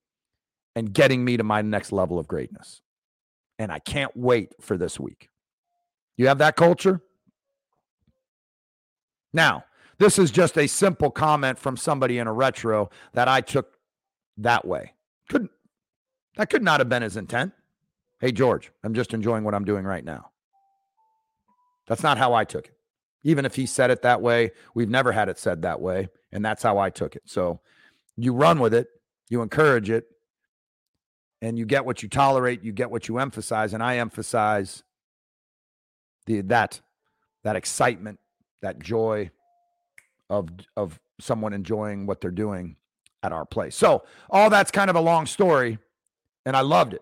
and 0.76 0.94
getting 0.94 1.26
me 1.26 1.38
to 1.38 1.44
my 1.44 1.62
next 1.62 1.92
level 1.92 2.20
of 2.20 2.28
greatness. 2.28 2.82
And 3.58 3.72
I 3.72 3.80
can't 3.80 4.16
wait 4.16 4.54
for 4.62 4.78
this 4.78 5.00
week. 5.00 5.30
You 6.18 6.28
have 6.28 6.38
that 6.38 6.56
culture? 6.56 7.02
Now, 9.34 9.66
this 10.00 10.18
is 10.18 10.32
just 10.32 10.58
a 10.58 10.66
simple 10.66 11.12
comment 11.12 11.60
from 11.60 11.78
somebody 11.78 12.18
in 12.18 12.28
a 12.28 12.34
retro 12.34 12.90
that 13.14 13.28
I 13.28 13.42
took 13.42 13.78
that 14.38 14.66
way. 14.66 14.94
Couldn't 15.30 15.52
that 16.38 16.50
could 16.50 16.64
not 16.64 16.80
have 16.80 16.90
been 16.90 17.02
his 17.02 17.18
intent. 17.18 17.54
Hey 18.20 18.32
George, 18.32 18.72
I'm 18.84 18.94
just 18.94 19.14
enjoying 19.14 19.44
what 19.44 19.54
I'm 19.54 19.66
doing 19.66 19.86
right 19.86 20.04
now. 20.04 20.32
That's 21.88 22.04
not 22.04 22.18
how 22.18 22.34
I 22.34 22.46
took 22.46 22.66
it. 22.66 22.74
Even 23.24 23.46
if 23.46 23.56
he 23.56 23.66
said 23.66 23.92
it 23.92 24.02
that 24.04 24.22
way, 24.22 24.52
we've 24.74 24.90
never 24.90 25.12
had 25.12 25.28
it 25.28 25.38
said 25.38 25.62
that 25.64 25.82
way, 25.82 26.08
and 26.32 26.44
that's 26.44 26.64
how 26.64 26.78
I 26.78 26.90
took 26.90 27.16
it. 27.16 27.24
So 27.26 27.60
you 28.16 28.34
run 28.34 28.60
with 28.60 28.74
it, 28.74 28.88
you 29.30 29.42
encourage 29.42 29.90
it, 29.90 30.06
and 31.42 31.58
you 31.58 31.66
get 31.66 31.86
what 31.86 32.02
you 32.02 32.08
tolerate, 32.08 32.64
you 32.64 32.72
get 32.72 32.90
what 32.90 33.10
you 33.10 33.18
emphasize, 33.18 33.74
and 33.74 33.84
I 33.84 33.98
emphasize 33.98 34.84
the 36.26 36.42
that 36.42 36.80
that 37.44 37.58
excitement, 37.58 38.20
that 38.62 38.80
joy 38.80 39.32
of 40.30 40.50
of 40.78 41.00
someone 41.20 41.54
enjoying 41.54 42.06
what 42.06 42.22
they're 42.22 42.32
doing 42.32 42.76
at 43.24 43.32
our 43.32 43.46
place. 43.46 43.76
So, 43.76 44.04
all 44.30 44.50
that's 44.50 44.72
kind 44.72 44.90
of 44.90 44.96
a 44.96 45.02
long 45.02 45.26
story, 45.26 45.78
and 46.46 46.56
I 46.56 46.62
loved 46.62 46.94
it. 46.94 47.02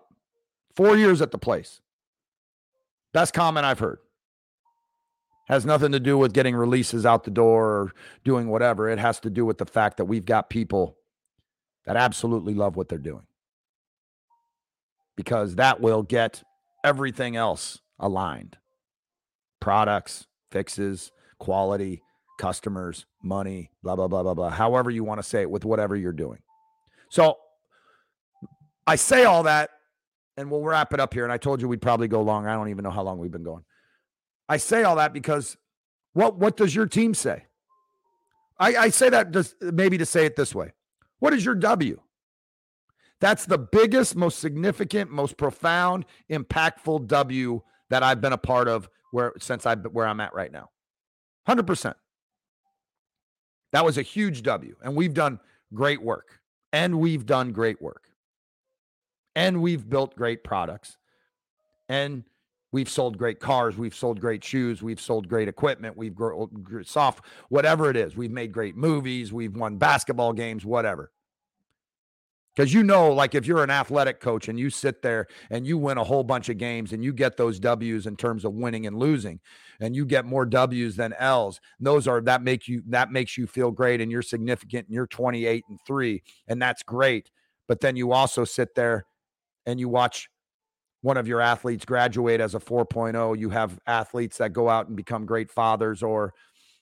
4 0.76 0.98
years 0.98 1.22
at 1.22 1.32
the 1.32 1.38
place. 1.38 1.82
Best 3.14 3.34
comment 3.34 3.66
I've 3.66 3.80
heard 3.80 4.00
has 5.48 5.66
nothing 5.66 5.92
to 5.92 6.00
do 6.00 6.18
with 6.18 6.34
getting 6.34 6.56
releases 6.56 7.06
out 7.06 7.24
the 7.24 7.32
door 7.32 7.66
or 7.66 7.92
doing 8.24 8.50
whatever. 8.50 8.90
It 8.90 9.00
has 9.00 9.20
to 9.22 9.30
do 9.30 9.46
with 9.46 9.58
the 9.58 9.66
fact 9.66 9.98
that 9.98 10.06
we've 10.06 10.26
got 10.26 10.50
people 10.50 10.98
that 11.86 11.96
absolutely 11.96 12.54
love 12.54 12.76
what 12.76 12.90
they're 12.90 12.98
doing 12.98 13.26
because 15.16 15.56
that 15.56 15.80
will 15.80 16.04
get 16.04 16.44
everything 16.84 17.36
else 17.36 17.80
aligned 18.00 18.58
products, 19.60 20.28
fixes, 20.52 21.12
quality, 21.40 22.04
customers, 22.38 23.06
money, 23.24 23.72
blah, 23.84 23.96
blah, 23.96 24.08
blah, 24.08 24.24
blah, 24.24 24.34
blah. 24.34 24.50
However, 24.50 24.90
you 24.90 25.04
want 25.04 25.20
to 25.20 25.24
say 25.24 25.42
it 25.42 25.50
with 25.50 25.66
whatever 25.66 25.96
you're 25.96 26.14
doing. 26.14 26.40
So 27.10 27.38
I 28.86 28.96
say 28.96 29.26
all 29.26 29.44
that 29.44 29.72
and 30.38 30.52
we'll 30.52 30.64
wrap 30.64 30.94
it 30.94 31.00
up 31.00 31.14
here. 31.14 31.24
And 31.24 31.34
I 31.34 31.38
told 31.38 31.62
you 31.62 31.68
we'd 31.68 31.82
probably 31.82 32.08
go 32.08 32.22
long. 32.22 32.48
I 32.48 32.54
don't 32.54 32.70
even 32.70 32.84
know 32.84 32.92
how 32.92 33.04
long 33.04 33.18
we've 33.18 33.32
been 33.32 33.44
going. 33.44 33.64
I 34.48 34.58
say 34.58 34.84
all 34.84 34.96
that 34.96 35.14
because 35.14 35.58
what 36.14 36.38
what 36.38 36.56
does 36.56 36.74
your 36.74 36.86
team 36.86 37.14
say? 37.14 37.46
I, 38.60 38.76
I 38.76 38.90
say 38.90 39.10
that 39.10 39.32
just 39.32 39.56
maybe 39.62 39.98
to 39.98 40.06
say 40.06 40.26
it 40.26 40.36
this 40.36 40.56
way. 40.56 40.74
What 41.20 41.34
is 41.34 41.44
your 41.44 41.56
W? 41.56 42.00
That's 43.20 43.46
the 43.46 43.58
biggest, 43.58 44.16
most 44.16 44.40
significant, 44.40 45.12
most 45.12 45.38
profound, 45.38 46.06
impactful 46.30 47.08
W 47.08 47.62
that 47.90 48.04
I've 48.04 48.22
been 48.22 48.34
a 48.34 48.38
part 48.38 48.68
of 48.68 48.90
where 49.12 49.34
since 49.40 49.66
I 49.66 49.76
where 49.76 50.08
I'm 50.08 50.20
at 50.20 50.34
right 50.34 50.52
now. 50.52 50.70
100%. 51.48 51.94
That 53.72 53.86
was 53.86 53.98
a 53.98 54.02
huge 54.02 54.44
W 54.44 54.76
and 54.84 54.96
we've 54.96 55.14
done 55.14 55.40
great 55.74 56.02
work. 56.02 56.40
And 56.74 57.00
we've 57.00 57.26
done 57.26 57.54
great 57.54 57.82
work. 57.82 58.10
And 59.36 59.62
we've 59.62 59.88
built 59.90 60.16
great 60.16 60.44
products. 60.44 60.98
And 61.88 62.24
We've 62.74 62.90
sold 62.90 63.18
great 63.18 63.40
cars. 63.40 63.78
We've 63.78 63.96
sold 63.96 64.20
great 64.20 64.44
shoes. 64.44 64.84
We've 64.84 65.00
sold 65.00 65.30
great 65.30 65.48
equipment. 65.48 65.96
We've 65.96 66.14
grown 66.14 66.50
oh, 66.54 66.82
soft, 66.84 67.26
whatever 67.50 67.90
it 67.90 67.96
is. 67.96 68.18
We've 68.18 68.32
made 68.32 68.52
great 68.52 68.76
movies. 68.76 69.32
We've 69.32 69.56
won 69.56 69.78
basketball 69.78 70.34
games, 70.34 70.66
whatever. 70.66 71.12
Because 72.56 72.74
you 72.74 72.84
know, 72.84 73.14
like 73.14 73.36
if 73.36 73.46
you're 73.46 73.64
an 73.64 73.70
athletic 73.70 74.20
coach 74.20 74.50
and 74.50 74.60
you 74.60 74.70
sit 74.70 75.02
there 75.02 75.28
and 75.50 75.66
you 75.66 75.78
win 75.78 75.98
a 75.98 76.04
whole 76.04 76.24
bunch 76.24 76.50
of 76.50 76.58
games 76.58 76.92
and 76.92 77.04
you 77.04 77.14
get 77.14 77.38
those 77.38 77.60
W's 77.60 78.06
in 78.06 78.16
terms 78.18 78.44
of 78.44 78.54
winning 78.54 78.86
and 78.86 79.00
losing, 79.00 79.40
and 79.80 79.96
you 79.96 80.06
get 80.06 80.26
more 80.26 80.46
W's 80.46 80.96
than 80.96 81.14
L's, 81.14 81.60
those 81.80 82.08
are 82.08 82.22
that 82.22 82.42
make 82.42 82.68
you 82.68 82.84
that 82.88 83.12
makes 83.12 83.38
you 83.38 83.48
feel 83.48 83.72
great 83.72 84.02
and 84.02 84.12
you're 84.12 84.22
significant 84.22 84.88
and 84.88 84.96
you're 84.96 85.08
28 85.08 85.64
and 85.70 85.80
three, 85.86 86.24
and 86.48 86.62
that's 86.62 86.84
great. 86.84 87.32
But 87.68 87.82
then 87.82 87.96
you 87.96 88.12
also 88.12 88.46
sit 88.46 88.76
there 88.76 89.06
and 89.66 89.80
you 89.80 89.90
watch 89.90 90.30
one 91.02 91.18
of 91.18 91.28
your 91.28 91.42
athletes 91.42 91.86
graduate 91.86 92.42
as 92.42 92.56
a 92.56 92.60
4.0 92.60 93.38
you 93.38 93.50
have 93.50 93.80
athletes 93.86 94.38
that 94.38 94.54
go 94.54 94.68
out 94.68 94.88
and 94.88 94.98
become 94.98 95.26
great 95.26 95.52
fathers 95.52 96.02
or 96.02 96.34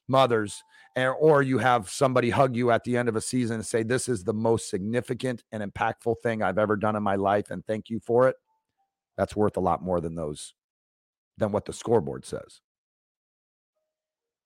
mothers 0.08 0.64
or 0.96 1.42
you 1.42 1.58
have 1.58 1.90
somebody 1.90 2.30
hug 2.30 2.56
you 2.56 2.72
at 2.72 2.84
the 2.86 2.96
end 2.96 3.10
of 3.10 3.16
a 3.16 3.22
season 3.22 3.56
and 3.56 3.66
say 3.66 3.84
this 3.84 4.08
is 4.08 4.24
the 4.24 4.34
most 4.34 4.70
significant 4.70 5.44
and 5.52 5.62
impactful 5.62 6.16
thing 6.24 6.42
i've 6.42 6.58
ever 6.58 6.76
done 6.76 6.96
in 6.96 7.04
my 7.04 7.16
life 7.16 7.52
and 7.52 7.66
thank 7.66 7.90
you 7.90 8.00
for 8.00 8.28
it 8.28 8.36
that's 9.18 9.36
worth 9.36 9.58
a 9.58 9.62
lot 9.62 9.84
more 9.84 10.00
than 10.00 10.16
those 10.16 10.54
than 11.38 11.52
what 11.52 11.66
the 11.66 11.74
scoreboard 11.74 12.26
says 12.26 12.62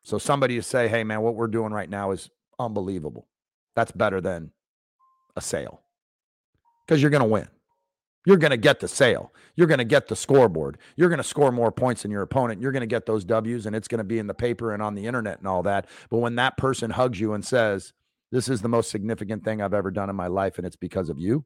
so 0.03 0.17
somebody 0.17 0.55
to 0.55 0.63
say 0.63 0.87
hey 0.87 1.03
man 1.03 1.21
what 1.21 1.35
we're 1.35 1.47
doing 1.47 1.71
right 1.71 1.89
now 1.89 2.11
is 2.11 2.29
unbelievable 2.57 3.27
that's 3.75 3.91
better 3.91 4.21
than 4.21 4.51
a 5.35 5.41
sale 5.41 5.81
because 6.85 7.01
you're 7.01 7.11
going 7.11 7.23
to 7.23 7.29
win 7.29 7.47
you're 8.25 8.37
going 8.37 8.51
to 8.51 8.57
get 8.57 8.79
the 8.79 8.87
sale. 8.87 9.33
You're 9.55 9.67
going 9.67 9.79
to 9.79 9.85
get 9.85 10.07
the 10.07 10.15
scoreboard. 10.15 10.77
You're 10.95 11.09
going 11.09 11.17
to 11.17 11.23
score 11.23 11.51
more 11.51 11.71
points 11.71 12.01
than 12.01 12.11
your 12.11 12.21
opponent. 12.21 12.61
You're 12.61 12.71
going 12.71 12.81
to 12.81 12.87
get 12.87 13.05
those 13.05 13.23
W's 13.23 13.65
and 13.65 13.75
it's 13.75 13.87
going 13.87 13.99
to 13.99 14.03
be 14.03 14.19
in 14.19 14.27
the 14.27 14.33
paper 14.33 14.73
and 14.73 14.83
on 14.83 14.95
the 14.95 15.05
internet 15.05 15.39
and 15.39 15.47
all 15.47 15.63
that. 15.63 15.87
But 16.09 16.17
when 16.17 16.35
that 16.35 16.57
person 16.57 16.91
hugs 16.91 17.19
you 17.19 17.33
and 17.33 17.43
says, 17.45 17.93
This 18.31 18.49
is 18.49 18.61
the 18.61 18.69
most 18.69 18.91
significant 18.91 19.43
thing 19.43 19.61
I've 19.61 19.73
ever 19.73 19.89
done 19.89 20.09
in 20.09 20.15
my 20.15 20.27
life 20.27 20.57
and 20.57 20.67
it's 20.67 20.75
because 20.75 21.09
of 21.09 21.17
you. 21.17 21.45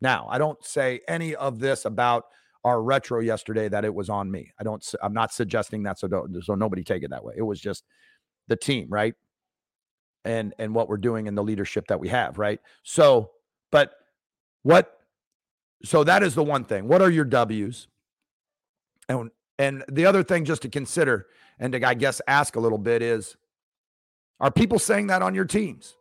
Now, 0.00 0.28
I 0.30 0.38
don't 0.38 0.62
say 0.64 1.00
any 1.08 1.34
of 1.34 1.58
this 1.58 1.84
about 1.84 2.26
our 2.64 2.82
retro 2.82 3.20
yesterday 3.20 3.68
that 3.68 3.84
it 3.84 3.94
was 3.94 4.10
on 4.10 4.30
me. 4.30 4.52
I 4.58 4.64
don't, 4.64 4.86
I'm 5.02 5.14
not 5.14 5.32
suggesting 5.32 5.82
that. 5.84 5.98
So, 5.98 6.08
don't, 6.08 6.44
so 6.44 6.54
nobody 6.54 6.84
take 6.84 7.02
it 7.02 7.10
that 7.10 7.24
way. 7.24 7.34
It 7.36 7.42
was 7.42 7.60
just 7.60 7.84
the 8.48 8.56
team, 8.56 8.86
right? 8.88 9.14
And, 10.24 10.54
and 10.58 10.74
what 10.74 10.88
we're 10.88 10.98
doing 10.98 11.28
and 11.28 11.36
the 11.36 11.42
leadership 11.42 11.86
that 11.88 11.98
we 11.98 12.08
have, 12.08 12.38
right? 12.38 12.60
So, 12.82 13.30
but 13.70 13.92
what 14.62 15.00
so 15.84 16.04
that 16.04 16.22
is 16.22 16.34
the 16.34 16.44
one 16.44 16.64
thing. 16.64 16.88
What 16.88 17.02
are 17.02 17.10
your 17.10 17.24
W's? 17.24 17.88
And 19.08 19.30
and 19.58 19.84
the 19.88 20.06
other 20.06 20.22
thing 20.22 20.44
just 20.44 20.62
to 20.62 20.68
consider 20.68 21.26
and 21.58 21.72
to 21.72 21.86
I 21.86 21.94
guess 21.94 22.20
ask 22.26 22.56
a 22.56 22.60
little 22.60 22.78
bit 22.78 23.02
is 23.02 23.36
are 24.40 24.50
people 24.50 24.78
saying 24.78 25.08
that 25.08 25.22
on 25.22 25.34
your 25.34 25.44
teams? 25.44 25.96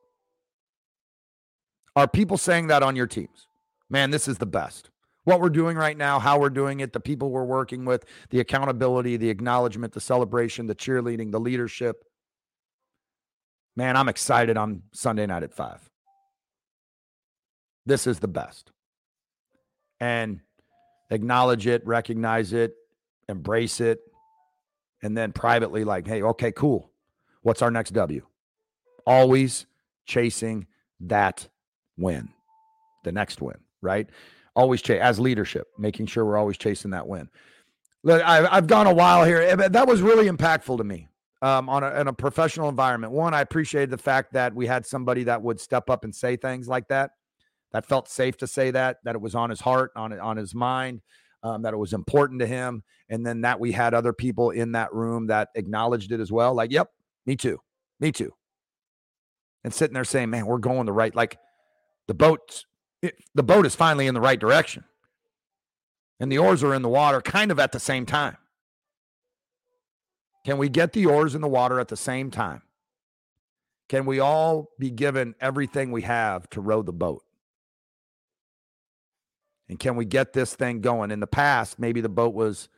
Are 1.95 2.07
people 2.07 2.37
saying 2.37 2.67
that 2.67 2.83
on 2.83 2.95
your 2.95 3.07
teams? 3.07 3.47
Man, 3.89 4.11
this 4.11 4.27
is 4.27 4.37
the 4.37 4.45
best. 4.45 4.89
What 5.29 5.41
we're 5.41 5.49
doing 5.49 5.77
right 5.77 5.95
now, 5.95 6.17
how 6.17 6.39
we're 6.39 6.49
doing 6.49 6.79
it, 6.79 6.91
the 6.91 6.99
people 6.99 7.29
we're 7.29 7.43
working 7.43 7.85
with, 7.85 8.03
the 8.31 8.39
accountability, 8.39 9.15
the 9.15 9.29
acknowledgement, 9.29 9.93
the 9.93 10.01
celebration, 10.01 10.65
the 10.65 10.73
cheerleading, 10.73 11.31
the 11.31 11.39
leadership. 11.39 12.03
Man, 13.75 13.95
I'm 13.95 14.09
excited 14.09 14.57
on 14.57 14.81
Sunday 14.91 15.27
night 15.27 15.43
at 15.43 15.53
5. 15.53 15.87
This 17.85 18.07
is 18.07 18.17
the 18.17 18.27
best 18.27 18.71
and 19.99 20.39
acknowledge 21.11 21.67
it, 21.67 21.85
recognize 21.85 22.51
it, 22.51 22.73
embrace 23.27 23.79
it, 23.81 23.99
and 25.03 25.15
then 25.15 25.31
privately, 25.31 25.83
like, 25.83 26.07
hey, 26.07 26.23
okay, 26.23 26.51
cool. 26.51 26.89
What's 27.43 27.61
our 27.61 27.69
next 27.69 27.91
W? 27.91 28.25
Always 29.05 29.67
chasing 30.07 30.65
that 31.01 31.49
win, 31.99 32.29
the 33.03 33.11
next 33.11 33.43
win, 33.43 33.59
right? 33.79 34.09
Always 34.55 34.81
chase 34.81 35.01
as 35.01 35.19
leadership, 35.19 35.67
making 35.77 36.07
sure 36.07 36.25
we're 36.25 36.37
always 36.37 36.57
chasing 36.57 36.91
that 36.91 37.07
win. 37.07 37.29
Look, 38.03 38.21
I've, 38.23 38.47
I've 38.49 38.67
gone 38.67 38.87
a 38.87 38.93
while 38.93 39.23
here. 39.23 39.41
Eh, 39.41 39.67
that 39.67 39.87
was 39.87 40.01
really 40.01 40.27
impactful 40.27 40.77
to 40.77 40.83
me 40.83 41.09
um, 41.41 41.69
on 41.69 41.83
a, 41.83 41.99
in 41.99 42.07
a 42.07 42.13
professional 42.13 42.69
environment. 42.69 43.13
One, 43.13 43.33
I 43.33 43.41
appreciated 43.41 43.89
the 43.89 43.97
fact 43.97 44.33
that 44.33 44.53
we 44.53 44.65
had 44.65 44.85
somebody 44.85 45.23
that 45.25 45.41
would 45.41 45.59
step 45.59 45.89
up 45.89 46.03
and 46.03 46.13
say 46.13 46.35
things 46.35 46.67
like 46.67 46.87
that 46.87 47.11
that 47.71 47.85
felt 47.85 48.09
safe 48.09 48.37
to 48.37 48.47
say 48.47 48.71
that 48.71 48.97
that 49.03 49.15
it 49.15 49.21
was 49.21 49.35
on 49.35 49.49
his 49.49 49.61
heart 49.61 49.91
on 49.95 50.17
on 50.19 50.37
his 50.37 50.55
mind 50.55 51.01
um, 51.43 51.61
that 51.61 51.73
it 51.73 51.77
was 51.77 51.93
important 51.93 52.39
to 52.39 52.47
him 52.47 52.83
and 53.09 53.25
then 53.25 53.41
that 53.41 53.59
we 53.59 53.71
had 53.71 53.93
other 53.93 54.13
people 54.13 54.49
in 54.49 54.71
that 54.73 54.93
room 54.93 55.27
that 55.27 55.49
acknowledged 55.55 56.11
it 56.11 56.19
as 56.19 56.31
well 56.31 56.53
like 56.53 56.71
yep 56.71 56.89
me 57.25 57.35
too 57.35 57.59
me 57.99 58.11
too 58.11 58.33
and 59.63 59.73
sitting 59.73 59.93
there 59.93 60.03
saying 60.03 60.29
man 60.29 60.45
we're 60.45 60.57
going 60.57 60.85
the 60.85 60.91
right 60.91 61.15
like 61.15 61.37
The 62.07 62.13
boat, 62.15 62.65
it, 63.01 63.15
the 63.33 63.43
boat 63.43 63.65
is 63.65 63.75
finally 63.75 64.07
in 64.07 64.13
the 64.13 64.21
right 64.21 64.39
direction. 64.39 64.83
And 66.19 66.31
the 66.31 66.37
oars 66.37 66.63
are 66.63 66.73
in 66.73 66.81
the 66.81 66.89
water 66.89 67.21
kind 67.21 67.51
of 67.51 67.59
at 67.59 67.71
the 67.71 67.79
same 67.79 68.05
time. 68.05 68.37
Can 70.45 70.57
we 70.57 70.69
get 70.69 70.93
the 70.93 71.05
oars 71.05 71.35
in 71.35 71.41
the 71.41 71.47
water 71.47 71.79
at 71.79 71.87
the 71.87 71.97
same 71.97 72.31
time? 72.31 72.61
Can 73.87 74.05
we 74.05 74.19
all 74.19 74.69
be 74.77 74.91
given 74.91 75.35
everything 75.39 75.91
we 75.91 76.03
have 76.03 76.49
to 76.51 76.61
row 76.61 76.81
the 76.81 76.93
boat? 76.93 77.23
And 79.67 79.79
can 79.79 79.95
we 79.95 80.05
get 80.05 80.33
this 80.33 80.55
thing 80.55 80.81
going? 80.81 81.11
In 81.11 81.19
the 81.19 81.27
past, 81.27 81.79
maybe 81.79 82.01
the 82.01 82.09
boat 82.09 82.33
was 82.33 82.69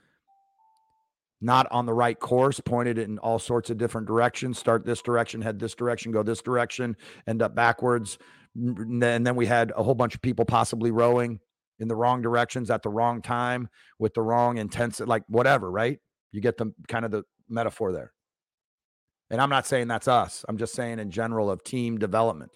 not 1.39 1.67
on 1.72 1.86
the 1.86 1.93
right 1.93 2.19
course, 2.19 2.59
pointed 2.59 2.97
in 2.97 3.17
all 3.19 3.39
sorts 3.39 3.69
of 3.69 3.78
different 3.78 4.07
directions. 4.07 4.59
Start 4.59 4.86
this 4.86 5.01
direction, 5.01 5.41
head 5.41 5.59
this 5.59 5.74
direction, 5.74 6.11
go 6.11 6.22
this 6.22 6.41
direction, 6.41 6.95
end 7.28 7.41
up 7.41 7.55
backwards. 7.55 8.19
And 8.56 9.02
then 9.02 9.36
we 9.36 9.45
had 9.45 9.72
a 9.76 9.84
whole 9.84 9.95
bunch 9.95 10.16
of 10.16 10.22
people 10.22 10.45
possibly 10.45 10.91
rowing 10.91 11.39
in 11.80 11.88
the 11.88 11.95
wrong 11.95 12.22
directions 12.22 12.70
at 12.70 12.84
the 12.84 12.89
wrong 12.89 13.22
time 13.22 13.70
with 13.97 14.14
the 14.14 14.22
wrong 14.22 14.58
intensity, 14.58 15.08
like 15.08 15.24
whatever, 15.28 15.72
right? 15.72 15.99
You 16.32 16.41
get 16.41 16.58
the 16.58 16.74
kind 16.88 17.06
of 17.06 17.12
the 17.12 17.24
metaphor 17.49 17.91
there. 17.91 18.14
And 19.30 19.41
I'm 19.41 19.49
not 19.49 19.66
saying 19.66 19.88
that's 19.88 20.08
us. 20.08 20.43
I'm 20.47 20.58
just 20.58 20.74
saying 20.74 20.99
in 20.99 21.12
general 21.12 21.49
of 21.49 21.64
team 21.64 21.97
development. 21.97 22.52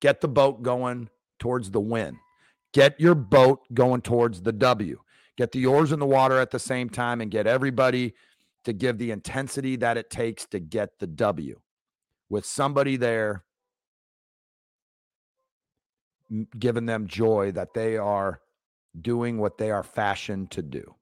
Get 0.00 0.20
the 0.20 0.28
boat 0.28 0.62
going 0.62 1.08
towards 1.38 1.70
the 1.70 1.80
win. 1.80 2.18
Get 2.74 3.00
your 3.00 3.14
boat 3.14 3.60
going 3.72 4.02
towards 4.02 4.42
the 4.42 4.52
W 4.52 4.98
get 5.36 5.52
the 5.52 5.66
oars 5.66 5.92
in 5.92 5.98
the 5.98 6.06
water 6.06 6.38
at 6.38 6.50
the 6.50 6.58
same 6.58 6.88
time 6.88 7.20
and 7.20 7.30
get 7.30 7.46
everybody 7.46 8.14
to 8.64 8.72
give 8.72 8.98
the 8.98 9.10
intensity 9.10 9.76
that 9.76 9.96
it 9.96 10.10
takes 10.10 10.46
to 10.46 10.58
get 10.58 10.98
the 10.98 11.06
W 11.06 11.60
with 12.28 12.44
somebody 12.44 12.96
there 12.96 13.44
giving 16.58 16.86
them 16.86 17.06
joy 17.06 17.52
that 17.52 17.74
they 17.74 17.96
are 17.96 18.40
doing 19.00 19.38
what 19.38 19.58
they 19.58 19.70
are 19.70 19.82
fashioned 19.82 20.50
to 20.52 20.62
do. 20.62 20.94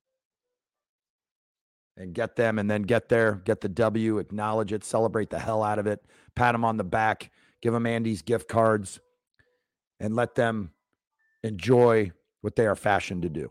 And 1.97 2.13
get 2.13 2.35
them 2.35 2.59
and 2.59 2.69
then 2.69 2.83
get 2.83 3.09
there, 3.09 3.41
get 3.45 3.61
the 3.61 3.69
W, 3.69 4.19
acknowledge 4.19 4.73
it, 4.73 4.85
celebrate 4.85 5.31
the 5.31 5.39
hell 5.39 5.63
out 5.63 5.79
of 5.79 5.87
it, 5.87 6.05
pat 6.35 6.53
them 6.55 6.65
on 6.65 6.77
the 6.77 6.85
back, 6.85 7.31
give 7.63 7.73
them 7.73 7.87
Andy's 7.87 8.23
gift 8.23 8.49
cards, 8.49 8.99
and 10.01 10.17
let 10.17 10.35
them 10.35 10.73
enjoy 11.45 12.11
what 12.41 12.57
they 12.57 12.67
are 12.67 12.75
fashioned 12.75 13.23
to 13.23 13.29
do. 13.29 13.51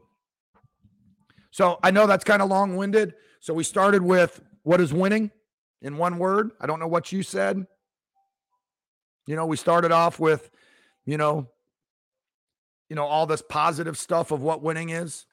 So 1.51 1.79
I 1.83 1.91
know 1.91 2.05
that's 2.05 2.23
kind 2.25 2.41
of 2.41 2.49
long 2.49 2.75
winded. 2.75 3.13
So 3.39 3.53
we 3.53 3.63
started 3.63 4.01
with 4.01 4.41
what 4.63 4.81
is 4.81 4.93
winning 4.93 5.31
in 5.81 5.97
one 5.97 6.17
word. 6.17 6.51
I 6.59 6.65
don't 6.65 6.79
know 6.79 6.87
what 6.87 7.11
you 7.11 7.23
said. 7.23 7.65
You 9.25 9.35
know, 9.35 9.45
we 9.45 9.55
started 9.55 9.91
off 9.91 10.19
with, 10.19 10.49
you 11.05 11.17
know, 11.17 11.47
you 12.93 12.95
know, 12.95 13.07
all 13.07 13.25
this 13.25 13.41
positive 13.41 13.97
stuff 13.97 14.29
of 14.29 14.43
what 14.43 14.61
winning 14.61 14.89
is 14.91 15.25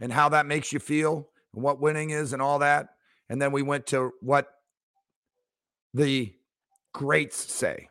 and 0.00 0.10
how 0.10 0.30
that 0.30 0.46
makes 0.46 0.72
you 0.72 0.78
feel 0.78 1.28
and 1.52 1.62
what 1.62 1.78
winning 1.78 2.08
is 2.08 2.32
and 2.32 2.40
all 2.40 2.60
that. 2.60 2.88
And 3.28 3.40
then 3.40 3.52
we 3.52 3.60
went 3.60 3.84
to 3.88 4.14
what 4.22 4.48
the 5.92 6.32
greats 6.94 7.52
say 7.52 7.90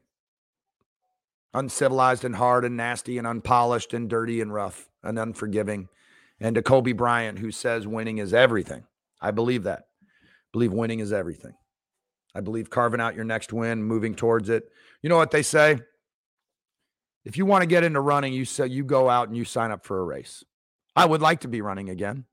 uncivilized 1.53 2.25
and 2.25 2.35
hard 2.35 2.65
and 2.65 2.75
nasty 2.75 3.19
and 3.19 3.27
unpolished 3.27 3.93
and 3.93 4.09
dirty 4.09 4.41
and 4.41 4.51
rough 4.51 4.89
and 5.03 5.19
unforgiving 5.19 5.87
and 6.39 6.55
to 6.55 6.63
Kobe 6.63 6.93
Bryant, 6.93 7.37
who 7.37 7.51
says 7.51 7.85
winning 7.85 8.17
is 8.17 8.33
everything. 8.33 8.85
I 9.21 9.29
believe 9.29 9.65
that. 9.65 9.81
I 10.01 10.17
believe 10.51 10.73
winning 10.73 10.99
is 10.99 11.13
everything. 11.13 11.53
I 12.33 12.41
believe 12.41 12.71
carving 12.71 13.01
out 13.01 13.13
your 13.13 13.23
next 13.23 13.53
win, 13.53 13.83
moving 13.83 14.15
towards 14.15 14.49
it. 14.49 14.67
You 15.03 15.09
know 15.09 15.17
what 15.17 15.29
they 15.29 15.43
say? 15.43 15.81
If 17.26 17.38
you 17.38 17.45
want 17.45 17.63
to 17.63 17.67
get 17.67 17.84
into 17.84 17.99
running, 17.99 18.34
you 18.34 18.45
say 18.45 18.67
you 18.67 18.84
go 18.84 19.09
out 19.09 19.28
and 19.28 19.36
you 19.36 19.43
sign 19.43 19.71
up 19.71 19.86
for 19.86 19.99
a 19.99 20.03
race. 20.03 20.43
I 20.95 21.05
would 21.05 21.21
like 21.21 21.41
to 21.41 21.47
be 21.47 21.61
running 21.61 21.89
again. 21.89 22.26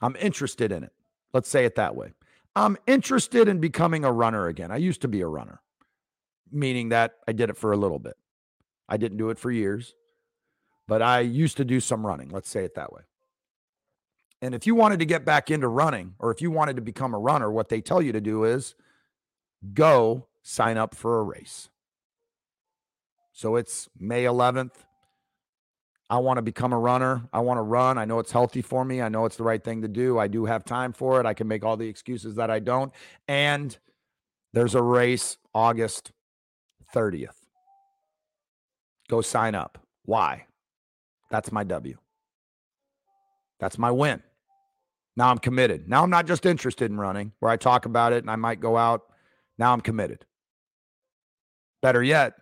I'm 0.00 0.14
interested 0.16 0.70
in 0.70 0.84
it. 0.84 0.92
Let's 1.32 1.48
say 1.48 1.64
it 1.64 1.74
that 1.76 1.96
way. 1.96 2.12
I'm 2.54 2.76
interested 2.86 3.48
in 3.48 3.60
becoming 3.60 4.04
a 4.04 4.12
runner 4.12 4.46
again. 4.46 4.70
I 4.70 4.76
used 4.76 5.00
to 5.02 5.08
be 5.08 5.22
a 5.22 5.26
runner, 5.26 5.60
meaning 6.52 6.90
that 6.90 7.16
I 7.26 7.32
did 7.32 7.50
it 7.50 7.56
for 7.56 7.72
a 7.72 7.76
little 7.76 7.98
bit. 7.98 8.16
I 8.88 8.96
didn't 8.96 9.18
do 9.18 9.30
it 9.30 9.38
for 9.38 9.50
years 9.50 9.94
but 10.88 11.02
I 11.02 11.20
used 11.20 11.58
to 11.58 11.64
do 11.64 11.78
some 11.78 12.04
running. 12.04 12.30
Let's 12.30 12.48
say 12.48 12.64
it 12.64 12.74
that 12.74 12.92
way. 12.92 13.02
And 14.40 14.54
if 14.54 14.66
you 14.66 14.74
wanted 14.74 15.00
to 15.00 15.04
get 15.04 15.24
back 15.24 15.50
into 15.50 15.68
running, 15.68 16.14
or 16.18 16.32
if 16.32 16.40
you 16.40 16.50
wanted 16.50 16.76
to 16.76 16.82
become 16.82 17.12
a 17.12 17.18
runner, 17.18 17.50
what 17.50 17.68
they 17.68 17.80
tell 17.80 18.00
you 18.00 18.12
to 18.12 18.20
do 18.20 18.44
is 18.44 18.74
go 19.74 20.26
sign 20.42 20.78
up 20.78 20.94
for 20.94 21.20
a 21.20 21.22
race. 21.22 21.68
So 23.38 23.54
it's 23.54 23.88
May 23.96 24.24
11th. 24.24 24.72
I 26.10 26.18
want 26.18 26.38
to 26.38 26.42
become 26.42 26.72
a 26.72 26.78
runner. 26.78 27.28
I 27.32 27.38
want 27.38 27.58
to 27.58 27.62
run. 27.62 27.96
I 27.96 28.04
know 28.04 28.18
it's 28.18 28.32
healthy 28.32 28.62
for 28.62 28.84
me. 28.84 29.00
I 29.00 29.08
know 29.08 29.26
it's 29.26 29.36
the 29.36 29.44
right 29.44 29.62
thing 29.62 29.80
to 29.82 29.86
do. 29.86 30.18
I 30.18 30.26
do 30.26 30.44
have 30.46 30.64
time 30.64 30.92
for 30.92 31.20
it. 31.20 31.26
I 31.26 31.34
can 31.34 31.46
make 31.46 31.64
all 31.64 31.76
the 31.76 31.86
excuses 31.86 32.34
that 32.34 32.50
I 32.50 32.58
don't. 32.58 32.92
And 33.28 33.78
there's 34.54 34.74
a 34.74 34.82
race 34.82 35.36
August 35.54 36.10
30th. 36.92 37.36
Go 39.08 39.20
sign 39.20 39.54
up. 39.54 39.78
Why? 40.04 40.46
That's 41.30 41.52
my 41.52 41.62
W. 41.62 41.96
That's 43.60 43.78
my 43.78 43.92
win. 43.92 44.20
Now 45.16 45.28
I'm 45.28 45.38
committed. 45.38 45.88
Now 45.88 46.02
I'm 46.02 46.10
not 46.10 46.26
just 46.26 46.44
interested 46.44 46.90
in 46.90 46.98
running 46.98 47.30
where 47.38 47.52
I 47.52 47.56
talk 47.56 47.86
about 47.86 48.12
it 48.12 48.24
and 48.24 48.32
I 48.32 48.36
might 48.36 48.58
go 48.58 48.76
out. 48.76 49.02
Now 49.58 49.72
I'm 49.72 49.80
committed. 49.80 50.24
Better 51.80 52.02
yet, 52.02 52.34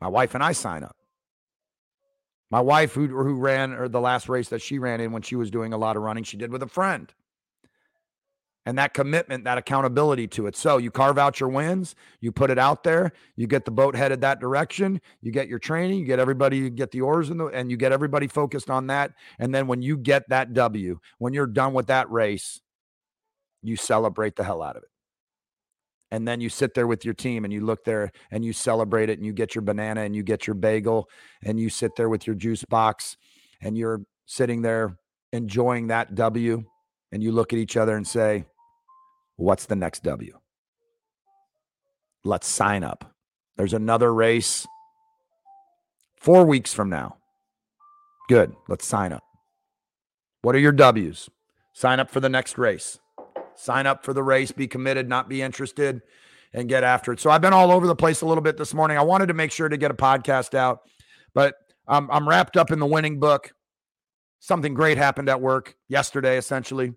my 0.00 0.08
wife 0.08 0.34
and 0.34 0.42
I 0.42 0.52
sign 0.52 0.84
up. 0.84 0.96
My 2.50 2.60
wife, 2.60 2.92
who, 2.92 3.08
who 3.08 3.34
ran 3.34 3.72
or 3.72 3.88
the 3.88 4.00
last 4.00 4.28
race 4.28 4.48
that 4.50 4.62
she 4.62 4.78
ran 4.78 5.00
in 5.00 5.10
when 5.10 5.22
she 5.22 5.34
was 5.34 5.50
doing 5.50 5.72
a 5.72 5.78
lot 5.78 5.96
of 5.96 6.02
running, 6.02 6.22
she 6.24 6.36
did 6.36 6.52
with 6.52 6.62
a 6.62 6.68
friend 6.68 7.12
and 8.66 8.76
that 8.78 8.92
commitment, 8.92 9.44
that 9.44 9.58
accountability 9.58 10.26
to 10.26 10.48
it. 10.48 10.56
So 10.56 10.76
you 10.76 10.90
carve 10.90 11.18
out 11.18 11.38
your 11.38 11.48
wins, 11.48 11.94
you 12.20 12.32
put 12.32 12.50
it 12.50 12.58
out 12.58 12.82
there, 12.82 13.12
you 13.36 13.46
get 13.46 13.64
the 13.64 13.70
boat 13.70 13.94
headed 13.94 14.20
that 14.22 14.40
direction, 14.40 15.00
you 15.22 15.30
get 15.30 15.48
your 15.48 15.60
training, 15.60 16.00
you 16.00 16.04
get 16.04 16.18
everybody, 16.18 16.58
you 16.58 16.68
get 16.68 16.90
the 16.90 17.00
oars 17.00 17.30
in 17.30 17.38
the, 17.38 17.46
and 17.46 17.70
you 17.70 17.76
get 17.76 17.92
everybody 17.92 18.26
focused 18.26 18.68
on 18.68 18.88
that. 18.88 19.12
And 19.38 19.54
then 19.54 19.68
when 19.68 19.82
you 19.82 19.96
get 19.96 20.28
that 20.28 20.52
W, 20.52 20.98
when 21.18 21.32
you're 21.32 21.46
done 21.46 21.74
with 21.74 21.86
that 21.86 22.10
race, 22.10 22.60
you 23.62 23.76
celebrate 23.76 24.34
the 24.34 24.44
hell 24.44 24.62
out 24.62 24.76
of 24.76 24.82
it. 24.82 24.90
And 26.16 26.26
then 26.26 26.40
you 26.40 26.48
sit 26.48 26.72
there 26.72 26.86
with 26.86 27.04
your 27.04 27.12
team 27.12 27.44
and 27.44 27.52
you 27.52 27.60
look 27.60 27.84
there 27.84 28.10
and 28.30 28.42
you 28.42 28.54
celebrate 28.54 29.10
it 29.10 29.18
and 29.18 29.26
you 29.26 29.34
get 29.34 29.54
your 29.54 29.60
banana 29.60 30.00
and 30.00 30.16
you 30.16 30.22
get 30.22 30.46
your 30.46 30.54
bagel 30.54 31.10
and 31.42 31.60
you 31.60 31.68
sit 31.68 31.94
there 31.94 32.08
with 32.08 32.26
your 32.26 32.34
juice 32.34 32.64
box 32.64 33.18
and 33.60 33.76
you're 33.76 34.00
sitting 34.24 34.62
there 34.62 34.96
enjoying 35.34 35.88
that 35.88 36.14
W 36.14 36.64
and 37.12 37.22
you 37.22 37.32
look 37.32 37.52
at 37.52 37.58
each 37.58 37.76
other 37.76 37.98
and 37.98 38.08
say, 38.08 38.46
What's 39.36 39.66
the 39.66 39.76
next 39.76 40.04
W? 40.04 40.38
Let's 42.24 42.48
sign 42.48 42.82
up. 42.82 43.12
There's 43.58 43.74
another 43.74 44.14
race 44.14 44.66
four 46.18 46.46
weeks 46.46 46.72
from 46.72 46.88
now. 46.88 47.18
Good. 48.30 48.56
Let's 48.68 48.86
sign 48.86 49.12
up. 49.12 49.22
What 50.40 50.54
are 50.54 50.60
your 50.60 50.72
W's? 50.72 51.28
Sign 51.74 52.00
up 52.00 52.10
for 52.10 52.20
the 52.20 52.30
next 52.30 52.56
race. 52.56 53.00
Sign 53.56 53.86
up 53.86 54.04
for 54.04 54.12
the 54.12 54.22
race, 54.22 54.52
be 54.52 54.66
committed, 54.66 55.08
not 55.08 55.28
be 55.28 55.42
interested, 55.42 56.02
and 56.52 56.68
get 56.68 56.84
after 56.84 57.12
it. 57.12 57.20
So 57.20 57.30
I've 57.30 57.40
been 57.40 57.52
all 57.52 57.70
over 57.70 57.86
the 57.86 57.96
place 57.96 58.22
a 58.22 58.26
little 58.26 58.42
bit 58.42 58.56
this 58.56 58.74
morning. 58.74 58.96
I 58.96 59.02
wanted 59.02 59.26
to 59.26 59.34
make 59.34 59.52
sure 59.52 59.68
to 59.68 59.76
get 59.76 59.90
a 59.90 59.94
podcast 59.94 60.54
out, 60.54 60.80
but 61.34 61.54
um, 61.88 62.08
I'm 62.12 62.28
wrapped 62.28 62.56
up 62.56 62.70
in 62.70 62.78
the 62.78 62.86
winning 62.86 63.20
book. 63.20 63.52
Something 64.40 64.74
great 64.74 64.98
happened 64.98 65.28
at 65.28 65.40
work 65.40 65.76
yesterday, 65.88 66.36
essentially. 66.38 66.94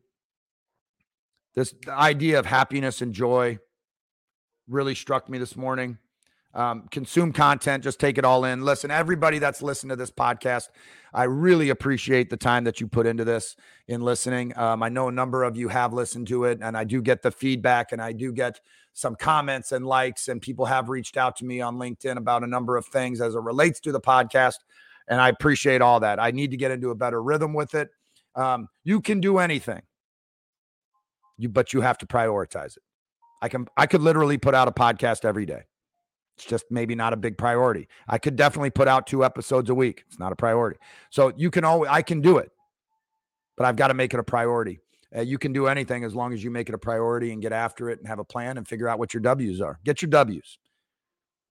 This 1.56 1.74
idea 1.88 2.40
of 2.40 2.46
happiness 2.46 3.02
and 3.02 3.14
joy 3.14 3.60
really 4.68 4.96
struck 4.96 5.30
me 5.30 5.38
this 5.38 5.56
morning. 5.56 5.98
Um, 6.54 6.88
consume 6.90 7.32
content, 7.32 7.84
just 7.84 8.00
take 8.00 8.18
it 8.18 8.26
all 8.26 8.44
in. 8.44 8.66
Listen, 8.66 8.90
everybody 8.90 9.38
that's 9.38 9.62
listened 9.62 9.92
to 9.92 9.96
this 9.96 10.10
podcast, 10.10 10.70
I 11.14 11.26
really 11.26 11.70
appreciate 11.70 12.32
the 12.32 12.38
time 12.38 12.64
that 12.64 12.82
you 12.82 12.88
put 12.88 13.06
into 13.06 13.24
this 13.24 13.56
in 13.88 14.02
listening. 14.02 14.58
Um, 14.58 14.82
I 14.82 14.90
know 14.90 15.08
a 15.10 15.12
number 15.12 15.44
of 15.44 15.56
you 15.56 15.68
have 15.68 15.94
listened 15.94 16.28
to 16.30 16.46
it, 16.46 16.60
and 16.62 16.76
I 16.76 16.86
do 16.86 17.04
get 17.04 17.22
the 17.22 17.30
feedback, 17.32 17.92
and 17.92 18.02
I 18.02 18.14
do 18.14 18.32
get 18.32 18.60
some 18.94 19.16
comments 19.16 19.72
and 19.72 19.86
likes, 19.86 20.28
and 20.28 20.42
people 20.42 20.66
have 20.66 20.90
reached 20.90 21.18
out 21.18 21.36
to 21.38 21.46
me 21.46 21.62
on 21.62 21.78
LinkedIn 21.78 22.18
about 22.18 22.44
a 22.44 22.48
number 22.48 22.78
of 22.78 22.86
things 22.88 23.22
as 23.22 23.36
it 23.36 23.42
relates 23.42 23.80
to 23.82 23.92
the 23.92 24.02
podcast, 24.02 24.56
and 25.08 25.22
I 25.22 25.30
appreciate 25.30 25.82
all 25.82 26.00
that. 26.00 26.20
I 26.20 26.32
need 26.32 26.50
to 26.52 26.58
get 26.58 26.72
into 26.72 26.90
a 26.90 26.96
better 26.96 27.22
rhythm 27.22 27.54
with 27.54 27.76
it. 27.76 27.90
Um, 28.36 28.70
you 28.84 29.02
can 29.02 29.22
do 29.22 29.38
anything. 29.38 29.84
You 31.38 31.48
but 31.48 31.74
you 31.74 31.82
have 31.82 31.98
to 32.00 32.06
prioritize 32.06 32.76
it. 32.76 32.84
I 33.42 33.50
can 33.50 33.68
I 33.78 33.86
could 33.88 34.02
literally 34.02 34.38
put 34.38 34.54
out 34.56 34.68
a 34.68 34.72
podcast 34.72 35.24
every 35.24 35.46
day. 35.46 35.64
It's 36.40 36.48
just 36.48 36.64
maybe 36.70 36.96
not 36.96 37.12
a 37.12 37.18
big 37.18 37.38
priority. 37.38 37.90
I 38.08 38.18
could 38.18 38.38
definitely 38.38 38.70
put 38.70 38.88
out 38.88 39.06
two 39.06 39.26
episodes 39.26 39.70
a 39.70 39.76
week. 39.76 40.06
It's 40.08 40.18
not 40.18 40.32
a 40.32 40.38
priority. 40.38 40.80
So 41.10 41.34
you 41.36 41.52
can 41.52 41.66
always 41.66 41.90
I 41.92 42.02
can 42.02 42.22
do 42.22 42.38
it. 42.38 42.50
But 43.58 43.66
I've 43.66 43.76
got 43.76 43.90
to 43.90 43.94
make 43.94 44.14
it 44.14 44.22
a 44.22 44.24
priority. 44.24 44.80
Uh, 45.14 45.20
you 45.20 45.38
can 45.38 45.52
do 45.52 45.68
anything 45.68 46.06
as 46.06 46.16
long 46.16 46.32
as 46.32 46.42
you 46.42 46.50
make 46.50 46.70
it 46.70 46.76
a 46.76 46.78
priority 46.78 47.34
and 47.34 47.42
get 47.42 47.52
after 47.52 47.90
it 47.90 48.00
and 48.00 48.08
have 48.08 48.20
a 48.20 48.24
plan 48.24 48.58
and 48.58 48.66
figure 48.66 48.88
out 48.88 49.00
what 49.00 49.14
your 49.14 49.20
W's 49.20 49.60
are. 49.60 49.80
Get 49.84 50.02
your 50.02 50.10
W's. 50.10 50.60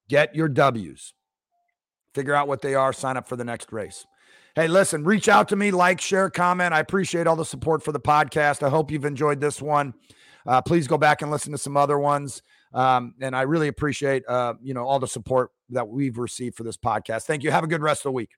Get 0.09 0.34
your 0.34 0.49
W's. 0.49 1.12
Figure 2.14 2.34
out 2.34 2.49
what 2.49 2.62
they 2.62 2.74
are, 2.74 2.95
sign 2.95 3.18
up 3.18 3.28
for 3.28 3.36
the 3.36 3.45
next 3.45 3.70
race. 3.70 4.07
Hey, 4.55 4.68
listen, 4.68 5.05
reach 5.05 5.28
out 5.28 5.49
to 5.49 5.57
me, 5.57 5.70
like, 5.70 6.01
share, 6.01 6.30
comment. 6.30 6.72
I 6.72 6.80
appreciate 6.80 7.26
all 7.26 7.36
the 7.36 7.45
support 7.45 7.82
for 7.82 7.93
the 7.93 8.01
podcast. 8.01 8.62
I 8.62 8.70
hope 8.70 8.91
you've 8.91 9.05
enjoyed 9.05 9.39
this 9.39 9.61
one. 9.61 9.93
Uh, 10.47 10.62
please 10.62 10.89
go 10.89 10.97
back 10.97 11.20
and 11.20 11.30
listen 11.30 11.53
to 11.53 11.59
some 11.59 11.76
other 11.76 11.99
ones. 11.99 12.43
Um, 12.72 13.14
and 13.20 13.34
I 13.34 13.42
really 13.42 13.68
appreciate 13.68 14.24
uh, 14.28 14.54
you 14.62 14.74
know 14.74 14.86
all 14.86 14.98
the 14.98 15.08
support 15.08 15.50
that 15.70 15.88
we've 15.88 16.18
received 16.18 16.56
for 16.56 16.64
this 16.64 16.76
podcast. 16.76 17.24
Thank 17.24 17.42
you. 17.42 17.50
Have 17.50 17.64
a 17.64 17.68
good 17.68 17.82
rest 17.82 18.00
of 18.00 18.04
the 18.04 18.12
week. 18.12 18.30